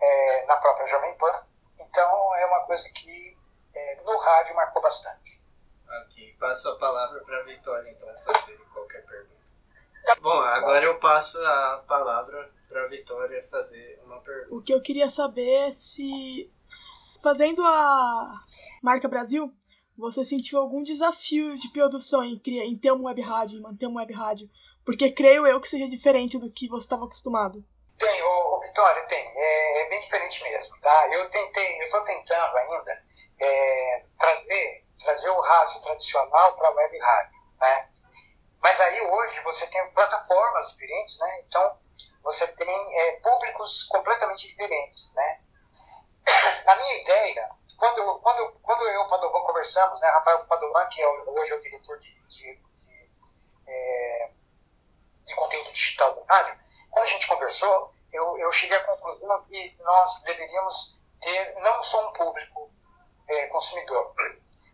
é, 0.00 0.46
na 0.46 0.56
própria 0.56 0.86
Jovem 0.86 1.14
Pan. 1.14 1.46
Coisa 2.74 2.90
que 2.90 3.36
é, 3.72 4.02
no 4.02 4.18
rádio 4.18 4.56
marcou 4.56 4.82
bastante. 4.82 5.40
Ok, 6.02 6.36
passo 6.40 6.68
a 6.70 6.76
palavra 6.76 7.20
para 7.20 7.38
a 7.38 7.42
Vitória 7.44 7.88
então 7.88 8.08
fazer 8.24 8.58
qualquer 8.72 9.06
pergunta. 9.06 9.34
Bom, 10.20 10.40
agora 10.40 10.84
eu 10.84 10.98
passo 10.98 11.38
a 11.44 11.84
palavra 11.86 12.50
para 12.68 12.82
a 12.82 12.88
Vitória 12.88 13.40
fazer 13.44 14.00
uma 14.04 14.20
pergunta. 14.20 14.54
O 14.56 14.60
que 14.60 14.74
eu 14.74 14.82
queria 14.82 15.08
saber 15.08 15.68
é 15.68 15.70
se, 15.70 16.52
fazendo 17.22 17.64
a 17.64 18.40
marca 18.82 19.06
Brasil, 19.06 19.54
você 19.96 20.24
sentiu 20.24 20.58
algum 20.58 20.82
desafio 20.82 21.54
de 21.54 21.68
produção 21.68 22.24
em, 22.24 22.40
em 22.44 22.76
ter 22.76 22.90
uma 22.90 23.04
web 23.04 23.20
rádio, 23.20 23.58
em 23.58 23.62
manter 23.62 23.86
uma 23.86 24.00
web 24.00 24.12
rádio 24.12 24.50
porque 24.84 25.10
creio 25.10 25.46
eu 25.46 25.60
que 25.60 25.68
seja 25.68 25.88
diferente 25.88 26.38
do 26.38 26.50
que 26.50 26.68
você 26.68 26.84
estava 26.84 27.04
acostumado. 27.04 27.64
Tem, 27.98 28.22
ô, 28.22 28.56
ô, 28.56 28.60
Vitória, 28.60 29.02
tem. 29.06 29.32
É, 29.36 29.82
é, 29.82 29.88
bem 29.88 30.00
diferente 30.00 30.42
mesmo, 30.42 30.80
tá? 30.80 31.08
Eu 31.08 31.28
tentei, 31.30 31.80
eu 31.80 31.86
estou 31.86 32.02
tentando 32.02 32.56
ainda 32.56 33.02
é, 33.40 34.04
trazer, 34.18 34.84
trazer 35.02 35.30
o 35.30 35.40
rádio 35.40 35.80
tradicional 35.82 36.56
para 36.56 36.68
a 36.68 36.72
web 36.72 36.98
rádio, 36.98 37.38
né? 37.60 37.88
Mas 38.60 38.80
aí 38.80 39.00
hoje 39.00 39.40
você 39.40 39.66
tem 39.66 39.90
plataformas 39.92 40.70
diferentes, 40.72 41.18
né? 41.18 41.40
Então 41.46 41.78
você 42.22 42.46
tem 42.48 43.00
é, 43.00 43.12
públicos 43.20 43.84
completamente 43.84 44.48
diferentes, 44.48 45.12
né? 45.14 45.40
A 46.66 46.76
minha 46.76 47.02
ideia, 47.02 47.48
quando, 47.76 48.18
quando, 48.20 48.52
quando 48.62 48.88
eu 48.88 48.94
e 48.94 48.96
o 48.96 49.08
Padovan 49.08 49.42
conversamos, 49.42 50.00
né? 50.00 50.08
Rafael 50.08 50.46
Padovan, 50.46 50.86
que 50.86 51.02
é, 51.02 51.08
hoje 51.08 51.52
é 51.52 51.56
o 51.56 51.60
diretor 51.60 51.98
de, 52.00 52.14
de, 52.28 52.56
de 52.56 53.04
é, 53.66 54.30
de 55.26 55.34
conteúdo 55.34 55.72
digital 55.72 56.14
do 56.14 56.22
rádio, 56.24 56.63
quando 56.94 57.06
a 57.06 57.10
gente 57.10 57.26
conversou, 57.26 57.92
eu, 58.12 58.38
eu 58.38 58.52
cheguei 58.52 58.76
à 58.76 58.84
conclusão 58.84 59.44
que 59.46 59.76
nós 59.80 60.22
deveríamos 60.22 60.96
ter 61.20 61.54
não 61.60 61.82
só 61.82 62.08
um 62.08 62.12
público 62.12 62.70
é, 63.28 63.48
consumidor, 63.48 64.14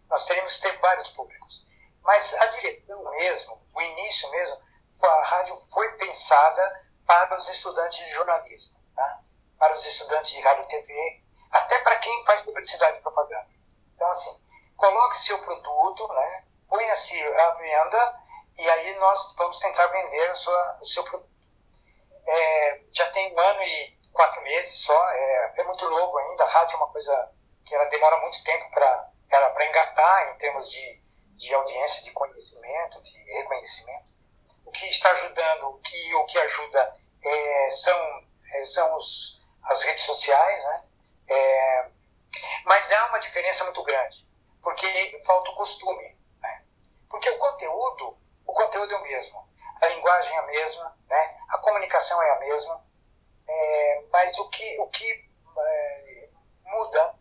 nós 0.07 0.27
teríamos 0.27 0.55
que 0.57 0.69
ter 0.69 0.79
vários 0.81 1.09
públicos. 1.09 1.67
Mas 2.03 2.35
a 2.35 2.47
direção 2.47 3.03
mesmo, 3.13 3.59
o 3.75 3.81
início 3.81 4.31
mesmo, 4.33 4.61
a 5.03 5.25
rádio 5.25 5.67
foi 5.73 5.91
pensada 5.97 6.87
para 7.07 7.39
os 7.39 7.49
estudantes 7.49 8.05
de 8.05 8.11
jornalismo, 8.11 8.79
tá? 8.95 9.21
para 9.59 9.73
os 9.73 9.85
estudantes 9.87 10.33
de 10.33 10.41
rádio 10.41 10.65
e 10.65 10.69
TV, 10.69 11.23
até 11.51 11.79
para 11.79 11.97
quem 11.97 12.25
faz 12.27 12.43
publicidade 12.43 12.99
e 12.99 13.01
propaganda. 13.01 13.49
Então, 13.95 14.11
assim, 14.11 14.39
coloque 14.77 15.21
seu 15.21 15.39
produto, 15.39 16.07
né? 16.09 16.45
ponha-se 16.69 17.19
à 17.23 17.51
venda 17.53 18.21
e 18.59 18.69
aí 18.69 18.99
nós 18.99 19.35
vamos 19.37 19.59
tentar 19.59 19.87
vender 19.87 20.37
sua, 20.37 20.79
o 20.83 20.85
seu 20.85 21.03
produto. 21.05 21.40
É, 22.27 22.81
já 22.93 23.11
tem 23.11 23.35
um 23.35 23.39
ano 23.41 23.63
e 23.63 23.99
quatro 24.13 24.43
meses 24.43 24.79
só, 24.81 25.11
é, 25.11 25.55
é, 25.57 25.65
muito 25.65 25.89
novo 25.89 26.17
ainda, 26.19 26.45
a 26.45 26.49
rádio 26.49 26.75
é 26.75 26.77
uma 26.77 26.93
coisa 26.93 27.33
que 27.67 27.75
ela 27.75 27.85
demora 27.87 28.21
muito 28.21 28.43
tempo 28.45 28.71
para 28.71 29.67
engatar 29.67 30.35
em 30.35 30.39
termos 30.39 30.71
de, 30.71 31.03
de 31.37 31.55
audiência, 31.55 32.03
de 32.03 32.11
conhecimento, 32.13 33.03
de 33.03 33.19
reconhecimento. 33.33 34.05
O 34.65 34.71
que 34.71 34.87
está 34.87 35.11
ajudando, 35.11 35.71
o 35.71 35.81
que, 35.81 36.15
o 36.15 36.25
que 36.27 36.39
ajuda 36.39 36.97
é, 37.23 37.71
são, 37.71 38.25
é, 38.55 38.65
são 38.65 38.97
os, 38.97 39.43
as 39.65 39.83
redes 39.83 40.05
sociais, 40.05 40.65
né? 40.65 40.89
É, 41.29 41.89
mas 42.65 42.91
há 42.93 43.07
uma 43.07 43.19
diferença 43.19 43.65
muito 43.65 43.83
grande, 43.83 44.27
porque 44.63 45.23
falta 45.27 45.51
o 45.51 45.57
costume. 45.57 46.17
Né? 46.41 46.65
Porque 47.09 47.29
o 47.31 47.39
conteúdo 47.39 48.21
o 48.51 48.53
conteúdo 48.53 48.93
é 48.93 48.97
o 48.97 49.03
mesmo, 49.03 49.49
a 49.81 49.89
linguagem 49.89 50.37
é 50.37 50.39
a 50.39 50.47
mesma, 50.47 50.99
né? 51.09 51.39
a 51.49 51.59
comunicação 51.59 52.23
é 52.23 52.31
a 52.31 52.41
mesma, 52.41 52.85
é, 53.49 54.05
mas 54.11 54.39
o 54.39 54.49
que, 54.51 54.81
o 54.81 54.89
que 54.89 55.31
é, 55.59 56.29
muda 56.65 57.21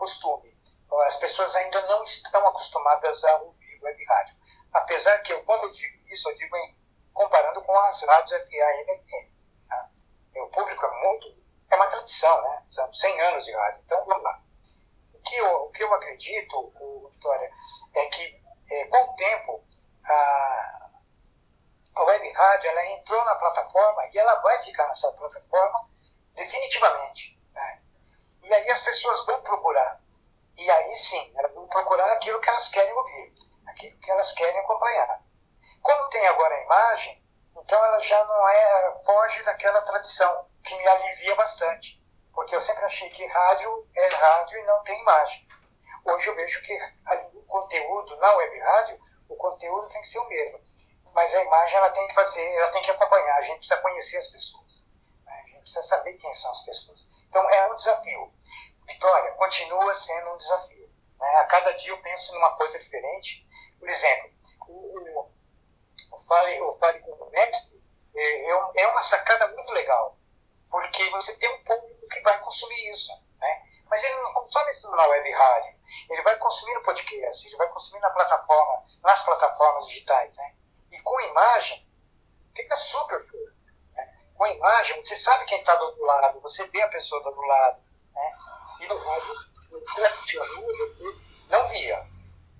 costume. 0.00 0.58
As 1.06 1.16
pessoas 1.16 1.54
ainda 1.54 1.80
não 1.86 2.02
estão 2.02 2.44
acostumadas 2.48 3.22
a 3.24 3.36
ouvir 3.42 3.78
web 3.82 4.04
rádio. 4.06 4.34
Apesar 4.72 5.18
que, 5.18 5.32
eu, 5.32 5.44
quando 5.44 5.64
eu 5.64 5.72
digo 5.72 6.08
isso, 6.08 6.28
eu 6.30 6.34
digo 6.34 6.56
em, 6.56 6.76
comparando 7.12 7.62
com 7.62 7.78
as 7.78 8.02
rádios 8.02 8.32
AM 8.32 9.04
tá? 9.68 9.90
O 10.36 10.46
público 10.48 10.86
é 10.86 11.04
muito. 11.04 11.38
É 11.70 11.76
uma 11.76 11.86
tradição, 11.86 12.42
né? 12.42 12.64
São 12.72 12.92
100 12.92 13.20
anos 13.20 13.44
de 13.44 13.52
rádio. 13.52 13.82
Então, 13.84 14.04
vamos 14.06 14.24
lá. 14.24 14.42
O 15.14 15.20
que 15.20 15.36
eu, 15.36 15.64
o 15.64 15.70
que 15.70 15.82
eu 15.84 15.94
acredito, 15.94 16.72
Vitória, 17.12 17.50
é 17.94 18.06
que 18.06 18.42
é, 18.70 18.84
com 18.86 19.04
o 19.04 19.16
tempo 19.16 19.64
a, 20.04 20.79
a 21.94 22.02
web 22.04 22.32
rádio 22.32 22.70
ela 22.70 22.86
entrou 22.86 23.24
na 23.24 23.34
plataforma 23.36 24.06
e 24.12 24.18
ela 24.18 24.34
vai 24.36 24.62
ficar 24.64 24.86
nessa 24.88 25.12
plataforma 25.12 25.88
definitivamente. 26.34 27.38
Né? 27.52 27.82
E 28.42 28.54
aí 28.54 28.70
as 28.70 28.82
pessoas 28.82 29.24
vão 29.26 29.42
procurar. 29.42 30.00
E 30.56 30.70
aí 30.70 30.96
sim, 30.96 31.32
elas 31.36 31.52
vão 31.54 31.66
procurar 31.68 32.12
aquilo 32.12 32.40
que 32.40 32.48
elas 32.48 32.68
querem 32.68 32.92
ouvir, 32.92 33.34
aquilo 33.66 33.98
que 33.98 34.10
elas 34.10 34.32
querem 34.32 34.58
acompanhar. 34.60 35.22
Quando 35.82 36.10
tem 36.10 36.26
agora 36.26 36.54
a 36.54 36.62
imagem, 36.62 37.24
então 37.56 37.84
ela 37.84 38.00
já 38.00 38.24
não 38.24 38.48
é, 38.48 39.02
foge 39.04 39.42
daquela 39.42 39.82
tradição, 39.82 40.46
que 40.62 40.74
me 40.76 40.86
alivia 40.86 41.34
bastante. 41.34 42.00
Porque 42.32 42.54
eu 42.54 42.60
sempre 42.60 42.84
achei 42.84 43.10
que 43.10 43.26
rádio 43.26 43.88
é 43.96 44.08
rádio 44.08 44.58
e 44.58 44.64
não 44.64 44.82
tem 44.84 45.00
imagem. 45.00 45.48
Hoje 46.04 46.26
eu 46.28 46.34
vejo 46.34 46.62
que 46.62 46.78
o 47.34 47.42
conteúdo 47.42 48.16
na 48.16 48.32
web 48.34 48.58
rádio, 48.60 49.00
o 49.28 49.36
conteúdo 49.36 49.88
tem 49.88 50.00
que 50.00 50.08
ser 50.08 50.18
o 50.18 50.28
mesmo. 50.28 50.60
Mas 51.12 51.34
a 51.34 51.42
imagem 51.42 51.76
ela 51.76 51.90
tem 51.90 52.06
que 52.08 52.14
fazer, 52.14 52.54
ela 52.56 52.72
tem 52.72 52.82
que 52.82 52.90
acompanhar, 52.90 53.36
a 53.36 53.42
gente 53.42 53.58
precisa 53.58 53.80
conhecer 53.80 54.18
as 54.18 54.28
pessoas. 54.28 54.84
Né? 55.24 55.32
A 55.32 55.46
gente 55.48 55.60
precisa 55.60 55.82
saber 55.82 56.14
quem 56.14 56.34
são 56.34 56.50
as 56.50 56.64
pessoas. 56.64 57.06
Então 57.28 57.48
é 57.50 57.70
um 57.70 57.76
desafio. 57.76 58.32
Vitória, 58.86 59.32
continua 59.32 59.94
sendo 59.94 60.30
um 60.30 60.36
desafio. 60.36 60.90
Né? 61.18 61.28
A 61.36 61.44
cada 61.46 61.72
dia 61.72 61.90
eu 61.90 62.02
penso 62.02 62.34
numa 62.34 62.56
coisa 62.56 62.78
diferente. 62.78 63.46
Por 63.78 63.88
exemplo, 63.88 64.30
o, 64.68 65.30
o, 66.12 66.24
Fale, 66.26 66.60
o 66.60 66.76
Fale 66.78 67.00
com 67.00 67.12
o 67.12 67.30
Mestre 67.30 67.82
é, 68.14 68.50
é, 68.50 68.82
é 68.82 68.86
uma 68.88 69.02
sacada 69.02 69.48
muito 69.48 69.72
legal, 69.72 70.16
porque 70.70 71.08
você 71.10 71.34
tem 71.36 71.48
um 71.54 71.64
público 71.64 72.08
que 72.08 72.20
vai 72.20 72.38
consumir 72.40 72.90
isso. 72.90 73.12
Né? 73.38 73.66
Mas 73.86 74.02
ele 74.02 74.14
não 74.22 74.32
consome 74.34 74.70
isso 74.72 74.90
na 74.90 75.06
web 75.06 75.32
rádio. 75.32 75.80
Ele 76.08 76.22
vai 76.22 76.36
consumir 76.36 76.74
no 76.74 76.82
podcast, 76.82 77.46
ele 77.46 77.56
vai 77.56 77.68
consumir 77.68 78.00
na 78.00 78.10
plataforma, 78.10 78.86
nas 79.02 79.24
plataformas 79.24 79.86
digitais. 79.88 80.36
Né? 80.36 80.54
Com 81.02 81.20
imagem, 81.20 81.86
fica 82.54 82.76
super 82.76 83.26
né? 83.94 84.18
Com 84.34 84.46
imagem, 84.46 85.02
você 85.04 85.16
sabe 85.16 85.44
quem 85.46 85.60
está 85.60 85.74
do 85.76 85.84
outro 85.84 86.04
lado, 86.04 86.40
você 86.40 86.66
vê 86.68 86.82
a 86.82 86.88
pessoa 86.88 87.22
do 87.22 87.28
outro 87.28 87.46
lado. 87.46 87.80
Né? 88.14 88.38
E 88.80 88.86
no 88.86 88.96
rádio, 88.96 89.50
não 91.48 91.68
via. 91.68 92.06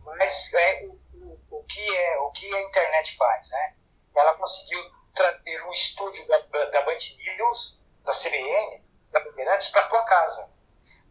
Mas 0.05 0.53
é 0.55 0.85
o, 0.85 0.99
o, 1.15 1.41
o, 1.51 1.65
que 1.65 1.97
é, 1.97 2.19
o 2.19 2.31
que 2.31 2.55
a 2.55 2.63
internet 2.63 3.17
faz. 3.17 3.49
Né? 3.49 3.77
Ela 4.15 4.35
conseguiu 4.35 4.81
trazer 5.15 5.63
um 5.65 5.73
estúdio 5.73 6.27
da, 6.27 6.39
da 6.39 6.83
Band 6.83 6.99
News, 7.37 7.81
da 8.05 8.13
CBN, 8.13 8.83
da 9.11 9.21
Bandeirantes, 9.21 9.69
para 9.69 9.89
tua 9.89 10.05
casa. 10.05 10.49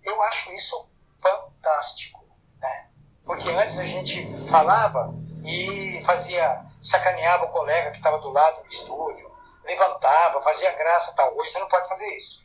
Eu 0.04 0.22
acho 0.24 0.52
isso 0.54 0.90
fantástico. 1.22 2.26
Né? 2.60 2.90
Porque 3.26 3.50
antes 3.50 3.78
a 3.78 3.86
gente 3.86 4.26
falava 4.50 5.14
e 5.46 6.04
fazia, 6.06 6.66
sacaneava 6.82 7.46
o 7.46 7.52
colega 7.52 7.92
que 7.92 7.98
estava 7.98 8.20
do 8.20 8.30
lado 8.30 8.62
do 8.64 8.70
estúdio, 8.70 9.32
levantava, 9.64 10.42
fazia 10.42 10.72
graça 10.72 11.14
tal. 11.16 11.36
Hoje 11.38 11.52
você 11.52 11.60
não 11.60 11.68
pode 11.68 11.88
fazer 11.88 12.08
isso. 12.18 12.44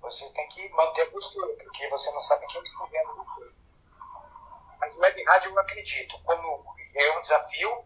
Você 0.00 0.28
tem 0.32 0.48
que 0.48 0.68
manter 0.70 1.02
a 1.02 1.10
postura, 1.10 1.54
porque 1.62 1.88
você 1.88 2.10
não 2.10 2.20
sabe 2.22 2.46
quem 2.46 2.60
está 2.62 2.84
vendo 2.86 3.14
no 3.14 3.26
Mas 4.80 4.94
o 4.96 5.00
web 5.00 5.24
rádio 5.24 5.50
eu 5.52 5.58
acredito, 5.58 6.20
como 6.24 6.76
é 6.94 7.16
um 7.16 7.20
desafio, 7.20 7.84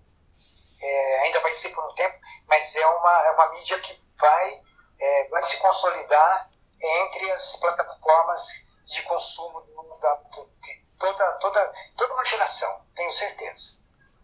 é, 0.81 1.19
ainda 1.21 1.41
vai 1.41 1.55
ser 1.55 1.71
por 1.71 1.85
um 1.85 1.95
tempo, 1.95 2.19
mas 2.47 2.75
é 2.75 2.87
uma, 2.87 3.27
é 3.27 3.31
uma 3.33 3.53
mídia 3.53 3.79
que 3.81 4.01
vai, 4.19 4.63
é, 4.99 5.29
vai 5.29 5.43
se 5.43 5.59
consolidar 5.59 6.51
entre 6.81 7.31
as 7.33 7.57
plataformas 7.57 8.47
de 8.87 9.03
consumo 9.03 9.61
da, 10.01 10.15
de 10.63 10.87
toda, 10.99 11.33
toda, 11.33 11.75
toda 11.97 12.15
uma 12.15 12.25
geração, 12.25 12.87
tenho 12.95 13.11
certeza. 13.11 13.77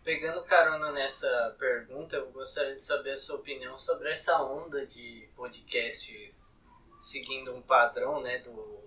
Pegando 0.04 0.42
carona 0.42 0.90
nessa 0.90 1.54
pergunta, 1.58 2.16
eu 2.16 2.28
gostaria 2.32 2.74
de 2.74 2.82
saber 2.82 3.12
a 3.12 3.16
sua 3.16 3.36
opinião 3.36 3.78
sobre 3.78 4.10
essa 4.10 4.42
onda 4.42 4.84
de 4.84 5.28
podcasts 5.36 6.60
seguindo 7.00 7.54
um 7.54 7.62
padrão, 7.62 8.20
né, 8.20 8.38
do 8.38 8.82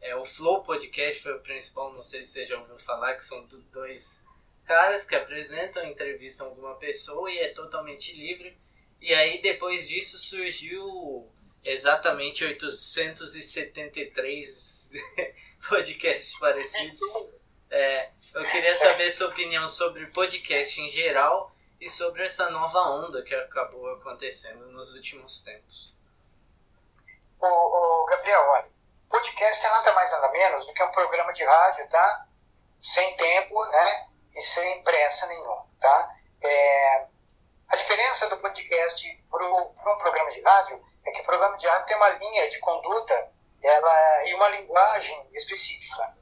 é 0.00 0.16
o 0.16 0.24
Flow 0.24 0.64
Podcast 0.64 1.22
foi 1.22 1.34
o 1.34 1.40
principal, 1.40 1.92
não 1.92 2.02
sei 2.02 2.24
se 2.24 2.32
você 2.32 2.44
já 2.44 2.58
ouviu 2.58 2.76
falar, 2.76 3.14
que 3.14 3.24
são 3.24 3.46
dois 3.70 4.26
caras 4.64 5.06
que 5.06 5.14
apresentam, 5.14 5.86
entrevistam 5.86 6.48
alguma 6.48 6.74
pessoa 6.74 7.30
e 7.30 7.38
é 7.38 7.50
totalmente 7.50 8.12
livre. 8.12 8.58
E 9.00 9.14
aí 9.14 9.40
depois 9.40 9.88
disso 9.88 10.18
surgiu 10.18 11.30
exatamente 11.64 12.44
873 12.44 14.88
podcasts 15.68 16.36
parecidos. 16.40 17.00
É, 17.74 18.10
eu 18.34 18.46
queria 18.48 18.74
saber 18.74 19.10
sua 19.10 19.28
opinião 19.28 19.66
sobre 19.66 20.04
podcast 20.08 20.78
em 20.78 20.90
geral 20.90 21.50
e 21.80 21.88
sobre 21.88 22.22
essa 22.22 22.50
nova 22.50 22.78
onda 22.80 23.22
que 23.22 23.34
acabou 23.34 23.94
acontecendo 23.94 24.66
nos 24.66 24.94
últimos 24.94 25.40
tempos. 25.40 25.96
O, 27.40 27.46
o 27.46 28.04
Gabriel, 28.04 28.42
olha, 28.50 28.68
podcast 29.08 29.64
é 29.64 29.70
nada 29.70 29.90
mais 29.94 30.10
nada 30.10 30.30
menos 30.32 30.66
do 30.66 30.74
que 30.74 30.82
um 30.82 30.92
programa 30.92 31.32
de 31.32 31.42
rádio, 31.42 31.88
tá? 31.88 32.26
Sem 32.82 33.16
tempo, 33.16 33.64
né? 33.64 34.06
E 34.36 34.42
sem 34.42 34.82
pressa 34.82 35.26
nenhuma, 35.28 35.66
tá? 35.80 36.14
É, 36.42 37.06
a 37.68 37.76
diferença 37.76 38.28
do 38.28 38.36
podcast 38.36 39.24
para 39.30 39.46
um 39.46 39.98
programa 39.98 40.30
de 40.30 40.42
rádio 40.42 40.84
é 41.06 41.10
que 41.10 41.22
o 41.22 41.24
programa 41.24 41.56
de 41.56 41.66
rádio 41.66 41.86
tem 41.86 41.96
uma 41.96 42.10
linha 42.10 42.50
de 42.50 42.58
conduta 42.58 43.32
ela, 43.62 44.26
e 44.26 44.34
uma 44.34 44.48
linguagem 44.48 45.28
específica. 45.32 46.14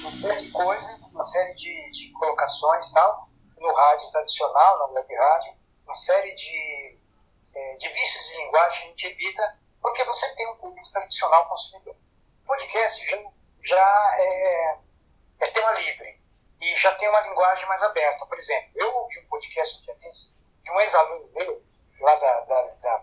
Uma 0.00 0.10
série 0.20 0.42
de 0.42 0.50
coisas, 0.52 1.00
uma 1.12 1.22
série 1.22 1.54
de, 1.54 1.90
de 1.90 2.12
colocações 2.12 2.90
tal, 2.92 3.28
no 3.58 3.72
rádio 3.74 4.10
tradicional, 4.12 4.78
na 4.78 4.84
web 4.86 5.14
rádio, 5.14 5.52
uma 5.84 5.94
série 5.94 6.34
de, 6.34 6.98
é, 7.54 7.76
de 7.76 7.88
vícios 7.88 8.28
de 8.28 8.36
linguagem 8.36 8.84
a 8.84 8.86
gente 8.88 9.06
evita 9.06 9.58
porque 9.80 10.04
você 10.04 10.34
tem 10.34 10.48
um 10.50 10.56
público 10.56 10.90
tradicional 10.90 11.48
consumidor. 11.48 11.96
Podcast 12.46 13.06
já, 13.06 13.18
já 13.62 14.16
é, 14.18 14.78
é 15.40 15.46
tema 15.48 15.72
livre 15.72 16.20
e 16.60 16.76
já 16.76 16.94
tem 16.94 17.08
uma 17.08 17.20
linguagem 17.20 17.66
mais 17.66 17.82
aberta. 17.82 18.26
Por 18.26 18.38
exemplo, 18.38 18.70
eu 18.74 18.94
ouvi 18.96 19.18
um 19.20 19.28
podcast 19.28 19.82
de 19.82 20.70
um 20.70 20.80
ex-aluno 20.80 21.30
meu, 21.34 21.62
lá 22.00 22.14
da, 22.16 22.40
da, 22.40 22.62
da 22.62 22.98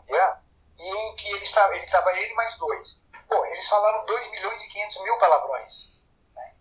PIA, 0.75 0.95
em 0.95 1.15
que 1.15 1.29
ele 1.29 1.43
estava 1.43 1.75
ele, 1.75 1.85
estava 1.85 2.11
ele 2.17 2.33
mais 2.33 2.57
dois. 2.57 3.01
Pô, 3.27 3.45
eles 3.47 3.67
falaram 3.67 4.05
2 4.05 4.31
milhões 4.31 4.63
e 4.63 4.69
500 4.69 5.01
mil 5.03 5.17
palavrões. 5.17 6.01
Né? 6.35 6.55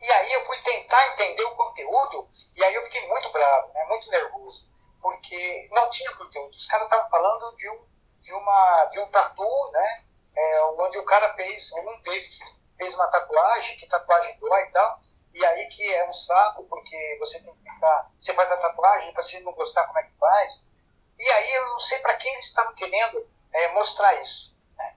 E 0.00 0.10
aí 0.10 0.32
eu 0.32 0.46
fui 0.46 0.58
tentar 0.62 1.12
entender 1.12 1.44
o 1.44 1.54
conteúdo, 1.56 2.28
e 2.56 2.64
aí 2.64 2.74
eu 2.74 2.82
fiquei 2.84 3.06
muito 3.06 3.30
bravo, 3.30 3.72
né? 3.72 3.84
muito 3.84 4.10
nervoso, 4.10 4.68
porque 5.00 5.68
não 5.70 5.88
tinha 5.90 6.14
conteúdo. 6.16 6.50
Os 6.50 6.66
caras 6.66 6.86
estavam 6.86 7.08
falando 7.08 7.56
de 7.56 7.70
um, 7.70 7.86
de, 8.20 8.32
uma, 8.32 8.84
de 8.86 9.00
um 9.00 9.10
tatu, 9.10 9.70
né? 9.72 10.04
É, 10.34 10.64
onde 10.64 10.98
o 10.98 11.04
cara 11.04 11.34
fez, 11.34 11.70
um 11.72 12.00
deles 12.00 12.40
fez 12.78 12.94
uma 12.94 13.06
tatuagem, 13.08 13.76
que 13.76 13.86
tatuagem 13.86 14.38
dói 14.38 14.62
e 14.62 14.70
tal, 14.70 15.00
e 15.34 15.44
aí 15.44 15.66
que 15.68 15.94
é 15.94 16.08
um 16.08 16.12
saco, 16.12 16.64
porque 16.64 17.16
você 17.20 17.40
tem 17.40 17.54
que 17.54 17.70
ficar, 17.70 18.10
você 18.20 18.34
faz 18.34 18.50
a 18.50 18.56
tatuagem, 18.56 19.12
para 19.12 19.22
você 19.22 19.40
não 19.40 19.52
gostar 19.52 19.86
como 19.86 19.98
é 19.98 20.02
que 20.02 20.18
faz, 20.18 20.64
e 21.18 21.30
aí 21.30 21.52
eu 21.54 21.68
não 21.68 21.80
sei 21.80 21.98
para 22.00 22.14
quem 22.14 22.32
eles 22.32 22.46
estavam 22.46 22.74
querendo 22.74 23.26
é, 23.52 23.68
mostrar 23.72 24.20
isso. 24.22 24.56
Né? 24.76 24.96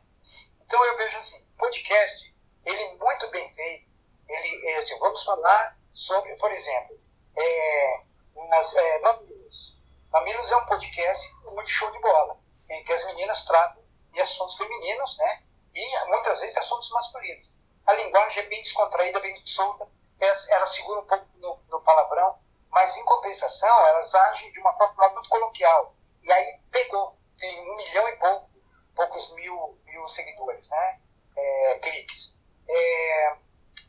Então 0.62 0.84
eu 0.84 0.98
vejo 0.98 1.18
assim, 1.18 1.46
podcast, 1.58 2.36
ele 2.66 2.96
muito 2.96 3.30
bem 3.30 3.54
feito, 3.54 3.90
ele, 4.28 4.68
é, 4.70 4.78
assim, 4.78 4.98
vamos 5.00 5.24
falar 5.24 5.78
sobre, 5.94 6.36
por 6.36 6.52
exemplo, 6.52 7.00
é, 7.36 8.02
nas, 8.50 8.74
é, 8.74 9.00
Mamilos. 9.00 9.82
Mamilos 10.12 10.52
é 10.52 10.58
um 10.58 10.66
podcast 10.66 11.36
muito 11.46 11.70
show 11.70 11.92
de 11.92 12.00
bola, 12.00 12.38
em 12.70 12.84
que 12.84 12.94
as 12.94 13.06
meninas 13.06 13.46
tratam 13.46 13.84
de 14.12 14.22
assuntos 14.22 14.56
femininos, 14.56 15.18
né? 15.18 15.44
E 15.74 16.08
muitas 16.08 16.40
vezes 16.40 16.58
assuntos 16.58 16.90
masculinos. 16.92 17.50
A 17.86 17.94
linguagem 17.94 18.40
é 18.40 18.48
bem 18.48 18.62
descontraída, 18.62 19.20
bem 19.20 19.36
solta, 19.46 19.88
elas 20.20 20.74
seguram 20.74 21.02
um 21.02 21.06
pouco 21.06 21.28
no, 21.36 21.60
no 21.70 21.82
palavrão, 21.82 22.40
mas 22.70 22.96
em 22.96 23.06
compensação 23.06 23.88
elas 23.88 24.16
agem 24.16 24.52
de 24.52 24.60
uma 24.60 24.74
forma 24.74 25.10
muito 25.10 25.30
coloquial 25.30 25.94
e 26.26 26.32
aí 26.32 26.60
pegou, 26.72 27.16
tem 27.40 27.72
um 27.72 27.76
milhão 27.76 28.08
e 28.10 28.16
pouco, 28.18 28.50
poucos 28.96 29.34
mil, 29.36 29.78
mil 29.86 30.08
seguidores, 30.08 30.70
né? 30.70 31.00
É, 31.36 31.80
cliques. 31.80 32.36
É, 32.68 33.36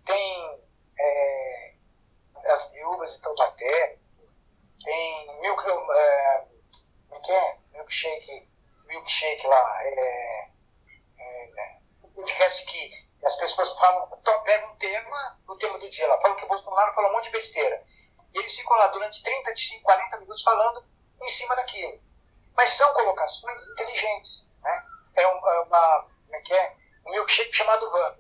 tem 0.05 0.61
é, 0.99 1.75
as 2.47 2.71
viúvas 2.71 3.15
de 3.15 3.21
Taubaté, 3.21 3.99
tem 4.85 5.41
milk, 5.41 5.63
é, 5.65 6.45
como 7.09 7.21
é 7.21 7.21
que 7.21 7.33
é? 7.33 7.59
Milkshake, 7.73 8.49
milkshake 8.87 9.47
lá, 9.47 9.85
é, 9.85 10.51
é, 11.19 11.79
um 12.03 12.11
podcast 12.11 12.65
que 12.67 13.07
as 13.25 13.37
pessoas 13.37 13.73
falam, 13.79 14.09
pegam 14.45 14.73
um 14.73 14.77
tema, 14.77 15.41
o 15.49 15.57
tema 15.57 15.79
do 15.79 15.91
dia 15.91 16.07
lá, 16.07 16.21
falam 16.21 16.37
que 16.37 16.45
o 16.45 16.49
Bolsonaro 16.49 16.95
falou 16.95 17.11
um 17.11 17.15
monte 17.15 17.25
de 17.25 17.33
besteira. 17.33 17.83
E 18.35 18.39
eles 18.39 18.55
ficam 18.55 18.77
lá 18.77 18.89
durante 18.89 19.23
30, 19.23 19.53
40 19.83 20.17
minutos 20.19 20.43
falando 20.43 20.85
em 21.21 21.29
cima 21.29 21.57
daquilo. 21.57 22.01
Mas 22.57 22.73
são 22.73 22.93
colocações 22.95 23.67
inteligentes. 23.69 24.51
Né? 24.63 24.87
É, 25.17 25.27
uma, 25.27 25.55
é 25.55 25.61
uma 25.61 26.07
como 26.27 26.37
é 26.37 26.41
que 26.41 26.55
é? 26.55 26.77
Um 27.07 27.11
milkshake 27.11 27.55
chamado 27.55 27.91
Van. 27.91 28.17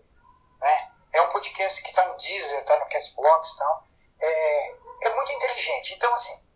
Né? 0.60 0.92
É 1.14 1.22
um 1.22 1.28
podcast 1.28 1.82
que 1.82 1.90
está 1.90 2.06
no 2.06 2.16
Deezer, 2.16 2.60
está 2.60 2.78
no 2.78 2.88
Castbox 2.88 3.50
e 3.50 3.58
tal. 3.58 3.84
É, 4.20 4.74
é 5.02 5.14
muito 5.14 5.32
inteligente. 5.32 5.94
Então, 5.94 6.12
assim, 6.14 6.46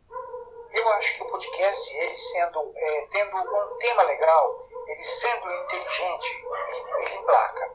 eu 0.73 0.89
acho 0.91 1.15
que 1.15 1.23
o 1.23 1.31
podcast, 1.31 1.97
ele 1.97 2.17
sendo, 2.17 2.73
é, 2.77 3.07
tendo 3.11 3.37
um 3.37 3.79
tema 3.79 4.03
legal, 4.05 4.69
ele 4.87 5.05
sendo 5.05 5.53
inteligente, 5.53 6.47
ele, 6.99 7.15
emplaca. 7.17 7.71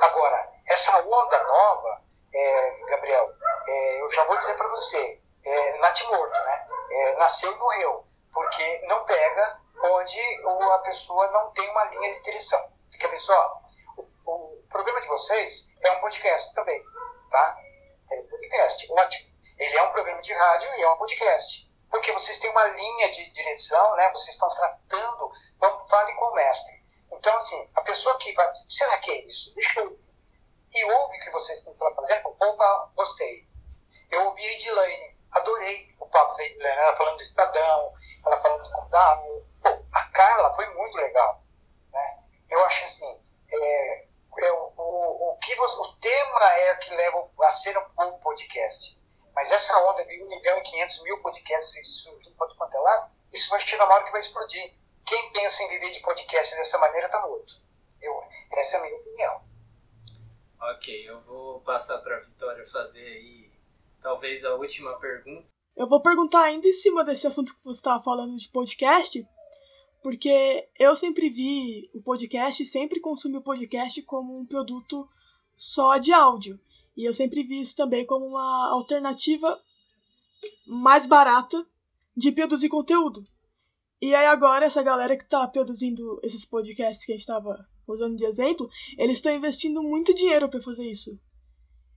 Agora, 0.00 0.52
essa 0.68 0.98
onda 0.98 1.42
nova, 1.44 2.02
é, 2.34 2.70
Gabriel, 2.86 3.32
é, 3.66 4.00
eu 4.02 4.10
já 4.10 4.24
vou 4.24 4.36
dizer 4.38 4.56
para 4.56 4.68
você, 4.68 5.20
é, 5.44 5.78
natimorto, 5.78 6.38
né? 6.38 6.68
É, 6.90 7.16
nasceu 7.16 7.52
e 7.52 7.56
morreu, 7.56 8.06
porque 8.34 8.78
não 8.86 9.04
pega 9.04 9.60
onde 9.82 10.20
a 10.72 10.78
pessoa 10.78 11.30
não 11.30 11.50
tem 11.52 11.68
uma 11.70 11.84
linha 11.84 12.14
de 12.14 12.22
direção. 12.22 12.72
Fica 12.90 13.08
bem 13.08 13.18
só? 13.18 13.62
O, 13.96 14.02
o 14.26 14.62
problema 14.68 15.00
de 15.00 15.08
vocês 15.08 15.68
é 15.80 15.90
um 15.92 16.00
podcast 16.00 16.52
também, 16.54 16.82
tá? 17.30 17.58
É 18.10 18.20
um 18.20 18.26
podcast, 18.26 18.92
ótimo. 18.92 19.34
Ele 19.56 19.76
é 19.76 19.82
um 19.82 19.92
programa 19.92 20.20
de 20.20 20.32
rádio 20.32 20.68
e 20.74 20.82
é 20.82 20.90
um 20.90 20.96
podcast. 20.96 21.70
Porque 21.90 22.12
vocês 22.12 22.38
têm 22.40 22.50
uma 22.50 22.64
linha 22.64 23.12
de 23.12 23.30
direção, 23.30 23.94
né? 23.96 24.10
Vocês 24.10 24.34
estão 24.34 24.50
tratando, 24.50 25.32
vamos, 25.58 25.88
fale 25.88 26.12
com 26.14 26.24
o 26.26 26.34
mestre. 26.34 26.84
Então, 27.12 27.36
assim, 27.36 27.70
a 27.76 27.82
pessoa 27.82 28.18
que 28.18 28.32
vai, 28.32 28.50
será 28.68 28.98
que 28.98 29.10
é 29.12 29.24
isso? 29.24 29.54
Deixa 29.54 29.80
eu 29.80 30.04
e 30.74 30.84
ouve 30.84 31.16
o 31.16 31.20
que 31.20 31.30
vocês 31.30 31.60
estão 31.60 31.72
exemplo, 32.02 32.36
opa, 32.40 32.90
gostei. 32.96 33.46
Eu 34.10 34.24
ouvi 34.26 34.42
a 34.44 34.52
Edilane, 34.52 35.13
adorei 35.34 35.94
o 35.98 36.06
papo 36.06 36.36
da 36.36 36.44
Edilane, 36.44 36.78
ela 36.78 36.96
falando 36.96 37.16
do 37.16 37.22
Estadão, 37.22 37.94
ela 38.24 38.40
falando 38.40 38.62
do 38.62 38.70
Condado. 38.70 39.46
Pô, 39.62 39.84
a 39.92 40.04
Carla 40.06 40.54
foi 40.54 40.66
muito 40.74 40.96
legal. 40.96 41.42
Né? 41.92 42.18
Eu 42.48 42.64
acho 42.64 42.84
assim, 42.84 43.20
é, 43.50 44.06
é 44.38 44.52
o, 44.52 44.72
o, 44.76 45.32
o, 45.32 45.38
que 45.38 45.54
você, 45.56 45.78
o 45.78 45.92
tema 45.96 46.44
é 46.44 46.76
que 46.76 46.94
leva 46.94 47.28
a 47.42 47.52
ser 47.52 47.76
um 47.76 47.88
bom 47.94 48.18
podcast. 48.18 48.98
Mas 49.34 49.50
essa 49.50 49.76
onda 49.90 50.04
de 50.04 50.22
1 50.22 50.28
milhão 50.28 50.58
e 50.58 50.62
500 50.62 51.02
mil 51.02 51.20
podcasts 51.20 52.02
surgindo 52.02 52.36
para 52.36 52.54
quanto 52.54 52.76
é 52.76 52.80
lá, 52.80 53.10
isso 53.32 53.50
vai 53.50 53.60
chegar 53.60 53.84
uma 53.84 53.94
hora 53.94 54.04
que 54.04 54.12
vai 54.12 54.20
explodir. 54.20 54.74
Quem 55.04 55.32
pensa 55.32 55.62
em 55.62 55.68
viver 55.68 55.90
de 55.90 56.00
podcast 56.00 56.54
dessa 56.54 56.78
maneira 56.78 57.06
está 57.06 57.20
morto. 57.20 57.60
Eu, 58.00 58.22
essa 58.52 58.76
é 58.76 58.80
a 58.80 58.82
minha 58.82 58.96
opinião. 58.96 59.42
Ok, 60.60 61.10
eu 61.10 61.20
vou 61.20 61.60
passar 61.60 61.98
para 61.98 62.16
a 62.16 62.20
Vitória 62.20 62.64
fazer 62.64 63.04
aí 63.04 63.43
talvez 64.04 64.44
a 64.44 64.54
última 64.54 64.92
pergunta. 65.00 65.48
Eu 65.74 65.88
vou 65.88 66.00
perguntar 66.00 66.42
ainda 66.42 66.68
em 66.68 66.72
cima 66.72 67.02
desse 67.02 67.26
assunto 67.26 67.54
que 67.56 67.64
você 67.64 67.78
estava 67.78 68.04
falando 68.04 68.36
de 68.36 68.50
podcast, 68.50 69.26
porque 70.02 70.68
eu 70.78 70.94
sempre 70.94 71.30
vi 71.30 71.90
o 71.94 72.02
podcast, 72.02 72.64
sempre 72.66 73.00
consumi 73.00 73.38
o 73.38 73.42
podcast 73.42 74.00
como 74.02 74.38
um 74.38 74.44
produto 74.44 75.08
só 75.54 75.96
de 75.96 76.12
áudio. 76.12 76.60
E 76.94 77.04
eu 77.04 77.14
sempre 77.14 77.42
vi 77.42 77.60
isso 77.60 77.74
também 77.74 78.04
como 78.04 78.26
uma 78.26 78.70
alternativa 78.70 79.58
mais 80.66 81.06
barata 81.06 81.66
de 82.14 82.30
produzir 82.30 82.68
conteúdo. 82.68 83.24
E 84.00 84.14
aí 84.14 84.26
agora 84.26 84.66
essa 84.66 84.82
galera 84.82 85.16
que 85.16 85.24
está 85.24 85.48
produzindo 85.48 86.20
esses 86.22 86.44
podcasts 86.44 87.06
que 87.06 87.12
a 87.12 87.14
gente 87.14 87.22
estava 87.22 87.66
usando 87.88 88.16
de 88.16 88.26
exemplo, 88.26 88.68
eles 88.98 89.16
estão 89.16 89.34
investindo 89.34 89.82
muito 89.82 90.14
dinheiro 90.14 90.48
para 90.48 90.62
fazer 90.62 90.88
isso. 90.88 91.18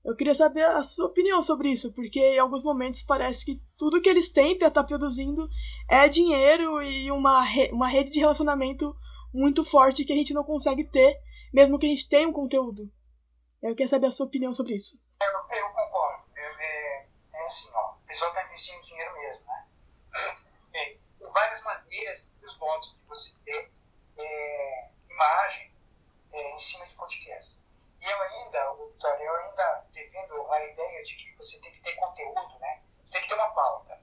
Eu 0.07 0.15
queria 0.15 0.33
saber 0.33 0.63
a 0.63 0.81
sua 0.83 1.07
opinião 1.07 1.43
sobre 1.43 1.67
isso, 1.67 1.93
porque 1.93 2.17
em 2.21 2.39
alguns 2.39 2.63
momentos 2.63 3.03
parece 3.03 3.43
que 3.43 3.61
tudo 3.77 4.01
que 4.01 4.07
eles 4.07 4.29
têm 4.29 4.57
para 4.57 4.69
estar 4.69 4.83
tá 4.83 4.87
produzindo 4.87 5.49
é 5.89 6.07
dinheiro 6.07 6.81
e 6.81 7.11
uma, 7.11 7.43
re 7.43 7.69
uma 7.73 7.89
rede 7.89 8.11
de 8.11 8.19
relacionamento 8.21 8.95
muito 9.33 9.65
forte 9.65 10.05
que 10.05 10.13
a 10.13 10.15
gente 10.15 10.33
não 10.33 10.45
consegue 10.45 10.85
ter, 10.85 11.19
mesmo 11.53 11.77
que 11.77 11.85
a 11.85 11.89
gente 11.89 12.07
tenha 12.07 12.25
um 12.25 12.31
conteúdo. 12.31 12.89
Eu 13.61 13.75
queria 13.75 13.89
saber 13.89 14.07
a 14.07 14.11
sua 14.11 14.27
opinião 14.27 14.53
sobre 14.53 14.75
isso. 14.75 14.97
Eu, 15.21 15.57
eu 15.57 15.69
concordo. 15.71 16.23
Eu, 16.37 16.61
é, 16.61 17.05
é, 17.33 17.45
assim, 17.45 17.69
ó, 17.73 17.95
o 17.95 18.07
pessoal 18.07 18.31
está 18.31 18.45
investindo 18.45 18.81
dinheiro 18.83 19.13
mesmo, 19.13 19.45
né? 19.45 19.67
É, 20.73 20.97
por 21.19 21.33
várias 21.33 21.61
maneiras, 21.65 22.25
os 22.41 22.57
modos 22.59 22.95
de 22.95 23.05
você 23.09 23.35
ter 23.43 23.69
é, 24.17 24.89
imagem 25.09 25.69
é, 26.31 26.55
em 26.55 26.59
cima 26.59 26.87
de 26.87 26.93
podcast. 26.93 27.66
E 27.99 28.05
eu 28.05 28.21
ainda, 28.21 28.57
eu 28.57 29.35
ainda 29.35 29.85
defendo 29.91 30.51
a 30.51 30.63
ideia 30.63 31.03
de 31.03 31.15
que 31.15 31.35
você 31.35 31.59
tem 31.59 31.71
que 31.71 31.81
ter 31.81 31.95
conteúdo, 31.95 32.59
né? 32.59 32.83
Você 33.03 33.13
tem 33.13 33.21
que 33.23 33.27
ter 33.27 33.33
uma 33.33 33.53
pauta. 33.53 33.99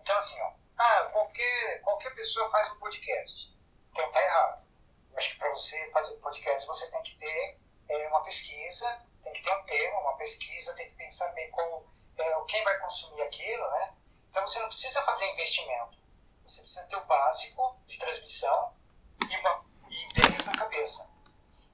Então, 0.00 0.16
assim, 0.18 0.40
ó, 0.40 0.52
ah, 0.78 1.04
qualquer, 1.12 1.80
qualquer 1.82 2.14
pessoa 2.14 2.50
faz 2.50 2.70
um 2.72 2.78
podcast. 2.78 3.56
Então, 3.90 4.10
tá 4.10 4.22
errado. 4.22 4.66
Eu 5.10 5.18
acho 5.18 5.32
que 5.32 5.38
para 5.38 5.50
você 5.50 5.90
fazer 5.90 6.14
um 6.14 6.20
podcast, 6.20 6.66
você 6.66 6.90
tem 6.90 7.02
que 7.02 7.18
ter 7.18 7.60
é, 7.88 8.08
uma 8.08 8.22
pesquisa, 8.22 9.06
tem 9.24 9.32
que 9.32 9.42
ter 9.42 9.52
um 9.52 9.64
tema, 9.64 10.00
uma 10.00 10.16
pesquisa, 10.16 10.74
tem 10.74 10.88
que 10.90 10.96
pensar 10.96 11.28
bem 11.32 11.50
como, 11.50 11.92
é, 12.16 12.44
quem 12.46 12.62
vai 12.64 12.78
consumir 12.80 13.22
aquilo, 13.22 13.70
né? 13.70 13.96
Então, 14.30 14.46
você 14.46 14.58
não 14.60 14.68
precisa 14.68 15.02
fazer 15.02 15.26
investimento. 15.32 15.98
Você 16.44 16.62
precisa 16.62 16.86
ter 16.86 16.96
o 16.96 17.06
básico 17.06 17.80
de 17.86 17.98
transmissão 17.98 18.74
e, 19.30 19.36
uma, 19.36 19.64
e 19.90 20.04
ideias 20.10 20.46
na 20.46 20.56
cabeça 20.56 21.17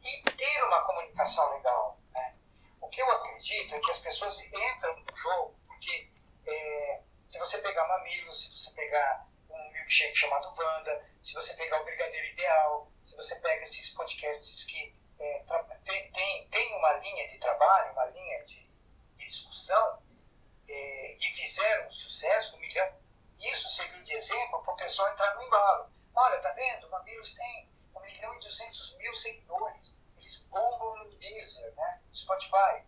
e 0.05 0.22
ter 0.22 0.64
uma 0.64 0.84
comunicação 0.84 1.50
legal. 1.55 1.98
Né? 2.12 2.34
O 2.80 2.88
que 2.88 3.00
eu 3.00 3.11
acredito 3.11 3.74
é 3.74 3.80
que 3.80 3.90
as 3.90 3.98
pessoas 3.98 4.38
entram 4.40 4.96
no 5.00 5.16
jogo, 5.16 5.59
porque 5.66 6.11
é, 6.46 7.00
se 7.28 7.38
você 7.38 7.59
pegar 7.59 7.88
Mamilos, 7.88 8.42
se 8.42 8.57
você 8.57 8.70
pegar 8.72 9.26
um 9.50 9.70
milkshake 9.72 10.16
chamado 10.16 10.55
Wanda, 10.57 11.05
se 11.22 11.32
você 11.32 11.55
pegar 11.55 11.80
o 11.80 11.84
Brigadeiro 11.84 12.26
Ideal, 12.28 12.92
se 13.05 13.16
você 13.16 13.34
pega 13.36 13.62
esses 13.62 13.90
podcasts 13.90 14.64
que 14.64 14.94
é, 15.18 15.44
tem, 15.84 16.11
tem, 16.12 16.48
tem, 16.48 16.76
uma 16.76 16.92
linha 16.94 17.28
de 17.28 17.38
trabalho, 17.38 17.92
uma 17.92 18.07
linha 18.07 18.44
de, 18.44 18.68
de 19.16 19.26
discussão, 19.26 20.02
é, 20.68 21.16
e 21.16 21.34
fizeram 21.34 21.90
sucesso, 21.90 22.57
um 22.57 22.61
milhão, 22.61 22.92
isso 23.38 23.70
serviu 23.70 24.02
de 24.02 24.12
exemplo 24.12 24.62
para 24.62 24.74
o 24.74 24.76
pessoal 24.76 25.12
entrar 25.12 25.34
no 25.36 25.42
embalo. 25.42 25.90
Olha, 26.14 26.40
tá 26.40 26.52
vendo? 26.52 26.88
Mamilos 26.90 27.34
tem 27.34 27.68
1 27.68 27.73
milhão 28.05 28.34
e 28.34 28.40
200 28.40 28.96
mil 28.98 29.14
seguidores. 29.14 29.94
Eles 30.16 30.38
bombam 30.50 31.05
no 31.05 31.14
Deezer, 31.16 31.74
né? 31.74 32.02
Spotify. 32.14 32.84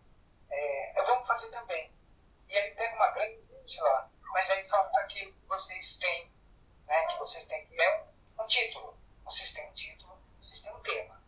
É, 0.49 1.03
vamos 1.03 1.27
fazer 1.27 1.49
também. 1.49 1.91
E 2.47 2.57
aí 2.57 2.71
pega 2.75 2.95
uma 2.95 3.11
grande 3.11 3.45
gente 3.51 3.81
lá. 3.81 4.09
Mas 4.33 4.49
aí 4.49 4.67
falta 4.69 4.99
aquilo 4.99 5.33
que 5.33 5.47
vocês 5.47 5.97
têm, 5.97 6.31
né? 6.85 7.05
Que 7.07 7.19
vocês 7.19 7.45
têm, 7.45 7.67
é 7.77 8.03
um, 8.37 8.43
um 8.43 8.47
título. 8.47 8.97
Vocês 9.25 9.51
têm 9.51 9.69
um 9.69 9.73
título, 9.73 10.17
vocês 10.41 10.61
têm 10.61 10.73
um 10.73 10.79
tema. 10.81 11.21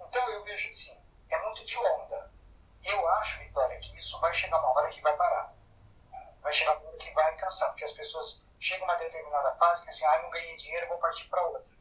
Então 0.00 0.30
eu 0.30 0.44
vejo 0.44 0.68
assim, 0.70 1.00
é 1.28 1.38
muito 1.42 1.64
de 1.64 1.76
onda. 1.76 2.32
Eu 2.84 3.08
acho, 3.08 3.38
Vitória, 3.38 3.78
que 3.80 3.94
isso 3.94 4.18
vai 4.20 4.32
chegar 4.32 4.58
uma 4.58 4.70
hora 4.70 4.90
que 4.90 5.00
vai 5.00 5.16
parar. 5.16 5.54
Vai 6.40 6.52
chegar 6.52 6.78
uma 6.78 6.88
hora 6.88 6.98
que 6.98 7.10
vai 7.12 7.36
cansar, 7.36 7.70
porque 7.70 7.84
as 7.84 7.92
pessoas 7.92 8.42
chegam 8.60 8.88
a 8.88 8.92
uma 8.92 8.98
determinada 8.98 9.54
fase 9.56 9.82
que 9.82 9.90
assim, 9.90 10.04
ah, 10.04 10.22
não 10.22 10.30
ganhei 10.30 10.56
dinheiro, 10.56 10.88
vou 10.88 10.98
partir 10.98 11.28
para 11.28 11.42
outra 11.46 11.73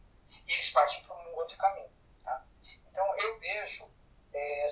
e 0.48 0.54
eles 0.54 0.70
partem 0.70 1.04
para 1.04 1.16
um 1.16 1.36
outro 1.36 1.58
caminho. 1.58 1.92
Tá? 2.24 2.44
Então 2.92 3.18
eu 3.18 3.40
vejo 3.40 3.90
é, 4.34 4.68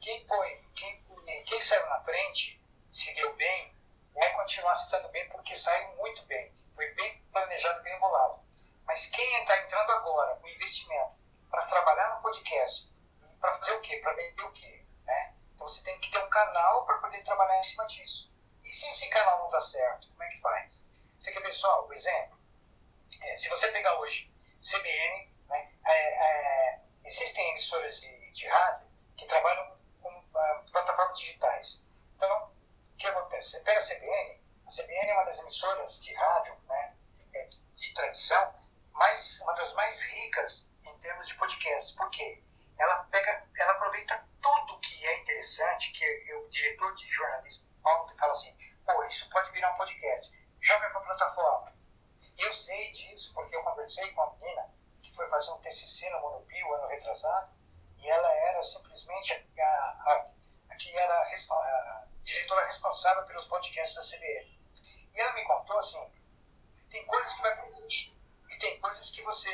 quem 0.00 0.26
foi, 0.26 0.64
quem, 0.74 1.04
quem 1.44 1.62
saiu 1.62 1.86
na 1.86 2.00
frente, 2.00 2.60
se 2.92 3.14
deu 3.14 3.34
bem, 3.36 3.74
vai 4.14 4.32
continuar 4.34 4.74
se 4.74 4.90
dando 4.90 5.08
bem 5.08 5.28
porque 5.28 5.54
saiu 5.56 5.96
muito 5.96 6.24
bem, 6.26 6.52
foi 6.74 6.92
bem 6.94 7.22
planejado, 7.32 7.82
bem 7.82 7.98
bolado. 7.98 8.40
Mas 8.86 9.06
quem 9.06 9.40
está 9.42 9.56
entrando 9.62 9.90
agora 9.92 10.36
com 10.36 10.48
investimento 10.48 11.14
para 11.50 11.66
trabalhar 11.66 12.16
no 12.16 12.22
podcast, 12.22 12.92
para 13.40 13.56
fazer 13.58 13.72
o 13.72 13.80
quê? 13.80 13.96
Para 13.98 14.14
vender 14.14 14.42
o 14.42 14.52
quê? 14.52 14.84
Né? 15.04 15.34
Então 15.54 15.68
você 15.68 15.82
tem 15.84 15.98
que 16.00 16.10
ter 16.10 16.18
um 16.18 16.30
canal 16.30 16.84
para 16.86 16.98
poder 16.98 17.22
trabalhar 17.22 17.58
em 17.58 17.62
cima 17.62 17.86
disso. 17.86 18.32
E 18.64 18.68
se 18.68 18.86
esse 18.86 19.08
canal 19.08 19.38
não 19.40 19.50
dá 19.50 19.60
certo, 19.60 20.08
como 20.08 20.22
é 20.22 20.28
que 20.28 20.40
faz? 20.40 20.84
Você 21.18 21.32
quer 21.32 21.42
ver 21.42 21.52
só 21.52 21.86
o 21.86 21.92
exemplo? 21.92 22.38
É, 23.22 23.36
se 23.36 23.48
você 23.48 23.68
pegar 23.68 23.98
hoje 24.00 24.29
CBN, 24.60 25.32
né? 25.48 25.72
É, 25.86 25.92
é, 25.92 26.80
existem 27.04 27.50
emissoras 27.50 28.00
de, 28.00 28.32
de, 28.32 28.46
rádio 28.46 28.86
que 29.16 29.26
trabalham 29.26 29.76
com 30.02 30.10
uh, 30.10 30.70
plataformas 30.70 31.18
digitais. 31.18 31.82
Então, 32.16 32.52
o 32.92 32.96
que 32.96 33.06
acontece? 33.06 33.50
Você 33.50 33.60
pega 33.60 33.78
a 33.78 33.82
CBN, 33.82 34.40
a 34.66 34.70
CBN 34.70 35.08
é 35.08 35.14
uma 35.14 35.24
das 35.24 35.38
emissoras 35.38 36.02
de 36.02 36.14
rádio 36.14 36.56
né, 36.68 36.96
é, 37.34 37.48
de 37.76 37.94
tradição, 37.94 38.54
mas 38.92 39.40
uma 39.40 39.54
das 39.54 39.72
mais 39.72 40.02
ricas 40.02 40.68
em 40.84 40.98
termos 40.98 41.26
de 41.26 41.34
podcast. 41.36 41.96
Por 41.96 42.10
quê? 42.10 42.42
Ela, 42.78 43.04
pega, 43.04 43.46
ela 43.56 43.72
aproveita 43.72 44.24
tudo 44.42 44.80
que 44.80 45.06
é 45.06 45.18
interessante, 45.18 45.90
que 45.92 46.34
o 46.34 46.48
diretor 46.48 46.94
de 46.94 47.06
jornalismo 47.08 47.66
fala 47.82 48.32
assim, 48.32 48.54
pô, 48.84 49.02
isso 49.04 49.28
pode 49.30 49.50
virar 49.52 49.72
um 49.72 49.76
podcast. 49.76 50.38
Joga 50.60 50.90
para 50.90 50.98
a 50.98 51.04
plataforma 51.04 51.69
eu 52.40 52.52
sei 52.54 52.90
disso 52.92 53.32
porque 53.34 53.54
eu 53.54 53.62
conversei 53.62 54.10
com 54.12 54.22
uma 54.22 54.32
menina 54.36 54.68
que 55.02 55.14
foi 55.14 55.28
fazer 55.28 55.50
um 55.52 55.58
TCC 55.58 56.08
no 56.10 56.20
Monopio, 56.20 56.74
ano 56.74 56.86
retrasado, 56.88 57.50
e 57.98 58.08
ela 58.08 58.32
era 58.32 58.62
simplesmente 58.62 59.32
a, 59.58 59.64
a, 59.64 60.26
a 60.70 60.76
que 60.76 60.96
era 60.96 61.14
a, 61.14 61.24
a 61.26 62.06
diretora 62.22 62.66
responsável 62.66 63.24
pelos 63.24 63.46
podcasts 63.46 63.94
da 63.94 64.16
CBN. 64.16 64.58
E 65.14 65.20
ela 65.20 65.32
me 65.34 65.44
contou 65.44 65.78
assim, 65.78 66.10
tem 66.90 67.04
coisas 67.06 67.32
que 67.34 67.42
vai 67.42 67.54
para 67.54 67.66
frente 67.66 68.16
e 68.48 68.58
tem 68.58 68.80
coisas 68.80 69.10
que 69.10 69.22
você, 69.22 69.50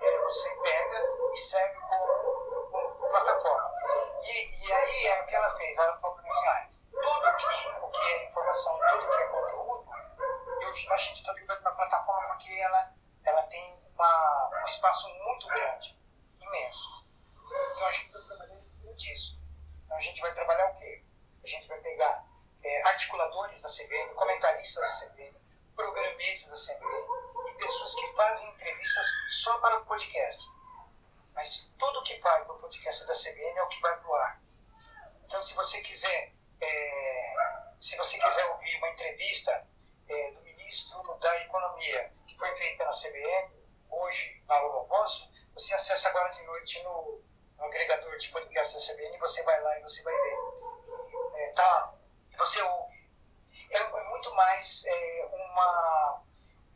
é, 0.00 0.18
você 0.22 0.56
pega 0.62 1.02
e 1.32 1.36
serve 1.36 1.80
como, 1.80 2.98
plataforma. 3.08 3.72
E, 4.22 4.66
e 4.66 4.72
aí 4.72 5.06
é 5.06 5.22
o 5.22 5.26
que 5.26 5.34
ela 5.34 5.56
fez, 5.56 5.76
ela 5.76 5.98
falou 5.98 6.16
para 6.16 6.22
mim 6.22 6.30
assim, 6.30 6.46
ah, 6.48 6.68
tudo 6.92 7.36
que, 7.36 7.84
o 7.84 7.90
que 7.90 8.10
é 8.10 8.28
informação, 8.28 8.78
tudo 8.90 9.06
que 9.06 9.22
é 9.22 9.37
eu, 10.86 10.92
a 10.92 10.98
gente 10.98 11.18
está 11.18 11.32
para 11.32 11.70
a 11.70 11.74
plataforma 11.74 12.28
porque 12.28 12.52
ela, 12.52 12.92
ela 13.24 13.42
tem 13.44 13.78
uma, 13.94 14.50
um 14.60 14.64
espaço 14.64 15.08
muito 15.24 15.46
grande, 15.48 15.98
imenso. 16.40 17.06
Então 17.72 17.86
a 17.86 17.92
gente 17.92 18.06
está 18.06 18.20
trabalhando 18.20 18.94
disso. 18.96 19.40
Então 19.84 19.96
a 19.96 20.00
gente 20.00 20.20
vai 20.20 20.34
trabalhar 20.34 20.70
o 20.72 20.76
quê? 20.76 21.02
A 21.42 21.46
gente 21.46 21.66
vai 21.68 21.78
pegar 21.80 22.26
é, 22.62 22.82
articuladores 22.88 23.62
da 23.62 23.68
CBN, 23.68 24.14
comentaristas 24.14 24.82
da 24.82 25.06
CBN, 25.06 25.36
programistas 25.74 26.50
da 26.50 26.74
CBN 26.74 27.06
e 27.48 27.52
pessoas 27.54 27.94
que 27.94 28.12
fazem 28.14 28.48
entrevistas 28.50 29.06
só 29.28 29.58
para 29.58 29.78
o 29.78 29.86
podcast. 29.86 30.44
Mas 31.34 31.72
tudo 31.78 32.02
que 32.02 32.18
vai 32.18 32.44
para 32.44 32.54
o 32.54 32.58
podcast 32.58 33.06
da 33.06 33.14
CBN 33.14 33.58
é 33.58 33.62
o 33.62 33.68
que 33.68 33.80
vai 33.80 33.96
para 33.96 34.08
o 34.08 34.14
ar. 34.14 34.42
Então, 35.24 35.42
se 35.42 35.54
você 35.54 35.80
quiser, 35.82 36.32
é, 36.60 37.34
se 37.80 37.96
você 37.96 38.18
quiser 38.18 38.46
ouvir 38.46 38.76
uma 38.78 38.88
entrevista 38.90 39.66
é, 40.08 40.30
do 40.32 40.47
ministro 40.68 41.16
da 41.16 41.40
Economia 41.40 42.12
que 42.26 42.36
foi 42.36 42.54
feita 42.56 42.84
na 42.84 42.90
CBN 42.90 43.50
hoje 43.88 44.42
na 44.46 44.60
Loboposto, 44.60 45.26
você 45.54 45.72
acessa 45.72 46.10
agora 46.10 46.28
de 46.34 46.42
noite 46.42 46.82
no, 46.82 47.22
no 47.56 47.64
agregador 47.64 48.18
de 48.18 48.28
podcast 48.28 48.74
da 48.74 48.94
CBN, 48.94 49.18
você 49.18 49.42
vai 49.44 49.62
lá 49.62 49.78
e 49.78 49.82
você 49.82 50.02
vai 50.02 50.14
ver. 50.14 50.36
É, 51.36 51.52
tá, 51.52 51.94
você 52.36 52.60
ouve. 52.60 53.08
É, 53.70 53.78
é 53.78 54.04
muito 54.10 54.34
mais 54.34 54.84
é, 54.84 55.28
uma 55.32 56.22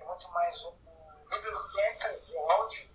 é 0.01 0.05
muito 0.05 0.29
mais 0.31 0.65
uma 0.65 1.27
biblioteca 1.29 2.19
de 2.21 2.39
áudio 2.39 2.89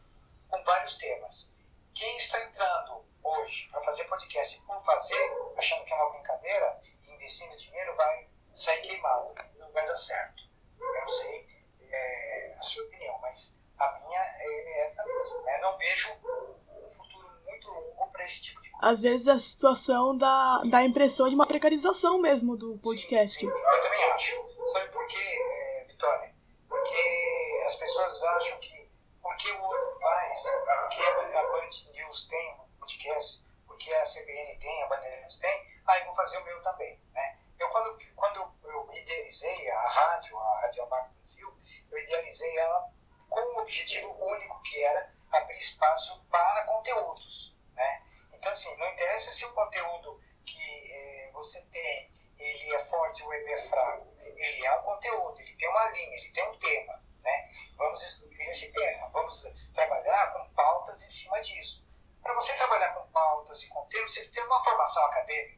com 0.50 0.64
vários 0.64 0.98
temas. 0.98 1.54
Quem 1.94 2.18
está 2.18 2.44
entrando 2.44 3.06
hoje 3.24 3.68
para 3.70 3.84
fazer 3.84 4.04
podcast 4.06 4.60
por 4.62 4.84
fazer, 4.84 5.54
achando 5.58 5.86
que 5.86 5.94
é 5.94 5.96
uma 5.96 6.10
brincadeira, 6.10 6.82
investindo 7.08 7.56
dinheiro, 7.56 7.96
vai 7.96 8.28
sair 8.52 8.82
queimado, 8.82 9.36
não 9.60 9.72
vai 9.72 9.86
dar 9.86 9.98
certo. 9.98 10.47
Eu 10.80 10.94
não 10.94 11.08
sei 11.08 11.48
é, 11.90 12.56
a 12.58 12.62
sua 12.62 12.84
opinião, 12.86 13.18
mas 13.22 13.56
a 13.78 14.00
minha 14.00 14.20
é, 14.20 14.88
é 14.98 15.06
mesmo. 15.06 15.42
Né? 15.44 15.60
Não 15.62 15.78
vejo 15.78 16.12
um 16.14 16.90
futuro 16.90 17.30
muito 17.46 17.70
longo 17.70 18.08
para 18.12 18.26
esse 18.26 18.44
tipo 18.44 18.62
de 18.62 18.70
coisa. 18.70 18.92
Às 18.92 19.02
vezes 19.02 19.28
a 19.28 19.40
situação 19.40 20.18
dá, 20.18 20.62
dá 20.70 20.80
a 20.80 20.86
impressão 20.86 21.30
de 21.30 21.36
uma 21.36 21.48
precarização 21.48 22.20
mesmo 22.20 22.56
do 22.56 22.78
podcast. 22.80 23.40
Sim, 23.40 23.48
sim. 23.48 23.54
Eu 23.54 23.82
também 23.82 24.04
acho. 24.12 24.48
Sabe 24.74 24.90
por 24.90 25.08
quê, 25.08 25.18
é, 25.18 25.86
Vitória? 25.88 26.36
Porque 26.68 27.64
as 27.66 27.76
pessoas 27.76 28.24
acham 28.24 28.60
que 28.60 28.88
porque 29.22 29.52
o 29.52 29.62
outro 29.62 30.00
faz, 30.00 30.42
porque 30.42 31.04
a 31.04 31.44
Band 31.44 31.92
News 31.94 32.28
tem 32.28 32.54
um 32.54 32.80
podcast, 32.80 33.44
porque 33.68 33.94
a 33.94 34.04
CBN 34.04 34.58
tem, 34.58 34.84
a 34.84 34.88
Bandeirantes 34.88 35.38
tem, 35.38 35.68
aí 35.86 36.04
vou 36.06 36.16
fazer 36.16 36.38
o 36.38 36.46
meu 36.46 36.62
também. 36.62 37.00
Né? 37.14 37.38
Eu, 37.60 37.70
quando, 37.70 37.98
quando 38.16 38.54
eu 38.64 38.94
idealizei 38.94 39.70
a 39.72 39.88
rádio, 39.88 40.38
a 40.38 40.62
Rádio 40.62 40.88
Marco 40.90 41.14
Brasil, 41.16 41.58
eu 41.92 41.98
idealizei 41.98 42.58
ela 42.58 42.92
com 43.30 43.40
um 43.40 43.60
objetivo 43.60 44.10
único, 44.24 44.62
que 44.64 44.84
era 44.84 45.12
abrir 45.32 45.58
espaço 45.58 46.24
para 46.30 46.64
conteúdos. 46.66 47.56
Né? 47.74 48.04
Então, 48.34 48.52
assim, 48.52 48.76
não 48.78 48.88
interessa 48.92 49.32
se 49.32 49.46
o 49.46 49.54
conteúdo 49.54 50.22
que 50.46 50.92
eh, 50.92 51.30
você 51.34 51.62
tem, 51.66 52.12
ele 52.40 52.74
é 52.74 52.86
forte 52.86 53.24
ou 53.24 53.34
ele 53.34 53.52
é 53.52 53.70
fraco. 53.70 54.08
Ele 54.20 54.66
é 54.66 54.80
um 54.80 54.84
conteúdo, 54.84 55.40
ele 55.40 55.56
tem 55.56 55.70
uma 55.70 55.90
linha, 55.90 56.18
ele 56.18 56.32
tem 56.32 56.48
um 56.48 56.52
tema. 56.52 57.04
Né? 57.24 57.52
Vamos 57.76 58.02
excluir 58.04 58.48
esse 58.50 58.72
tema, 58.72 59.10
vamos 59.10 59.44
trabalhar 59.74 60.34
com 60.34 60.50
pautas 60.54 61.02
em 61.04 61.10
cima 61.10 61.42
disso. 61.42 61.84
Para 62.22 62.34
você 62.36 62.54
trabalhar 62.54 62.94
com 62.94 63.12
pautas 63.12 63.64
e 63.64 63.68
com 63.70 63.86
temas, 63.88 64.14
você 64.14 64.28
tem 64.30 64.44
uma 64.44 64.64
formação 64.64 65.04
acadêmica. 65.06 65.57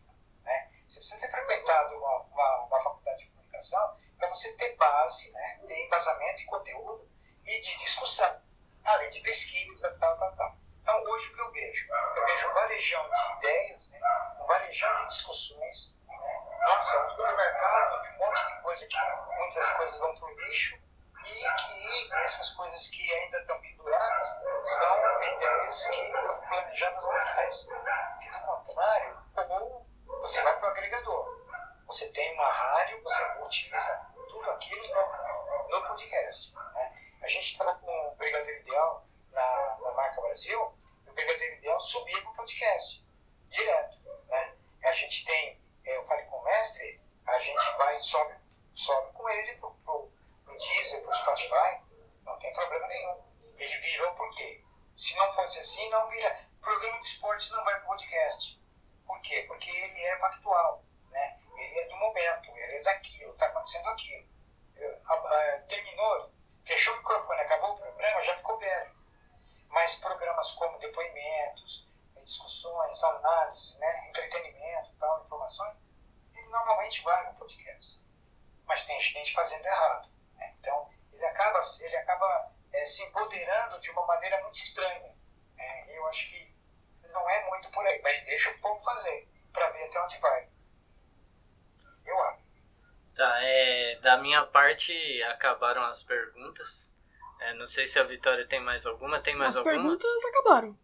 Você 0.90 1.02
precisa 1.02 1.22
ter 1.22 1.30
frequentado 1.30 1.96
uma, 1.98 2.22
uma, 2.24 2.66
uma 2.66 2.82
faculdade 2.82 3.20
de 3.20 3.30
comunicação 3.30 3.96
para 4.18 4.28
você 4.28 4.52
ter 4.58 4.76
base, 4.76 5.32
né? 5.32 5.60
ter 5.68 5.86
embasamento 5.86 6.42
e 6.42 6.46
conteúdo 6.48 7.08
e 7.46 7.62
de 7.62 7.78
discussão, 7.78 8.42
além 8.84 9.08
de 9.12 9.22
pesquisa, 9.22 9.96
tal, 10.00 10.18
tal, 10.18 10.36
tal. 10.36 10.58
Então, 10.82 11.04
hoje 11.04 11.28
o 11.28 11.36
que 11.36 11.42
eu 11.42 11.52
vejo? 11.52 11.88
Eu 12.16 12.26
vejo 12.26 12.50
um 12.50 12.54
varejão 12.56 13.08
de 13.08 13.38
ideias, 13.38 13.90
né? 13.92 14.00
um 14.42 14.48
varejão 14.48 15.02
de 15.02 15.08
discussões. 15.10 15.96
Né? 16.08 16.58
Nossa, 16.66 17.06
um 17.06 17.10
supermercado 17.10 18.02
de 18.02 18.10
um 18.10 18.18
monte 18.18 18.48
de 18.48 18.62
coisa 18.64 18.88
que 18.88 18.98
muitas 19.38 19.70
coisas 19.70 20.00
vão 20.00 20.16
para 20.16 20.26
o 20.26 20.40
lixo 20.40 20.76
e 21.24 21.34
que 21.34 22.14
essas 22.14 22.50
coisas 22.56 22.88
que 22.88 23.14
ainda 23.14 23.40
estão 23.42 23.62
penduradas 23.62 24.28
são 24.64 25.22
ideias 25.22 25.88
que 25.88 26.12
foram 26.14 26.42
planejadas 26.42 27.04
lá 27.04 27.16
atrás. 27.20 27.68
Do 27.68 28.40
contrário, 28.48 29.24
ou 29.50 29.90
você 30.22 30.42
vai 30.42 30.59
agregador. 30.70 31.40
Você 31.88 32.12
tem 32.14 32.34
uma 32.34 32.48
rádio, 32.48 33.02
você 33.02 33.24
utiliza 33.42 34.08
tudo 34.30 34.50
aquilo 34.52 34.88
no, 34.88 35.70
no 35.70 35.88
podcast. 35.88 36.54
Né? 36.54 37.14
A 37.22 37.28
gente 37.28 37.52
estava 37.52 37.76
com 37.76 38.08
o 38.08 38.16
Brigadeiro 38.16 38.62
Ideal 38.62 39.06
na, 39.32 39.78
na 39.82 39.92
marca 39.92 40.22
Brasil, 40.22 40.74
e 41.06 41.10
o 41.10 41.14
Brigadeiro 41.14 41.56
Ideal 41.56 41.80
subia 41.80 42.22
para 42.22 42.32
o 42.32 42.36
podcast, 42.36 43.04
direto. 43.50 43.98
Né? 44.28 44.56
A 44.84 44.92
gente 44.94 45.26
tem, 45.26 45.60
é, 45.86 45.98
eu 45.98 46.06
falei 46.06 46.26
com 46.26 46.38
o 46.38 46.44
mestre, 46.44 47.02
a 47.26 47.40
gente 47.40 47.78
vai 47.78 47.98
sobe, 47.98 48.36
sobe 48.74 49.14
com 49.14 49.30
ele 49.30 49.54
para 49.58 49.70
o 49.70 50.12
Deezer, 50.58 51.02
para 51.02 51.12
o 51.12 51.16
Spotify, 51.16 51.82
não 52.24 52.38
tem 52.40 52.54
problema 52.54 52.88
nenhum. 52.88 53.24
Ele 53.58 53.78
virou 53.80 54.14
por 54.14 54.30
quê? 54.36 54.64
Se 54.96 55.16
não 55.16 55.34
fosse 55.34 55.60
assim, 55.60 55.90
não 55.90 56.08
vira. 56.08 56.48
Programa 56.62 57.00
de 57.00 57.06
esportes 57.06 57.50
não 57.52 57.64
vai 57.64 57.76
para 57.76 57.84
o 57.84 57.88
podcast. 57.88 58.59
Por 59.10 59.20
quê? 59.22 59.44
Porque 59.48 59.72
ele 59.72 60.06
é 60.06 60.20
factual. 60.20 60.84
Né? 61.10 61.40
Ele 61.58 61.80
é 61.80 61.88
do 61.88 61.96
momento, 61.98 62.52
ele 62.56 62.76
é 62.76 62.82
daquilo, 62.84 63.34
está 63.34 63.48
acontecendo 63.48 63.90
aquilo. 63.90 64.30
terminou, 65.68 66.32
fechou 66.64 66.94
o 66.94 66.98
microfone, 66.98 67.42
acabou 67.42 67.72
o 67.72 67.80
programa, 67.80 68.22
já 68.22 68.38
ficou 68.38 68.60
velho. 68.60 68.96
Mas 69.70 69.96
programas 69.96 70.52
como 70.52 70.78
depoimentos, 70.78 71.90
discussões, 72.24 73.04
análises, 73.04 73.80
né, 73.80 74.10
entretenimento, 74.10 74.96
tal, 75.00 75.26
informações, 75.26 75.80
ele 76.36 76.48
normalmente 76.50 77.02
vai 77.02 77.32
no 77.32 77.40
podcast. 77.40 78.00
Mas 78.66 78.86
tem 78.86 79.02
gente 79.02 79.34
fazendo 79.34 79.66
errado. 79.66 80.08
Né? 80.36 80.54
Então, 80.60 80.88
ele 81.12 81.26
acaba, 81.26 81.62
ele 81.80 81.98
acaba 81.98 82.54
é, 82.74 82.86
se 82.86 83.02
empoderando 83.06 83.80
de 83.80 83.90
uma 83.90 84.06
maneira 84.06 84.40
muito 84.44 84.58
estranha. 84.58 85.16
Né? 85.56 85.86
Eu 85.98 86.06
acho 86.06 86.30
que 86.30 86.59
não 87.12 87.30
é 87.30 87.50
muito 87.50 87.70
por 87.72 87.86
aí, 87.86 88.02
mas 88.02 88.24
deixa 88.26 88.52
o 88.52 88.60
povo 88.60 88.84
fazer, 88.84 89.28
para 89.54 89.70
ver 89.72 89.84
até 89.86 90.04
onde 90.04 90.18
vai. 90.20 90.50
Eu 92.06 92.20
acho. 92.22 92.50
Tá, 93.16 93.44
é, 93.44 93.96
da 94.02 94.18
minha 94.18 94.46
parte 94.46 94.94
acabaram 95.24 95.84
as 95.84 96.02
perguntas. 96.04 96.96
É, 97.42 97.54
não 97.54 97.66
sei 97.66 97.88
se 97.88 98.00
a 98.00 98.04
Vitória 98.04 98.48
tem 98.48 98.62
mais 98.62 98.86
alguma. 98.86 99.22
Tem 99.22 99.36
mais 99.36 99.56
as 99.56 99.58
alguma? 99.58 99.76
As 99.76 99.82
perguntas 99.82 100.26
acabaram. 100.26 100.80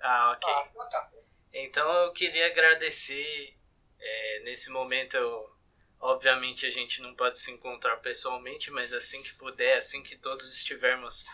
Ah, 0.00 0.32
ok. 0.32 0.52
Ah, 0.52 0.68
então 0.70 0.88
tá. 0.88 1.10
Então 1.52 1.92
eu 2.04 2.12
queria 2.12 2.46
agradecer. 2.46 3.56
É, 4.02 4.40
nesse 4.44 4.70
momento, 4.70 5.16
eu, 5.16 5.54
obviamente, 6.00 6.64
a 6.64 6.70
gente 6.70 7.02
não 7.02 7.14
pode 7.14 7.38
se 7.38 7.50
encontrar 7.50 7.98
pessoalmente, 7.98 8.70
mas 8.70 8.94
assim 8.94 9.22
que 9.22 9.34
puder, 9.34 9.76
assim 9.76 10.02
que 10.02 10.16
todos 10.16 10.56
estivermos 10.56 11.26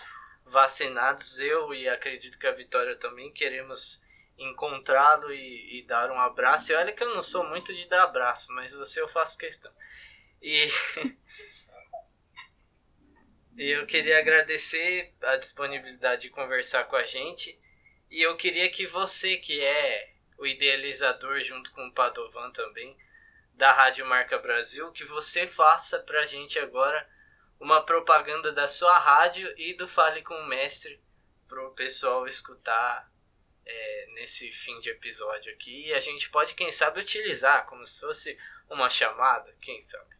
vacinados, 0.46 1.38
eu 1.40 1.74
e 1.74 1.88
acredito 1.88 2.38
que 2.38 2.46
a 2.46 2.52
Vitória 2.52 2.96
também 2.96 3.32
queremos 3.32 4.02
encontrá-lo 4.38 5.32
e, 5.32 5.78
e, 5.78 5.86
dar 5.86 6.10
um 6.10 6.20
abraço. 6.20 6.70
E 6.70 6.74
olha 6.74 6.92
que 6.92 7.02
eu 7.02 7.14
não 7.14 7.22
sou 7.22 7.44
muito 7.44 7.74
de 7.74 7.86
dar 7.88 8.04
abraço, 8.04 8.52
mas 8.52 8.72
você 8.72 9.00
eu 9.00 9.08
faço 9.08 9.38
questão. 9.38 9.72
E, 10.40 10.70
e 13.56 13.70
eu 13.76 13.86
queria 13.86 14.18
agradecer 14.18 15.14
a 15.22 15.36
disponibilidade 15.36 16.22
de 16.22 16.30
conversar 16.30 16.84
com 16.84 16.96
a 16.96 17.04
gente. 17.04 17.58
E 18.10 18.22
eu 18.22 18.36
queria 18.36 18.68
que 18.70 18.86
você, 18.86 19.36
que 19.38 19.60
é 19.60 20.12
o 20.38 20.46
idealizador 20.46 21.40
junto 21.40 21.72
com 21.72 21.88
o 21.88 21.92
Padovan 21.92 22.50
também, 22.52 22.96
da 23.54 23.72
Rádio 23.72 24.06
Marca 24.06 24.38
Brasil, 24.38 24.92
que 24.92 25.04
você 25.04 25.46
faça 25.46 25.98
pra 25.98 26.26
gente 26.26 26.58
agora 26.58 27.08
uma 27.60 27.84
propaganda 27.84 28.52
da 28.52 28.68
sua 28.68 28.98
rádio 28.98 29.52
e 29.58 29.74
do 29.74 29.88
Fale 29.88 30.22
com 30.22 30.34
o 30.34 30.46
Mestre 30.46 31.02
pro 31.48 31.74
pessoal 31.74 32.26
escutar 32.26 33.10
é, 33.64 34.06
nesse 34.14 34.52
fim 34.52 34.78
de 34.80 34.90
episódio 34.90 35.52
aqui. 35.54 35.88
E 35.88 35.94
a 35.94 36.00
gente 36.00 36.30
pode, 36.30 36.54
quem 36.54 36.70
sabe, 36.70 37.00
utilizar 37.00 37.66
como 37.66 37.86
se 37.86 37.98
fosse 38.00 38.38
uma 38.68 38.90
chamada, 38.90 39.54
quem 39.62 39.82
sabe. 39.82 40.16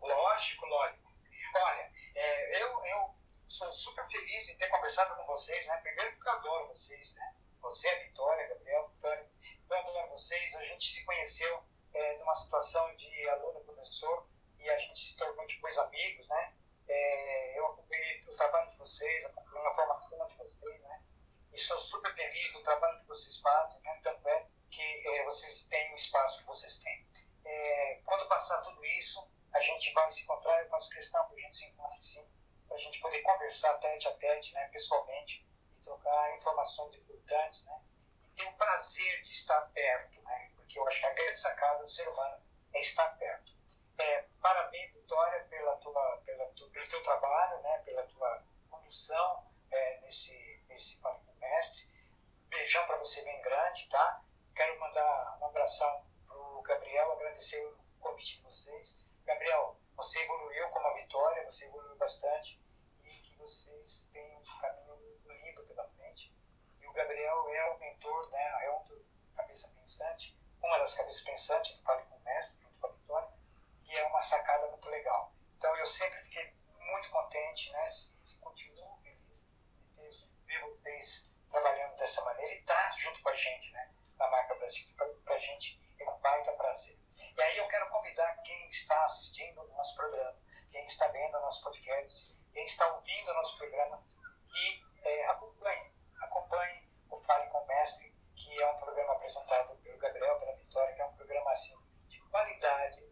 Lógico, 0.00 0.66
lógico. 0.66 1.12
Olha, 1.56 1.90
é, 2.14 2.62
eu, 2.62 2.84
eu 2.86 3.14
sou 3.48 3.72
super 3.72 4.06
feliz 4.08 4.48
em 4.48 4.56
ter 4.56 4.68
conversado 4.68 5.14
com 5.16 5.26
vocês, 5.26 5.66
né? 5.66 5.76
Primeiro 5.78 6.14
porque 6.16 6.28
eu 6.28 6.32
adoro 6.32 6.68
vocês, 6.68 7.14
né? 7.14 7.34
Você, 7.60 7.88
a 7.88 7.98
Vitória, 8.00 8.48
Gabriel, 8.48 8.88
Vitória, 8.88 9.30
eu 9.70 9.76
adoro 9.76 10.10
vocês. 10.10 10.54
A 10.56 10.64
gente 10.64 10.90
se 10.90 11.04
conheceu 11.04 11.64
é, 11.94 12.18
numa 12.18 12.34
situação 12.34 12.94
de 12.96 13.28
aluno-professor 13.28 14.28
e 14.64 14.70
a 14.70 14.78
gente 14.78 14.98
se 14.98 15.16
tornou 15.16 15.46
depois 15.46 15.76
amigos, 15.76 16.26
né? 16.28 16.54
É, 16.88 17.58
eu 17.58 17.66
acompanhei 17.66 18.20
o 18.20 18.36
trabalho 18.36 18.70
de 18.70 18.78
vocês, 18.78 19.24
acompanhei 19.26 19.66
a 19.66 19.74
formação 19.74 20.26
de 20.26 20.36
vocês, 20.36 20.80
né? 20.82 21.02
E 21.52 21.58
sou 21.58 21.78
super 21.78 22.14
feliz 22.14 22.52
do 22.52 22.62
trabalho 22.62 22.98
que 23.00 23.06
vocês 23.06 23.38
fazem, 23.40 23.80
né? 23.82 24.00
Tanto 24.02 24.26
é 24.26 24.46
que 24.70 25.08
é, 25.08 25.24
vocês 25.24 25.68
têm 25.68 25.92
o 25.92 25.96
espaço 25.96 26.40
que 26.40 26.46
vocês 26.46 26.78
têm. 26.78 27.06
É, 27.44 28.00
quando 28.06 28.26
passar 28.26 28.62
tudo 28.62 28.84
isso, 28.86 29.30
a 29.52 29.60
gente 29.60 29.92
vai 29.92 30.10
se 30.10 30.22
encontrar, 30.22 30.62
eu 30.62 30.68
faço 30.70 30.90
questão 30.90 31.28
que 31.28 31.34
a 31.34 31.40
gente 31.40 31.56
se 31.56 31.66
encontre 31.66 32.02
sim, 32.02 32.26
para 32.66 32.76
a 32.76 32.80
gente 32.80 32.98
poder 33.00 33.20
conversar 33.20 33.74
tete 33.78 34.08
a 34.08 34.14
tete, 34.14 34.52
né, 34.54 34.68
pessoalmente, 34.68 35.46
e 35.76 35.80
trocar 35.82 36.36
informações 36.36 36.96
importantes, 36.96 37.64
né, 37.66 37.80
e 38.24 38.28
ter 38.30 38.44
o 38.48 38.52
prazer 38.54 39.22
de 39.22 39.30
estar 39.30 39.60
perto, 39.72 40.20
né, 40.22 40.52
porque 40.56 40.78
eu 40.78 40.88
acho 40.88 40.98
que 40.98 41.06
a 41.06 41.12
grande 41.12 41.38
sacada 41.38 41.84
do 41.84 41.90
ser 41.90 42.08
humano 42.08 42.42
é 42.72 42.80
estar 42.80 43.08
perto. 43.18 43.53
É, 43.98 44.22
parabéns, 44.40 44.92
Vitória, 44.92 45.44
pela 45.44 45.76
tua, 45.76 46.22
pela 46.24 46.46
tu, 46.52 46.68
pelo 46.70 46.88
teu 46.88 47.02
trabalho, 47.02 47.62
né, 47.62 47.78
pela 47.84 48.02
tua 48.04 48.42
condução 48.68 49.52
é, 49.70 50.00
nesse, 50.00 50.64
nesse 50.68 51.00
mestre. 51.38 51.86
Beijão 52.48 52.86
para 52.86 52.98
você 52.98 53.22
bem 53.22 53.40
grande, 53.42 53.88
tá? 53.88 54.22
Quero 54.54 54.78
mandar 54.80 55.38
um 55.40 55.46
abração 55.46 56.04
pro 56.26 56.62
Gabriel, 56.62 57.12
agradecer 57.12 57.64
o 57.64 57.76
convite 58.00 58.36
de 58.36 58.42
vocês. 58.42 58.96
Gabriel, 59.24 59.76
você 59.96 60.20
evoluiu 60.22 60.68
como 60.70 60.86
a 60.88 60.94
Vitória, 60.94 61.44
você 61.44 61.66
evoluiu 61.66 61.96
bastante 61.96 62.60
e 63.04 63.10
que 63.20 63.36
vocês 63.36 64.10
tenham 64.12 64.40
um 64.40 64.60
caminho 64.60 65.20
lindo 65.26 65.64
pela 65.66 65.88
frente. 65.90 66.34
E 66.80 66.86
o 66.86 66.92
Gabriel 66.92 67.48
é 67.48 67.70
o 67.70 67.78
mentor, 67.78 68.30
né, 68.30 68.64
é 68.64 68.70
um 68.70 68.84
do 68.84 69.04
cabeça 69.36 69.68
pensante, 69.68 70.36
uma 70.62 70.78
das 70.78 70.94
cabeças 70.94 71.22
pensantes 71.22 71.76
do 71.76 71.82
Fale 71.82 72.02
com 72.04 72.16
o 72.16 72.20
Mestre, 72.20 72.62
junto 72.62 72.78
com 72.78 72.86
a 72.86 72.90
Vitória, 72.90 73.30
é 73.96 74.06
uma 74.06 74.22
sacada 74.22 74.68
muito 74.68 74.88
legal. 74.88 75.32
Então 75.56 75.74
eu 75.76 75.86
sempre 75.86 76.22
fiquei 76.24 76.52
muito 76.78 77.10
contente, 77.10 77.70
né, 77.72 77.88
continuo 78.40 78.98
feliz 79.02 80.18
de 80.18 80.28
ver 80.46 80.60
vocês 80.62 81.30
trabalhando 81.50 81.96
dessa 81.96 82.22
maneira 82.24 82.52
e 82.52 82.58
estar 82.58 82.74
tá 82.74 82.96
junto 82.98 83.22
com 83.22 83.28
a 83.28 83.34
gente, 83.34 83.72
né, 83.72 83.90
na 84.18 84.28
marca 84.28 84.54
Brasil, 84.54 84.86
para 84.96 85.34
a 85.34 85.38
gente 85.38 85.80
é 85.98 86.10
um 86.10 86.18
baita 86.18 86.52
prazer. 86.52 86.98
E 87.36 87.42
aí 87.42 87.58
eu 87.58 87.66
quero 87.68 87.88
convidar 87.90 88.36
quem 88.42 88.68
está 88.68 89.04
assistindo 89.04 89.62
o 89.62 89.68
nosso 89.74 89.96
programa, 89.96 90.36
quem 90.70 90.84
está 90.86 91.08
vendo 91.08 91.36
o 91.36 91.40
nosso 91.40 91.62
podcast, 91.62 92.36
quem 92.52 92.64
está 92.66 92.86
ouvindo 92.94 93.30
o 93.30 93.34
nosso 93.34 93.56
programa, 93.58 94.02
que 94.48 94.84
é, 95.02 95.26
acompanhe, 95.26 95.92
acompanhe 96.20 96.88
o 97.10 97.20
Fale 97.22 97.48
com 97.50 97.58
o 97.58 97.66
Mestre, 97.66 98.14
que 98.36 98.62
é 98.62 98.70
um 98.70 98.78
programa 98.78 99.14
apresentado 99.14 99.76
pelo 99.78 99.98
Gabriel, 99.98 100.38
pela 100.38 100.56
Vitória, 100.56 100.94
que 100.94 101.02
é 101.02 101.06
um 101.06 101.16
programa 101.16 101.50
assim, 101.50 101.76
de 102.08 102.20
qualidade, 102.30 103.03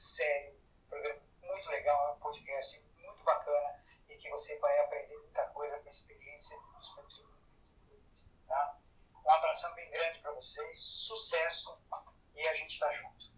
sério, 0.00 0.54
um 0.86 0.88
programa 0.88 1.20
muito 1.42 1.68
legal, 1.68 2.08
é 2.08 2.12
um 2.12 2.20
podcast 2.20 2.82
muito 2.96 3.22
bacana 3.22 3.84
e 4.08 4.16
que 4.16 4.30
você 4.30 4.58
vai 4.58 4.78
aprender 4.80 5.16
muita 5.18 5.44
coisa 5.48 5.78
com 5.78 5.88
a 5.88 5.90
experiência 5.90 6.58
dos 6.74 6.88
conteúdos. 6.88 8.26
Tá? 8.48 8.78
Um 9.24 9.30
abração 9.30 9.74
bem 9.74 9.90
grande 9.90 10.18
para 10.20 10.32
vocês, 10.32 10.78
sucesso 10.80 11.78
e 12.34 12.48
a 12.48 12.54
gente 12.54 12.72
está 12.72 12.90
junto. 12.92 13.30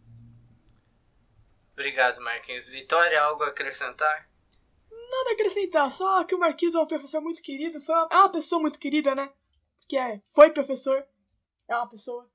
Obrigado, 1.72 2.20
Marquinhos. 2.20 2.68
Vitória, 2.68 3.20
algo 3.20 3.42
a 3.42 3.48
acrescentar? 3.48 4.30
Nada 4.88 5.30
a 5.30 5.32
acrescentar, 5.32 5.90
só 5.90 6.22
que 6.24 6.34
o 6.34 6.38
Marquinhos 6.38 6.76
é 6.76 6.80
um 6.80 6.86
professor 6.86 7.20
muito 7.20 7.42
querido. 7.42 7.80
Foi 7.80 7.94
uma, 7.94 8.08
é 8.10 8.16
uma 8.16 8.30
pessoa 8.30 8.60
muito 8.60 8.78
querida, 8.78 9.14
né? 9.16 9.32
Que 9.88 9.98
é, 9.98 10.20
foi 10.32 10.52
professor. 10.52 11.04
É 11.66 11.74
uma 11.74 11.88
pessoa 11.88 12.30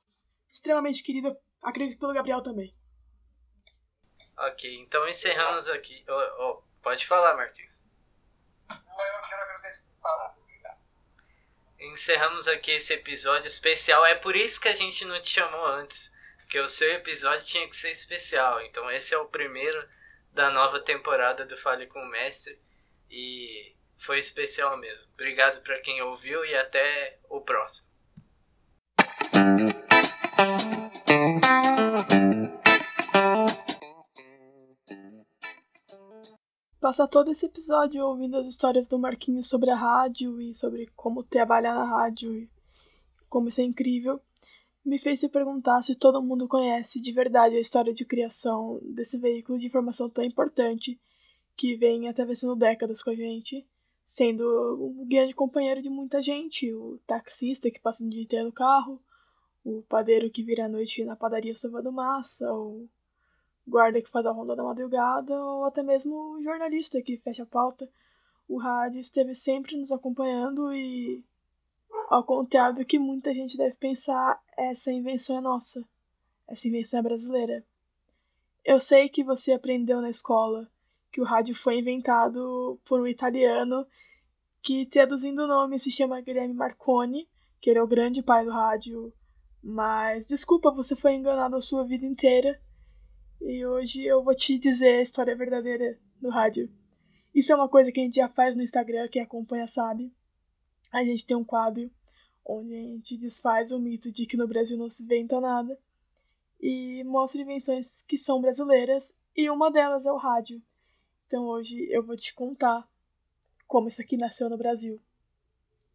extremamente 0.50 1.02
querida. 1.02 1.40
Acredito 1.64 2.00
pelo 2.00 2.14
Gabriel 2.14 2.42
também. 2.42 2.77
Ok, 4.38 4.76
então 4.80 5.08
encerramos 5.08 5.68
aqui. 5.68 6.04
Oh, 6.08 6.44
oh, 6.44 6.64
pode 6.82 7.06
falar, 7.08 7.36
Marquinhos. 7.36 7.84
Eu 8.70 8.78
quero 9.30 9.42
agradecer 9.42 9.84
por 9.84 10.02
falar. 10.02 10.36
Encerramos 11.80 12.48
aqui 12.48 12.72
esse 12.72 12.94
episódio 12.94 13.48
especial. 13.48 14.06
É 14.06 14.16
por 14.16 14.36
isso 14.36 14.60
que 14.60 14.68
a 14.68 14.76
gente 14.76 15.06
não 15.06 15.22
te 15.22 15.30
chamou 15.30 15.66
antes 15.66 16.16
porque 16.48 16.60
o 16.62 16.70
seu 16.70 16.94
episódio 16.94 17.46
tinha 17.46 17.68
que 17.68 17.76
ser 17.76 17.92
especial. 17.92 18.62
Então 18.62 18.90
esse 18.90 19.14
é 19.14 19.18
o 19.18 19.26
primeiro 19.26 19.86
da 20.32 20.50
nova 20.50 20.80
temporada 20.80 21.46
do 21.46 21.58
Fale 21.58 21.88
com 21.88 22.00
o 22.00 22.10
Mestre 22.10 22.58
e 23.12 23.76
foi 23.98 24.20
especial 24.20 24.78
mesmo. 24.78 25.06
Obrigado 25.14 25.62
para 25.62 25.78
quem 25.82 26.02
ouviu 26.02 26.46
e 26.46 26.56
até 26.56 27.20
o 27.30 27.42
próximo. 27.42 27.86
Passar 36.88 37.10
todo 37.10 37.30
esse 37.30 37.46
episódio 37.46 38.02
ouvindo 38.06 38.38
as 38.38 38.48
histórias 38.48 38.88
do 38.88 38.98
Marquinhos 38.98 39.50
sobre 39.50 39.70
a 39.70 39.76
rádio 39.76 40.40
e 40.40 40.54
sobre 40.54 40.88
como 40.96 41.22
trabalhar 41.22 41.76
na 41.76 41.84
rádio 41.84 42.34
e 42.34 42.50
como 43.28 43.50
isso 43.50 43.60
é 43.60 43.66
incrível 43.66 44.22
me 44.86 44.98
fez 44.98 45.20
se 45.20 45.28
perguntar 45.28 45.82
se 45.82 45.96
todo 45.96 46.24
mundo 46.24 46.48
conhece 46.48 47.02
de 47.02 47.12
verdade 47.12 47.58
a 47.58 47.60
história 47.60 47.94
de 47.94 48.06
criação 48.06 48.80
desse 48.82 49.20
veículo 49.20 49.60
de 49.60 49.66
informação 49.66 50.10
tão 50.10 50.24
importante 50.24 50.98
que 51.58 51.76
vem 51.76 52.08
atravessando 52.08 52.56
décadas 52.56 53.04
com 53.04 53.10
a 53.10 53.16
gente, 53.16 53.68
sendo 54.06 54.46
um 54.80 55.06
grande 55.06 55.36
companheiro 55.36 55.82
de 55.82 55.90
muita 55.90 56.22
gente, 56.22 56.74
o 56.74 57.02
taxista 57.06 57.70
que 57.70 57.82
passa 57.82 58.02
um 58.02 58.08
dia 58.08 58.24
inteiro 58.24 58.46
no 58.46 58.54
carro, 58.54 59.04
o 59.62 59.82
padeiro 59.90 60.30
que 60.30 60.42
vira 60.42 60.68
à 60.68 60.70
noite 60.70 61.04
na 61.04 61.18
padaria 61.18 61.54
sovando 61.54 61.92
massa, 61.92 62.50
o 62.50 62.88
guarda 63.68 64.02
que 64.02 64.10
faz 64.10 64.26
a 64.26 64.32
ronda 64.32 64.56
da 64.56 64.64
madrugada, 64.64 65.36
ou 65.36 65.66
até 65.66 65.84
mesmo 65.84 66.16
o 66.16 66.44
jornalista 66.44 67.02
que 67.02 67.18
fecha 67.18 67.44
a 67.44 67.48
pauta. 67.48 67.90
O 68.48 68.58
rádio 68.58 69.02
esteve 69.02 69.36
sempre 69.36 69.76
nos 69.76 69.92
acompanhando 69.92 70.74
e 70.74 71.24
ao 72.10 72.24
contrário 72.24 72.78
do 72.78 72.86
que 72.86 72.98
muita 72.98 73.34
gente 73.34 73.58
deve 73.58 73.76
pensar, 73.76 74.42
essa 74.56 74.92
invenção 74.92 75.38
é 75.38 75.42
nossa. 75.42 75.84
Essa 76.48 76.68
invenção 76.68 77.00
é 77.00 77.04
brasileira. 77.04 77.66
Eu 78.64 78.80
sei 78.80 79.10
que 79.10 79.24
você 79.24 79.52
aprendeu 79.52 80.02
na 80.02 80.10
escola 80.10 80.70
que 81.12 81.22
o 81.22 81.26
rádio 81.26 81.56
foi 81.56 81.80
inventado 81.80 82.80
por 82.86 83.02
um 83.02 83.08
italiano 83.08 83.86
que, 84.62 84.86
traduzindo 84.86 85.44
o 85.44 85.48
nome, 85.48 85.80
se 85.80 85.90
chama 85.90 86.22
Guilherme 86.22 86.54
Marconi, 86.54 87.28
que 87.60 87.70
ele 87.70 87.80
é 87.80 87.84
o 87.84 87.88
grande 87.88 88.22
pai 88.22 88.46
do 88.46 88.52
rádio. 88.52 89.14
Mas 89.64 90.28
desculpa, 90.28 90.72
você 90.72 90.96
foi 90.96 91.16
enganado 91.16 91.56
a 91.56 91.62
sua 91.62 91.86
vida 91.86 92.06
inteira. 92.06 92.60
E 93.40 93.66
hoje 93.66 94.04
eu 94.04 94.24
vou 94.24 94.34
te 94.34 94.58
dizer 94.58 94.98
a 94.98 95.02
história 95.02 95.36
verdadeira 95.36 95.98
do 96.20 96.30
rádio. 96.30 96.72
Isso 97.34 97.52
é 97.52 97.56
uma 97.56 97.70
coisa 97.70 97.92
que 97.92 98.00
a 98.00 98.04
gente 98.04 98.16
já 98.16 98.28
faz 98.28 98.56
no 98.56 98.64
Instagram, 98.64 99.08
quem 99.10 99.22
acompanha 99.22 99.68
sabe. 99.68 100.12
A 100.92 101.04
gente 101.04 101.26
tem 101.26 101.38
um 101.38 101.44
quadro 101.44 101.90
onde 102.44 102.74
a 102.74 102.82
gente 102.82 103.18
desfaz 103.18 103.72
o 103.72 103.80
mito 103.80 104.12
de 104.12 104.26
que 104.26 104.38
no 104.38 104.48
Brasil 104.48 104.78
não 104.78 104.90
se 104.90 105.04
inventa 105.04 105.40
nada 105.40 105.78
e 106.60 107.04
mostra 107.04 107.42
invenções 107.42 108.02
que 108.02 108.18
são 108.18 108.42
brasileiras 108.42 109.16
e 109.36 109.50
uma 109.50 109.70
delas 109.70 110.06
é 110.06 110.12
o 110.12 110.18
rádio. 110.18 110.62
Então 111.28 111.44
hoje 111.44 111.88
eu 111.92 112.04
vou 112.04 112.16
te 112.16 112.34
contar 112.34 112.90
como 113.68 113.88
isso 113.88 114.02
aqui 114.02 114.18
nasceu 114.18 114.50
no 114.50 114.58
Brasil. 114.58 115.00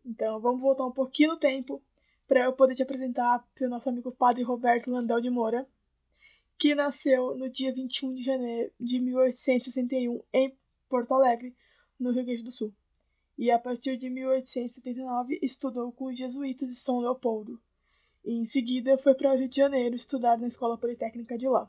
Então 0.05 0.39
vamos 0.41 0.61
voltar 0.61 0.87
um 0.87 0.93
pouquinho 0.93 1.31
no 1.31 1.39
tempo 1.39 1.83
para 2.29 2.45
eu 2.45 2.53
poder 2.53 2.75
te 2.75 2.83
apresentar 2.83 3.45
para 3.55 3.67
o 3.67 3.71
nosso 3.71 3.89
amigo 3.89 4.13
Padre 4.13 4.45
Roberto 4.45 4.91
Landel 4.91 5.21
de 5.21 5.31
Moura, 5.31 5.67
que 6.63 6.77
nasceu 6.77 7.37
no 7.37 7.51
dia 7.51 7.73
21 7.73 8.15
de 8.15 8.23
janeiro 8.23 8.71
de 8.79 9.01
1861 9.01 10.23
em 10.33 10.57
Porto 10.89 11.13
Alegre, 11.13 11.53
no 11.99 12.13
Rio 12.13 12.25
Grande 12.25 12.45
do 12.45 12.53
Sul 12.53 12.73
e 13.37 13.51
a 13.51 13.59
partir 13.59 13.97
de 13.97 14.09
1879 14.09 15.41
estudou 15.43 15.91
com 15.91 16.05
os 16.05 16.17
jesuítas 16.17 16.69
de 16.69 16.77
São 16.77 17.01
Leopoldo. 17.01 17.61
E 18.25 18.35
em 18.35 18.45
seguida 18.45 18.97
foi 18.97 19.13
para 19.13 19.33
o 19.33 19.37
Rio 19.37 19.49
de 19.49 19.57
Janeiro 19.57 19.97
estudar 19.97 20.39
na 20.39 20.47
Escola 20.47 20.79
Politécnica 20.79 21.37
de 21.37 21.49
lá. 21.49 21.69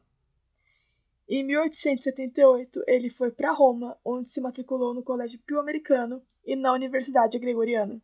Em 1.28 1.44
1878, 1.44 2.84
ele 2.86 3.10
foi 3.10 3.32
para 3.32 3.52
Roma, 3.52 3.98
onde 4.06 4.30
se 4.30 4.40
matriculou 4.42 4.94
no 4.94 5.02
Colégio 5.02 5.40
Pio 5.40 5.60
Americano 5.60 6.22
e 6.46 6.56
na 6.56 6.72
Universidade 6.72 7.40
Gregoriana. 7.40 8.00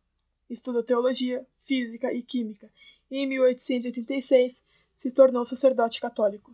Estudou 0.50 0.82
teologia, 0.82 1.46
física 1.60 2.12
e 2.12 2.24
química, 2.24 2.68
e 3.12 3.20
em 3.20 3.28
1886 3.28 4.66
se 4.96 5.12
tornou 5.12 5.46
sacerdote 5.46 6.02
católico. 6.02 6.52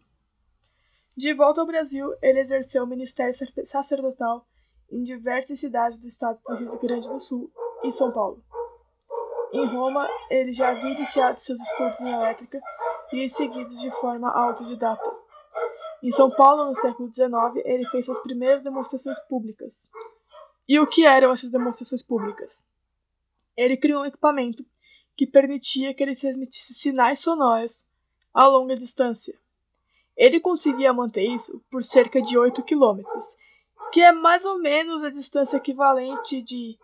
De 1.16 1.34
volta 1.34 1.62
ao 1.62 1.68
Brasil, 1.68 2.14
ele 2.22 2.40
exerceu 2.40 2.84
o 2.84 2.88
ministério 2.88 3.34
sacerdotal 3.64 4.46
em 4.92 5.02
diversas 5.02 5.60
cidades 5.60 5.98
do 5.98 6.08
estado 6.08 6.40
do 6.42 6.56
Rio 6.56 6.80
Grande 6.80 7.10
do 7.10 7.20
Sul 7.20 7.52
e 7.84 7.92
São 7.92 8.12
Paulo. 8.12 8.44
Em 9.54 9.66
Roma, 9.66 10.10
ele 10.30 10.54
já 10.54 10.72
havia 10.72 10.92
iniciado 10.92 11.40
seus 11.40 11.60
estudos 11.62 12.02
em 12.02 12.12
elétrica 12.12 12.62
e 13.14 13.24
em 13.24 13.30
seguida 13.30 13.74
de 13.76 13.92
forma 14.00 14.30
autodidata. 14.30 15.10
Em 16.04 16.12
São 16.12 16.30
Paulo, 16.30 16.66
no 16.66 16.76
século 16.76 17.12
XIX, 17.12 17.64
ele 17.64 17.86
fez 17.88 18.06
suas 18.06 18.20
primeiras 18.20 18.62
demonstrações 18.62 19.20
públicas. 19.28 19.90
E 20.68 20.80
o 20.80 20.88
que 20.88 21.06
eram 21.06 21.32
essas 21.32 21.50
demonstrações 21.50 22.04
públicas? 22.04 22.66
ele 23.56 23.78
criou 23.78 24.02
um 24.02 24.06
equipamento 24.06 24.66
que 25.16 25.26
permitia 25.26 25.94
que 25.94 26.04
ele 26.04 26.16
transmitisse 26.16 26.74
sinais 26.74 27.20
sonoros 27.20 27.88
a 28.34 28.46
longa 28.48 28.76
distância. 28.76 29.38
Ele 30.18 30.40
conseguia 30.40 30.94
manter 30.94 31.26
isso 31.28 31.62
por 31.70 31.84
cerca 31.84 32.22
de 32.22 32.38
8 32.38 32.64
quilômetros, 32.64 33.36
que 33.92 34.02
é 34.02 34.12
mais 34.12 34.46
ou 34.46 34.60
menos 34.60 35.04
a 35.04 35.10
distância 35.10 35.58
equivalente 35.58 36.42
de 36.42 36.78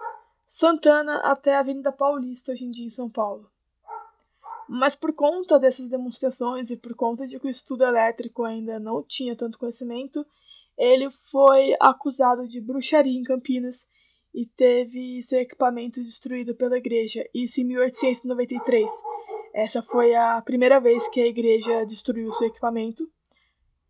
Santana 0.45 1.17
até 1.17 1.55
a 1.55 1.59
Avenida 1.59 1.91
Paulista, 1.91 2.51
hoje 2.51 2.65
em 2.65 2.71
dia 2.71 2.86
em 2.86 2.89
São 2.89 3.09
Paulo. 3.09 3.49
Mas 4.67 4.95
por 4.95 5.13
conta 5.13 5.57
dessas 5.59 5.89
demonstrações 5.89 6.69
e 6.71 6.77
por 6.77 6.93
conta 6.93 7.25
de 7.27 7.39
que 7.39 7.47
o 7.47 7.49
estudo 7.49 7.84
elétrico 7.84 8.43
ainda 8.43 8.79
não 8.79 9.03
tinha 9.03 9.36
tanto 9.36 9.57
conhecimento, 9.57 10.25
ele 10.77 11.09
foi 11.29 11.75
acusado 11.79 12.47
de 12.47 12.59
bruxaria 12.59 13.19
em 13.19 13.23
Campinas 13.23 13.88
e 14.34 14.45
teve 14.45 15.21
seu 15.21 15.39
equipamento 15.39 16.01
destruído 16.03 16.55
pela 16.55 16.77
igreja, 16.77 17.27
isso 17.34 17.59
em 17.59 17.65
1893. 17.65 18.91
Essa 19.53 19.84
foi 19.84 20.15
a 20.15 20.41
primeira 20.41 20.79
vez 20.79 21.07
que 21.09 21.21
a 21.21 21.27
igreja 21.27 21.86
destruiu 21.86 22.32
seu 22.32 22.47
equipamento. 22.47 23.09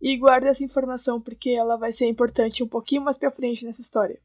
E 0.01 0.17
guarda 0.17 0.49
essa 0.49 0.63
informação 0.63 1.21
porque 1.21 1.51
ela 1.51 1.77
vai 1.77 1.91
ser 1.91 2.07
importante 2.07 2.63
um 2.63 2.67
pouquinho 2.67 3.03
mais 3.03 3.17
para 3.17 3.29
frente 3.29 3.63
nessa 3.63 3.81
história. 3.81 4.19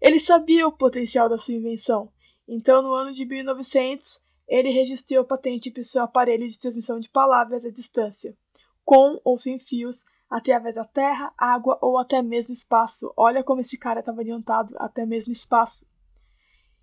Ele 0.00 0.18
sabia 0.18 0.66
o 0.66 0.72
potencial 0.72 1.28
da 1.28 1.38
sua 1.38 1.54
invenção, 1.54 2.12
então 2.46 2.82
no 2.82 2.92
ano 2.92 3.12
de 3.12 3.24
1900 3.24 4.22
ele 4.46 4.70
registrou 4.70 5.22
a 5.22 5.24
patente 5.24 5.70
para 5.70 5.82
seu 5.82 6.02
aparelho 6.02 6.46
de 6.48 6.58
transmissão 6.58 7.00
de 7.00 7.08
palavras 7.08 7.64
à 7.64 7.70
distância, 7.70 8.36
com 8.84 9.20
ou 9.24 9.38
sem 9.38 9.58
fios, 9.58 10.04
através 10.28 10.74
da 10.74 10.84
terra, 10.84 11.32
água 11.38 11.78
ou 11.80 11.96
até 11.96 12.20
mesmo 12.20 12.52
espaço. 12.52 13.12
Olha 13.16 13.42
como 13.42 13.60
esse 13.60 13.78
cara 13.78 14.00
estava 14.00 14.20
adiantado, 14.20 14.74
até 14.78 15.06
mesmo 15.06 15.32
espaço. 15.32 15.86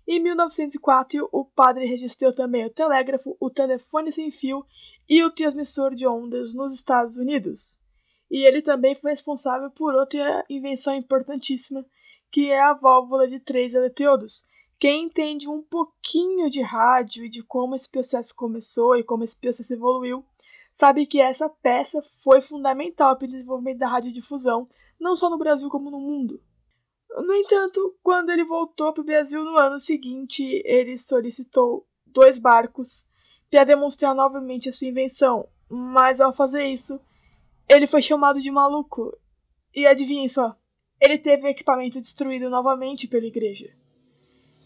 Em 0.06 0.18
1904, 0.20 1.28
o 1.30 1.44
padre 1.44 1.86
registrou 1.86 2.34
também 2.34 2.66
o 2.66 2.70
telégrafo, 2.70 3.36
o 3.38 3.48
telefone 3.48 4.10
sem 4.10 4.30
fio 4.30 4.64
e 5.08 5.22
o 5.22 5.30
transmissor 5.30 5.94
de 5.94 6.06
ondas 6.06 6.52
nos 6.54 6.74
Estados 6.74 7.16
Unidos. 7.16 7.78
E 8.30 8.44
ele 8.44 8.62
também 8.62 8.94
foi 8.94 9.12
responsável 9.12 9.70
por 9.70 9.94
outra 9.94 10.44
invenção 10.48 10.94
importantíssima, 10.94 11.86
que 12.30 12.50
é 12.50 12.60
a 12.60 12.72
válvula 12.72 13.28
de 13.28 13.38
três 13.38 13.74
eletrodos. 13.74 14.44
Quem 14.78 15.04
entende 15.04 15.48
um 15.48 15.62
pouquinho 15.62 16.50
de 16.50 16.60
rádio 16.60 17.24
e 17.24 17.28
de 17.28 17.42
como 17.42 17.76
esse 17.76 17.88
processo 17.88 18.34
começou 18.34 18.96
e 18.96 19.04
como 19.04 19.22
esse 19.22 19.38
processo 19.38 19.72
evoluiu, 19.72 20.24
sabe 20.72 21.06
que 21.06 21.20
essa 21.20 21.48
peça 21.48 22.02
foi 22.24 22.40
fundamental 22.40 23.16
para 23.16 23.26
o 23.26 23.30
desenvolvimento 23.30 23.78
da 23.78 23.88
radiodifusão, 23.88 24.64
não 24.98 25.14
só 25.14 25.30
no 25.30 25.38
Brasil 25.38 25.68
como 25.68 25.90
no 25.90 26.00
mundo. 26.00 26.42
No 27.16 27.34
entanto, 27.34 27.94
quando 28.02 28.30
ele 28.30 28.44
voltou 28.44 28.92
para 28.92 29.02
o 29.02 29.04
Brasil 29.04 29.44
no 29.44 29.58
ano 29.58 29.78
seguinte, 29.78 30.62
ele 30.64 30.96
solicitou 30.96 31.86
dois 32.06 32.38
barcos 32.38 33.06
para 33.50 33.64
demonstrar 33.64 34.14
novamente 34.14 34.68
a 34.68 34.72
sua 34.72 34.88
invenção, 34.88 35.46
mas 35.68 36.20
ao 36.20 36.32
fazer 36.32 36.66
isso, 36.66 36.98
ele 37.68 37.86
foi 37.86 38.00
chamado 38.00 38.40
de 38.40 38.50
maluco. 38.50 39.16
E 39.74 39.86
adivinhem 39.86 40.28
só, 40.28 40.56
ele 41.00 41.18
teve 41.18 41.44
o 41.44 41.48
equipamento 41.48 42.00
destruído 42.00 42.48
novamente 42.48 43.08
pela 43.08 43.26
igreja. 43.26 43.74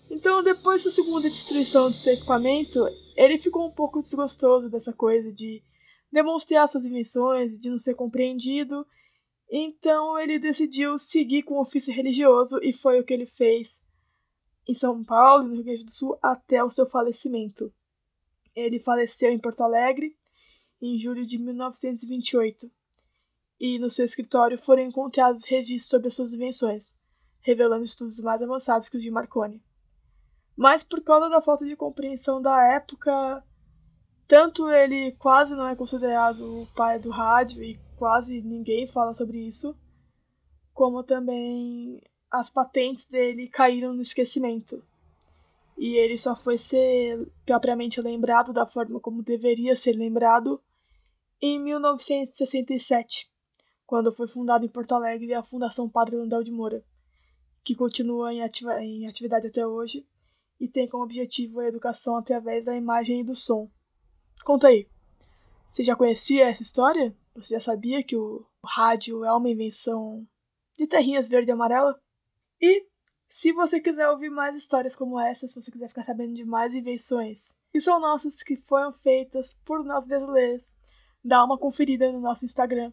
Então, 0.08 0.42
depois 0.42 0.84
da 0.84 0.90
segunda 0.90 1.28
destruição 1.28 1.88
do 1.88 1.96
seu 1.96 2.14
equipamento, 2.14 2.86
ele 3.16 3.38
ficou 3.38 3.66
um 3.66 3.72
pouco 3.72 4.00
desgostoso 4.00 4.70
dessa 4.70 4.92
coisa 4.92 5.32
de 5.32 5.62
demonstrar 6.12 6.68
suas 6.68 6.84
invenções, 6.84 7.58
de 7.58 7.70
não 7.70 7.78
ser 7.78 7.94
compreendido. 7.94 8.86
Então 9.50 10.18
ele 10.18 10.38
decidiu 10.38 10.98
seguir 10.98 11.42
com 11.42 11.54
o 11.54 11.60
ofício 11.60 11.94
religioso 11.94 12.58
e 12.62 12.72
foi 12.72 13.00
o 13.00 13.04
que 13.04 13.14
ele 13.14 13.26
fez 13.26 13.84
em 14.68 14.74
São 14.74 15.04
Paulo, 15.04 15.44
no 15.44 15.54
Rio 15.54 15.64
Grande 15.64 15.84
do 15.84 15.90
Sul, 15.90 16.18
até 16.20 16.62
o 16.62 16.70
seu 16.70 16.86
falecimento. 16.86 17.72
Ele 18.54 18.80
faleceu 18.80 19.30
em 19.30 19.38
Porto 19.38 19.62
Alegre 19.62 20.16
em 20.82 20.98
julho 20.98 21.24
de 21.24 21.38
1928 21.38 22.70
e 23.58 23.78
no 23.78 23.88
seu 23.88 24.04
escritório 24.04 24.58
foram 24.58 24.82
encontrados 24.82 25.44
registros 25.44 25.88
sobre 25.88 26.08
as 26.08 26.14
suas 26.14 26.32
invenções, 26.32 26.98
revelando 27.40 27.84
estudos 27.84 28.20
mais 28.20 28.42
avançados 28.42 28.88
que 28.88 28.96
os 28.96 29.02
de 29.02 29.10
Marconi. 29.10 29.62
Mas 30.56 30.82
por 30.82 31.02
causa 31.02 31.28
da 31.28 31.40
falta 31.40 31.64
de 31.64 31.76
compreensão 31.76 32.40
da 32.40 32.62
época, 32.74 33.42
tanto 34.26 34.68
ele 34.70 35.12
quase 35.12 35.54
não 35.54 35.66
é 35.66 35.76
considerado 35.76 36.62
o 36.62 36.66
pai 36.74 36.98
do 36.98 37.10
rádio 37.10 37.62
e 37.62 37.85
quase 37.96 38.42
ninguém 38.42 38.86
fala 38.86 39.12
sobre 39.12 39.38
isso, 39.38 39.76
como 40.72 41.02
também 41.02 42.00
as 42.30 42.50
patentes 42.50 43.06
dele 43.06 43.48
caíram 43.48 43.94
no 43.94 44.02
esquecimento. 44.02 44.82
E 45.76 45.96
ele 45.96 46.16
só 46.16 46.34
foi 46.34 46.56
ser 46.56 47.30
propriamente 47.44 48.00
lembrado 48.00 48.52
da 48.52 48.66
forma 48.66 49.00
como 49.00 49.22
deveria 49.22 49.76
ser 49.76 49.92
lembrado 49.92 50.60
em 51.40 51.60
1967, 51.62 53.30
quando 53.86 54.12
foi 54.12 54.26
fundada 54.26 54.64
em 54.64 54.68
Porto 54.68 54.92
Alegre 54.92 55.34
a 55.34 55.44
Fundação 55.44 55.88
Padre 55.88 56.16
Landel 56.16 56.42
de 56.42 56.50
Moura, 56.50 56.82
que 57.62 57.74
continua 57.74 58.32
em, 58.32 58.42
ativa 58.42 58.80
em 58.82 59.06
atividade 59.06 59.46
até 59.46 59.66
hoje 59.66 60.06
e 60.58 60.66
tem 60.66 60.88
como 60.88 61.04
objetivo 61.04 61.60
a 61.60 61.66
educação 61.66 62.16
através 62.16 62.64
da 62.64 62.74
imagem 62.74 63.20
e 63.20 63.24
do 63.24 63.34
som. 63.34 63.70
Conta 64.44 64.68
aí. 64.68 64.88
Você 65.66 65.84
já 65.84 65.94
conhecia 65.94 66.48
essa 66.48 66.62
história? 66.62 67.14
Você 67.36 67.52
já 67.54 67.60
sabia 67.60 68.02
que 68.02 68.16
o 68.16 68.46
rádio 68.64 69.22
é 69.22 69.30
uma 69.30 69.50
invenção 69.50 70.26
de 70.78 70.86
terrinhas 70.86 71.28
verde 71.28 71.50
e 71.50 71.52
amarela? 71.52 71.94
E 72.58 72.86
se 73.28 73.52
você 73.52 73.78
quiser 73.78 74.08
ouvir 74.08 74.30
mais 74.30 74.56
histórias 74.56 74.96
como 74.96 75.20
essa, 75.20 75.46
se 75.46 75.54
você 75.54 75.70
quiser 75.70 75.88
ficar 75.88 76.04
sabendo 76.04 76.32
de 76.32 76.46
mais 76.46 76.74
invenções 76.74 77.54
que 77.70 77.78
são 77.78 78.00
nossas, 78.00 78.42
que 78.42 78.56
foram 78.56 78.90
feitas 78.90 79.52
por 79.66 79.84
nós 79.84 80.06
brasileiros, 80.06 80.72
dá 81.22 81.44
uma 81.44 81.58
conferida 81.58 82.10
no 82.10 82.20
nosso 82.20 82.46
Instagram. 82.46 82.90